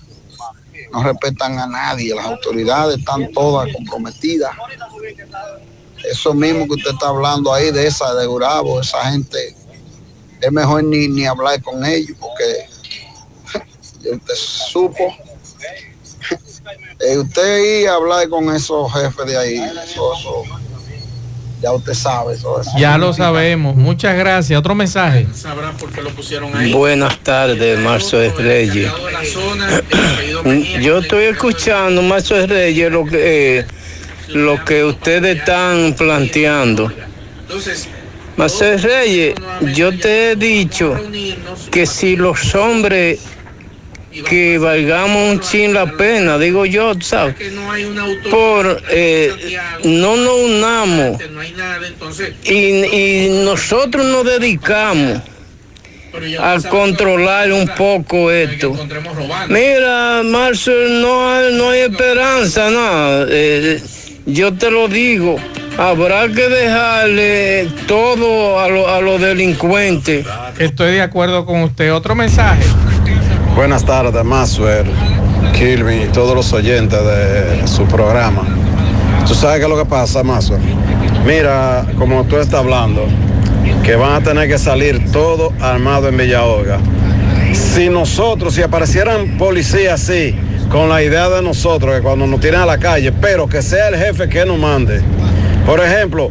no 0.91 1.03
respetan 1.03 1.59
a 1.59 1.67
nadie, 1.67 2.15
las 2.15 2.25
autoridades 2.25 2.99
están 2.99 3.31
todas 3.31 3.71
comprometidas. 3.73 4.55
Eso 6.09 6.33
mismo 6.33 6.65
que 6.67 6.73
usted 6.75 6.91
está 6.91 7.07
hablando 7.09 7.53
ahí 7.53 7.71
de 7.71 7.87
esa 7.87 8.13
de 8.15 8.25
Gurabo, 8.25 8.79
esa 8.81 9.11
gente, 9.11 9.55
es 10.41 10.51
mejor 10.51 10.83
ni, 10.83 11.07
ni 11.07 11.25
hablar 11.25 11.61
con 11.61 11.83
ellos 11.85 12.17
porque 12.19 12.67
usted 14.11 14.33
supo. 14.35 15.13
Eh, 16.99 17.17
usted 17.17 17.81
ir 17.81 17.87
a 17.89 17.95
hablar 17.95 18.27
con 18.29 18.53
esos 18.53 18.91
jefes 18.93 19.25
de 19.25 19.37
ahí, 19.37 19.57
esos, 19.57 20.19
esos- 20.19 20.47
Ya 21.61 21.71
usted 21.73 21.93
sabe 21.93 22.35
eso. 22.35 22.61
eso. 22.61 22.71
Ya 22.77 22.97
lo 22.97 23.11
sabemos. 23.13 23.75
Muchas 23.75 24.15
gracias. 24.17 24.57
Otro 24.57 24.75
mensaje. 24.75 25.27
Sabrán 25.33 25.75
por 25.77 25.91
qué 25.91 26.01
lo 26.01 26.09
pusieron 26.11 26.55
ahí. 26.55 26.71
Buenas 26.73 27.17
tardes, 27.19 27.79
Marzo 27.79 28.17
de 28.17 28.29
Reyes. 28.31 28.91
Yo 30.81 30.99
estoy 30.99 31.25
escuchando, 31.25 32.01
Marzo 32.01 32.35
de 32.35 32.47
Reyes, 32.47 32.91
lo 32.91 33.05
que, 33.05 33.59
eh, 33.59 33.65
lo 34.33 34.63
que 34.63 34.83
ustedes 34.83 35.37
están 35.37 35.93
planteando. 35.97 36.91
Marzo 38.37 38.63
de 38.63 38.77
Reyes, 38.77 39.35
yo 39.73 39.97
te 39.97 40.31
he 40.31 40.35
dicho 40.35 40.95
que 41.71 41.85
si 41.85 42.15
los 42.15 42.55
hombres 42.55 43.19
que 44.27 44.57
valgamos 44.57 45.31
un 45.33 45.39
chin 45.39 45.73
la 45.73 45.85
pena, 45.85 46.37
digo 46.37 46.65
yo, 46.65 46.93
¿sabes? 47.01 47.35
Por 48.31 48.81
eh, 48.89 49.57
no 49.83 50.15
nos 50.15 50.39
unamos 50.39 51.21
y, 52.43 52.85
y 52.85 53.43
nosotros 53.43 54.05
nos 54.05 54.25
dedicamos 54.25 55.21
a 56.39 56.57
controlar 56.69 57.51
un 57.51 57.67
poco 57.67 58.31
esto. 58.31 58.73
Mira, 59.47 60.21
Marcel, 60.23 61.01
no 61.01 61.29
hay, 61.29 61.53
no 61.53 61.69
hay 61.69 61.81
esperanza, 61.81 62.69
nada. 62.71 63.27
Eh, 63.29 63.81
yo 64.31 64.53
te 64.53 64.71
lo 64.71 64.87
digo, 64.87 65.37
habrá 65.77 66.27
que 66.27 66.47
dejarle 66.49 67.67
todo 67.87 68.59
a, 68.59 68.67
lo- 68.67 68.87
a 68.87 69.01
los 69.01 69.19
delincuentes. 69.21 70.25
Estoy 70.57 70.93
de 70.93 71.01
acuerdo 71.01 71.45
con 71.45 71.61
usted. 71.63 71.93
Otro 71.93 72.15
mensaje. 72.15 72.63
Buenas 73.55 73.85
tardes, 73.85 74.23
Maxwell, 74.23 74.85
Kilvin 75.53 76.03
y 76.03 76.05
todos 76.07 76.35
los 76.35 76.51
oyentes 76.53 76.99
de 77.03 77.67
su 77.67 77.85
programa. 77.85 78.43
¿Tú 79.27 79.33
sabes 79.33 79.57
qué 79.57 79.63
es 79.63 79.69
lo 79.69 79.77
que 79.77 79.85
pasa, 79.89 80.23
Maxwell? 80.23 80.61
Mira, 81.25 81.85
como 81.97 82.23
tú 82.23 82.37
estás 82.37 82.59
hablando, 82.61 83.05
que 83.83 83.95
van 83.95 84.13
a 84.13 84.21
tener 84.23 84.47
que 84.47 84.57
salir 84.57 85.11
todos 85.11 85.53
armados 85.61 86.09
en 86.09 86.17
Villahoga. 86.17 86.79
Si 87.53 87.89
nosotros, 87.89 88.53
si 88.53 88.61
aparecieran 88.61 89.37
policías 89.37 90.01
así, 90.01 90.35
con 90.69 90.87
la 90.87 91.01
idea 91.01 91.29
de 91.29 91.41
nosotros, 91.41 91.95
que 91.95 92.01
cuando 92.01 92.27
nos 92.27 92.39
tiren 92.39 92.61
a 92.61 92.65
la 92.65 92.77
calle, 92.77 93.11
pero 93.11 93.47
que 93.47 93.61
sea 93.61 93.89
el 93.89 93.95
jefe 93.95 94.29
que 94.29 94.45
nos 94.45 94.59
mande. 94.59 95.01
Por 95.65 95.79
ejemplo, 95.83 96.29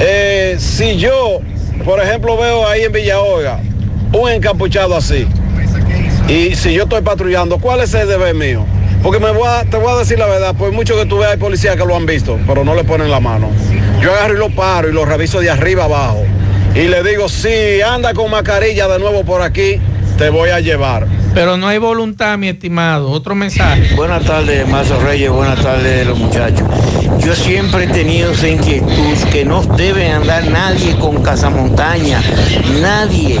eh, 0.00 0.56
si 0.58 0.96
yo, 0.96 1.40
por 1.84 2.00
ejemplo, 2.00 2.36
veo 2.36 2.66
ahí 2.66 2.82
en 2.82 2.92
Villahoga 2.92 3.60
un 4.12 4.30
encapuchado 4.30 4.96
así, 4.96 5.26
y 6.28 6.54
si 6.56 6.72
yo 6.72 6.84
estoy 6.84 7.02
patrullando, 7.02 7.58
¿cuál 7.58 7.80
es 7.80 7.94
el 7.94 8.08
deber 8.08 8.34
mío? 8.34 8.64
Porque 9.02 9.20
me 9.20 9.28
te 9.70 9.76
voy 9.76 9.92
a 9.92 9.98
decir 9.98 10.18
la 10.18 10.26
verdad, 10.26 10.54
por 10.54 10.72
mucho 10.72 10.96
que 10.96 11.04
tú 11.04 11.18
veas 11.18 11.32
hay 11.32 11.36
policías 11.36 11.76
que 11.76 11.84
lo 11.84 11.94
han 11.94 12.06
visto, 12.06 12.38
pero 12.46 12.64
no 12.64 12.74
le 12.74 12.84
ponen 12.84 13.10
la 13.10 13.20
mano. 13.20 13.50
Yo 14.00 14.12
agarro 14.12 14.34
y 14.34 14.38
lo 14.38 14.50
paro 14.50 14.88
y 14.88 14.92
lo 14.92 15.04
reviso 15.04 15.40
de 15.40 15.50
arriba 15.50 15.84
abajo. 15.84 16.24
Y 16.74 16.88
le 16.88 17.02
digo, 17.02 17.28
si 17.28 17.82
anda 17.82 18.14
con 18.14 18.30
mascarilla 18.30 18.88
de 18.88 18.98
nuevo 18.98 19.22
por 19.22 19.42
aquí, 19.42 19.78
te 20.16 20.30
voy 20.30 20.50
a 20.50 20.60
llevar. 20.60 21.06
Pero 21.34 21.56
no 21.56 21.66
hay 21.66 21.78
voluntad, 21.78 22.38
mi 22.38 22.48
estimado. 22.48 23.10
Otro 23.10 23.34
mensaje. 23.34 23.94
Buenas 23.96 24.24
tardes, 24.24 24.68
Mazo 24.68 25.00
Reyes, 25.00 25.30
buenas 25.30 25.60
tardes 25.60 26.06
los 26.06 26.18
muchachos. 26.18 26.66
Yo 27.18 27.34
siempre 27.34 27.84
he 27.84 27.86
tenido 27.88 28.30
esa 28.32 28.48
inquietud 28.48 29.16
que 29.32 29.44
no 29.44 29.62
debe 29.62 30.10
andar 30.12 30.46
nadie 30.48 30.94
con 30.96 31.22
cazamontaña, 31.22 32.20
nadie, 32.80 33.38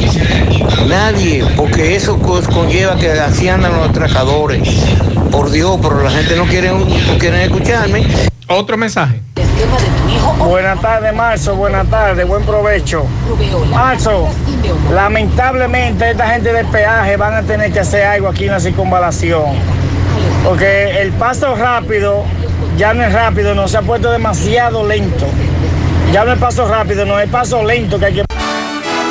nadie, 0.88 1.44
porque 1.56 1.94
eso 1.94 2.18
co- 2.18 2.42
conlleva 2.42 2.96
que 2.96 3.10
así 3.12 3.48
andan 3.48 3.72
los 3.72 3.88
atracadores. 3.90 4.68
Por 5.30 5.50
Dios, 5.50 5.78
pero 5.82 6.02
la 6.02 6.10
gente 6.10 6.36
no 6.36 6.44
quiere, 6.46 6.68
no 6.70 7.18
quieren 7.18 7.40
escucharme. 7.40 8.04
Otro 8.48 8.76
mensaje. 8.76 9.20
Buenas 10.38 10.80
tardes, 10.80 11.14
Marzo. 11.14 11.56
Buenas 11.56 11.88
tardes. 11.88 12.26
Buen 12.26 12.44
provecho. 12.44 13.06
Marzo, 13.70 14.28
lamentablemente 14.92 16.10
esta 16.10 16.28
gente 16.30 16.52
de 16.52 16.64
peaje 16.64 17.16
van 17.16 17.34
a 17.34 17.42
tener 17.42 17.72
que 17.72 17.80
hacer 17.80 18.04
algo 18.04 18.28
aquí 18.28 18.44
en 18.44 18.52
la 18.52 18.60
circunvalación. 18.60 19.56
Porque 20.44 21.00
el 21.00 21.12
paso 21.12 21.54
rápido 21.56 22.24
ya 22.76 22.92
no 22.94 23.02
es 23.02 23.12
rápido, 23.12 23.54
no 23.54 23.68
se 23.68 23.78
ha 23.78 23.82
puesto 23.82 24.10
demasiado 24.10 24.86
lento. 24.86 25.26
Ya 26.12 26.24
no 26.24 26.32
es 26.32 26.38
paso 26.38 26.68
rápido, 26.68 27.04
no 27.04 27.18
es 27.18 27.28
paso 27.28 27.64
lento 27.64 27.98
que 27.98 28.06
hay 28.06 28.14
que... 28.14 28.24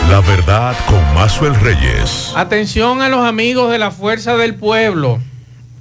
La 0.10 0.20
verdad 0.22 0.76
con 0.88 1.02
Maxwell 1.16 1.56
Reyes. 1.56 2.34
Atención 2.36 3.02
a 3.02 3.10
los 3.10 3.26
amigos 3.26 3.72
de 3.72 3.80
la 3.80 3.90
Fuerza 3.90 4.38
del 4.38 4.56
Pueblo. 4.56 5.20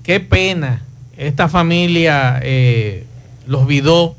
Qué 0.03 0.21
pena. 0.21 0.83
Esta 1.17 1.49
familia 1.49 2.41
eh, 2.43 3.05
los 3.47 3.67
vidó 3.67 4.17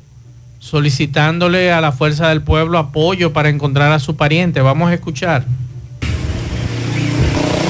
solicitándole 0.64 1.72
a 1.72 1.82
la 1.82 1.92
Fuerza 1.92 2.28
del 2.30 2.40
Pueblo 2.40 2.78
apoyo 2.78 3.34
para 3.34 3.50
encontrar 3.50 3.92
a 3.92 3.98
su 3.98 4.16
pariente. 4.16 4.62
Vamos 4.62 4.90
a 4.90 4.94
escuchar. 4.94 5.44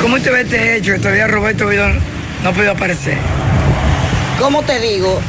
¿Cómo 0.00 0.20
te 0.20 0.30
ve 0.30 0.42
este 0.42 0.76
hecho? 0.76 0.92
que 0.92 1.00
Todavía 1.00 1.26
Roberto 1.26 1.66
Vidal 1.66 1.98
no 2.44 2.50
ha 2.50 2.52
podido 2.52 2.70
aparecer. 2.70 3.18
¿Cómo 4.38 4.62
te 4.62 4.78
digo? 4.78 5.20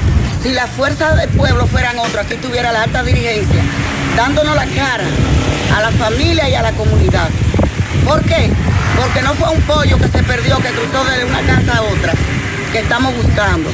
Si 0.44 0.52
las 0.52 0.70
fuerzas 0.70 1.18
del 1.18 1.30
pueblo 1.30 1.66
fueran 1.66 1.98
otras, 1.98 2.28
aquí 2.28 2.36
tuviera 2.36 2.72
la 2.72 2.84
alta 2.84 3.02
dirigencia, 3.02 3.64
dándonos 4.16 4.56
la 4.56 4.68
cara 4.68 5.06
a 5.76 5.82
la 5.82 5.92
familia 5.92 6.48
y 6.48 6.54
a 6.54 6.62
la 6.62 6.72
comunidad. 6.74 7.30
¿Por 8.06 8.22
qué? 8.26 8.48
Porque 8.96 9.24
no 9.24 9.34
fue 9.34 9.50
un 9.50 9.62
pollo 9.62 9.98
que 9.98 10.08
se 10.08 10.22
perdió, 10.22 10.58
que 10.58 10.70
cruzó 10.70 11.04
de 11.04 11.26
una 11.26 11.42
casa 11.42 11.78
a 11.78 11.82
otra, 11.82 12.14
que 12.72 12.80
estamos 12.80 13.12
buscando. 13.16 13.72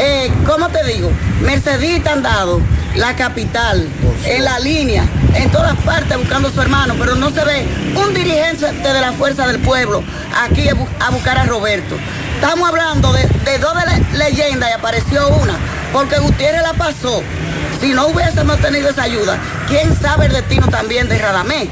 Eh, 0.00 0.28
¿Cómo 0.44 0.68
te 0.70 0.82
digo? 0.92 1.12
Mercedita 1.42 2.14
han 2.14 2.22
dado, 2.22 2.60
la 2.96 3.16
capital, 3.16 3.88
en 4.24 4.44
la 4.44 4.58
línea, 4.58 5.04
en 5.34 5.50
todas 5.50 5.74
partes 5.78 6.16
buscando 6.18 6.48
a 6.48 6.52
su 6.52 6.60
hermano, 6.60 6.94
pero 6.98 7.14
no 7.14 7.30
se 7.30 7.44
ve 7.44 7.66
un 7.96 8.12
dirigente 8.14 8.66
de 8.72 9.00
la 9.00 9.12
fuerza 9.12 9.46
del 9.46 9.58
pueblo 9.60 10.02
aquí 10.44 10.68
a 10.68 10.74
bu- 10.74 10.86
a 11.00 11.10
buscar 11.10 11.38
a 11.38 11.44
Roberto. 11.44 11.96
Estamos 12.34 12.68
hablando 12.68 13.12
de, 13.12 13.26
de 13.44 13.58
dos 13.58 13.72
leyendas 14.14 14.70
y 14.70 14.72
apareció 14.72 15.28
una, 15.28 15.54
porque 15.92 16.18
Gutiérrez 16.18 16.62
la 16.62 16.74
pasó. 16.74 17.22
Si 17.80 17.88
no 17.94 18.06
hubiésemos 18.08 18.58
tenido 18.58 18.90
esa 18.90 19.02
ayuda, 19.04 19.38
¿quién 19.68 19.96
sabe 20.00 20.26
el 20.26 20.32
destino 20.32 20.68
también 20.68 21.08
de 21.08 21.18
Radamés? 21.18 21.68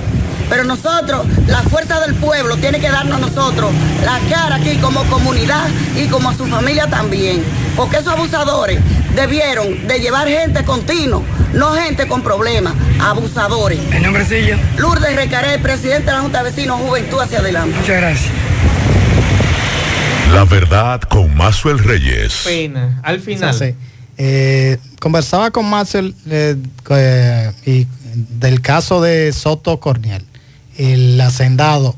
Pero 0.51 0.65
nosotros, 0.65 1.25
la 1.47 1.63
fuerza 1.63 2.01
del 2.01 2.15
pueblo, 2.17 2.57
tiene 2.57 2.81
que 2.81 2.91
darnos 2.91 3.23
a 3.23 3.27
nosotros 3.27 3.71
la 4.05 4.19
cara 4.29 4.57
aquí 4.57 4.77
como 4.79 5.05
comunidad 5.05 5.69
y 5.97 6.09
como 6.09 6.29
a 6.29 6.35
su 6.35 6.45
familia 6.47 6.89
también. 6.89 7.43
Porque 7.77 7.99
esos 7.99 8.13
abusadores 8.13 8.81
debieron 9.15 9.87
de 9.87 10.01
llevar 10.01 10.29
gente 10.29 10.65
continua, 10.65 11.23
no 11.55 11.73
gente 11.75 12.09
con 12.09 12.23
problemas, 12.23 12.75
abusadores. 13.01 13.79
¿El 13.93 14.03
nombrecillo? 14.03 14.57
Lourdes 14.77 15.15
Recaré, 15.15 15.59
presidente 15.61 16.07
de 16.07 16.13
la 16.13 16.21
Junta 16.21 16.43
de 16.43 16.51
Vecinos 16.51 16.81
Juventud 16.81 17.21
hacia 17.21 17.39
adelante. 17.39 17.77
Muchas 17.77 17.97
gracias. 17.97 18.31
La 20.33 20.45
verdad 20.45 21.01
con 21.03 21.35
Maxwell 21.35 21.79
Reyes. 21.79 22.43
Pena. 22.45 23.01
Al 23.03 23.21
final. 23.21 23.55
Sí. 23.55 23.75
Eh, 24.17 24.79
conversaba 25.01 25.51
con 25.51 25.69
Marcel 25.69 26.15
eh, 26.29 26.57
eh, 26.91 27.53
y 27.65 27.87
del 28.39 28.61
caso 28.61 29.01
de 29.01 29.33
Soto 29.33 29.81
Corniel. 29.81 30.25
El 30.81 31.21
hacendado, 31.21 31.95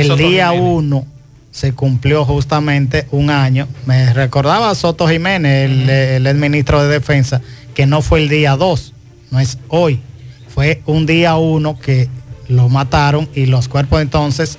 el 0.00 0.08
día 0.18 0.50
Jiménez. 0.50 0.72
uno 0.74 1.06
se 1.50 1.72
cumplió 1.72 2.24
justamente 2.24 3.06
un 3.10 3.30
año. 3.30 3.66
Me 3.86 4.12
recordaba 4.12 4.70
a 4.70 4.74
Soto 4.74 5.08
Jiménez, 5.08 5.70
el, 5.70 5.88
el 5.90 6.26
ex 6.26 6.36
ministro 6.38 6.82
de 6.82 6.88
Defensa, 6.88 7.40
que 7.74 7.86
no 7.86 8.02
fue 8.02 8.20
el 8.20 8.28
día 8.28 8.56
2, 8.56 8.92
no 9.30 9.40
es 9.40 9.58
hoy. 9.68 10.00
Fue 10.48 10.82
un 10.86 11.06
día 11.06 11.36
uno 11.36 11.78
que 11.78 12.08
lo 12.48 12.68
mataron 12.68 13.28
y 13.34 13.46
los 13.46 13.68
cuerpos 13.68 14.00
entonces 14.02 14.58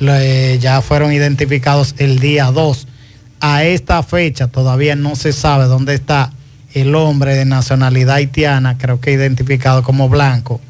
le- 0.00 0.58
ya 0.58 0.80
fueron 0.82 1.12
identificados 1.12 1.94
el 1.98 2.18
día 2.18 2.50
2. 2.50 2.86
A 3.40 3.64
esta 3.64 4.02
fecha 4.02 4.48
todavía 4.48 4.96
no 4.96 5.16
se 5.16 5.32
sabe 5.32 5.64
dónde 5.64 5.94
está 5.94 6.32
el 6.74 6.94
hombre 6.94 7.34
de 7.34 7.44
nacionalidad 7.46 8.16
haitiana, 8.16 8.76
creo 8.78 9.00
que 9.00 9.12
identificado 9.12 9.82
como 9.82 10.08
blanco, 10.08 10.60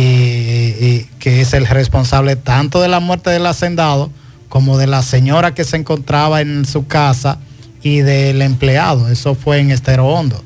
y 0.00 1.08
que 1.18 1.40
es 1.40 1.54
el 1.54 1.66
responsable 1.66 2.36
tanto 2.36 2.82
de 2.82 2.88
la 2.88 3.00
muerte 3.00 3.30
del 3.30 3.46
hacendado 3.46 4.10
como 4.50 4.76
de 4.76 4.86
la 4.86 5.02
señora 5.02 5.54
que 5.54 5.64
se 5.64 5.76
encontraba 5.76 6.40
en 6.42 6.66
su 6.66 6.86
casa 6.86 7.38
y 7.82 7.98
del 8.00 8.42
empleado. 8.42 9.08
Eso 9.08 9.34
fue 9.34 9.58
en 9.58 9.70
Estero 9.70 10.06
Hondo. 10.06 10.42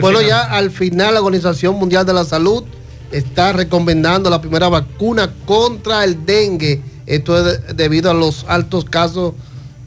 Bueno, 0.00 0.22
ya 0.22 0.40
al 0.42 0.70
final 0.70 1.14
la 1.14 1.20
Organización 1.20 1.76
Mundial 1.76 2.06
de 2.06 2.14
la 2.14 2.24
Salud 2.24 2.64
está 3.12 3.52
recomendando 3.52 4.30
la 4.30 4.40
primera 4.40 4.68
vacuna 4.68 5.30
contra 5.44 6.02
el 6.04 6.24
dengue. 6.24 6.80
Esto 7.06 7.38
es 7.38 7.44
de- 7.66 7.74
debido 7.74 8.10
a 8.10 8.14
los 8.14 8.46
altos 8.48 8.86
casos 8.86 9.34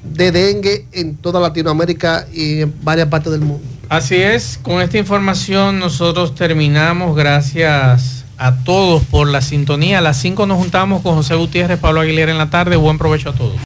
de 0.03 0.31
dengue 0.31 0.85
en 0.93 1.15
toda 1.17 1.39
Latinoamérica 1.39 2.27
y 2.31 2.61
en 2.61 2.73
varias 2.83 3.07
partes 3.07 3.31
del 3.31 3.41
mundo. 3.41 3.63
Así 3.89 4.15
es, 4.15 4.59
con 4.61 4.79
esta 4.81 4.97
información 4.99 5.79
nosotros 5.79 6.35
terminamos. 6.35 7.15
Gracias 7.15 8.23
a 8.37 8.63
todos 8.63 9.03
por 9.03 9.27
la 9.27 9.41
sintonía. 9.41 9.99
A 9.99 10.01
las 10.01 10.17
5 10.17 10.45
nos 10.45 10.57
juntamos 10.57 11.01
con 11.01 11.15
José 11.15 11.35
Gutiérrez, 11.35 11.79
Pablo 11.79 12.01
Aguilera 12.01 12.31
en 12.31 12.37
la 12.37 12.49
tarde. 12.49 12.75
Buen 12.75 12.97
provecho 12.97 13.29
a 13.29 13.33
todos. 13.33 13.55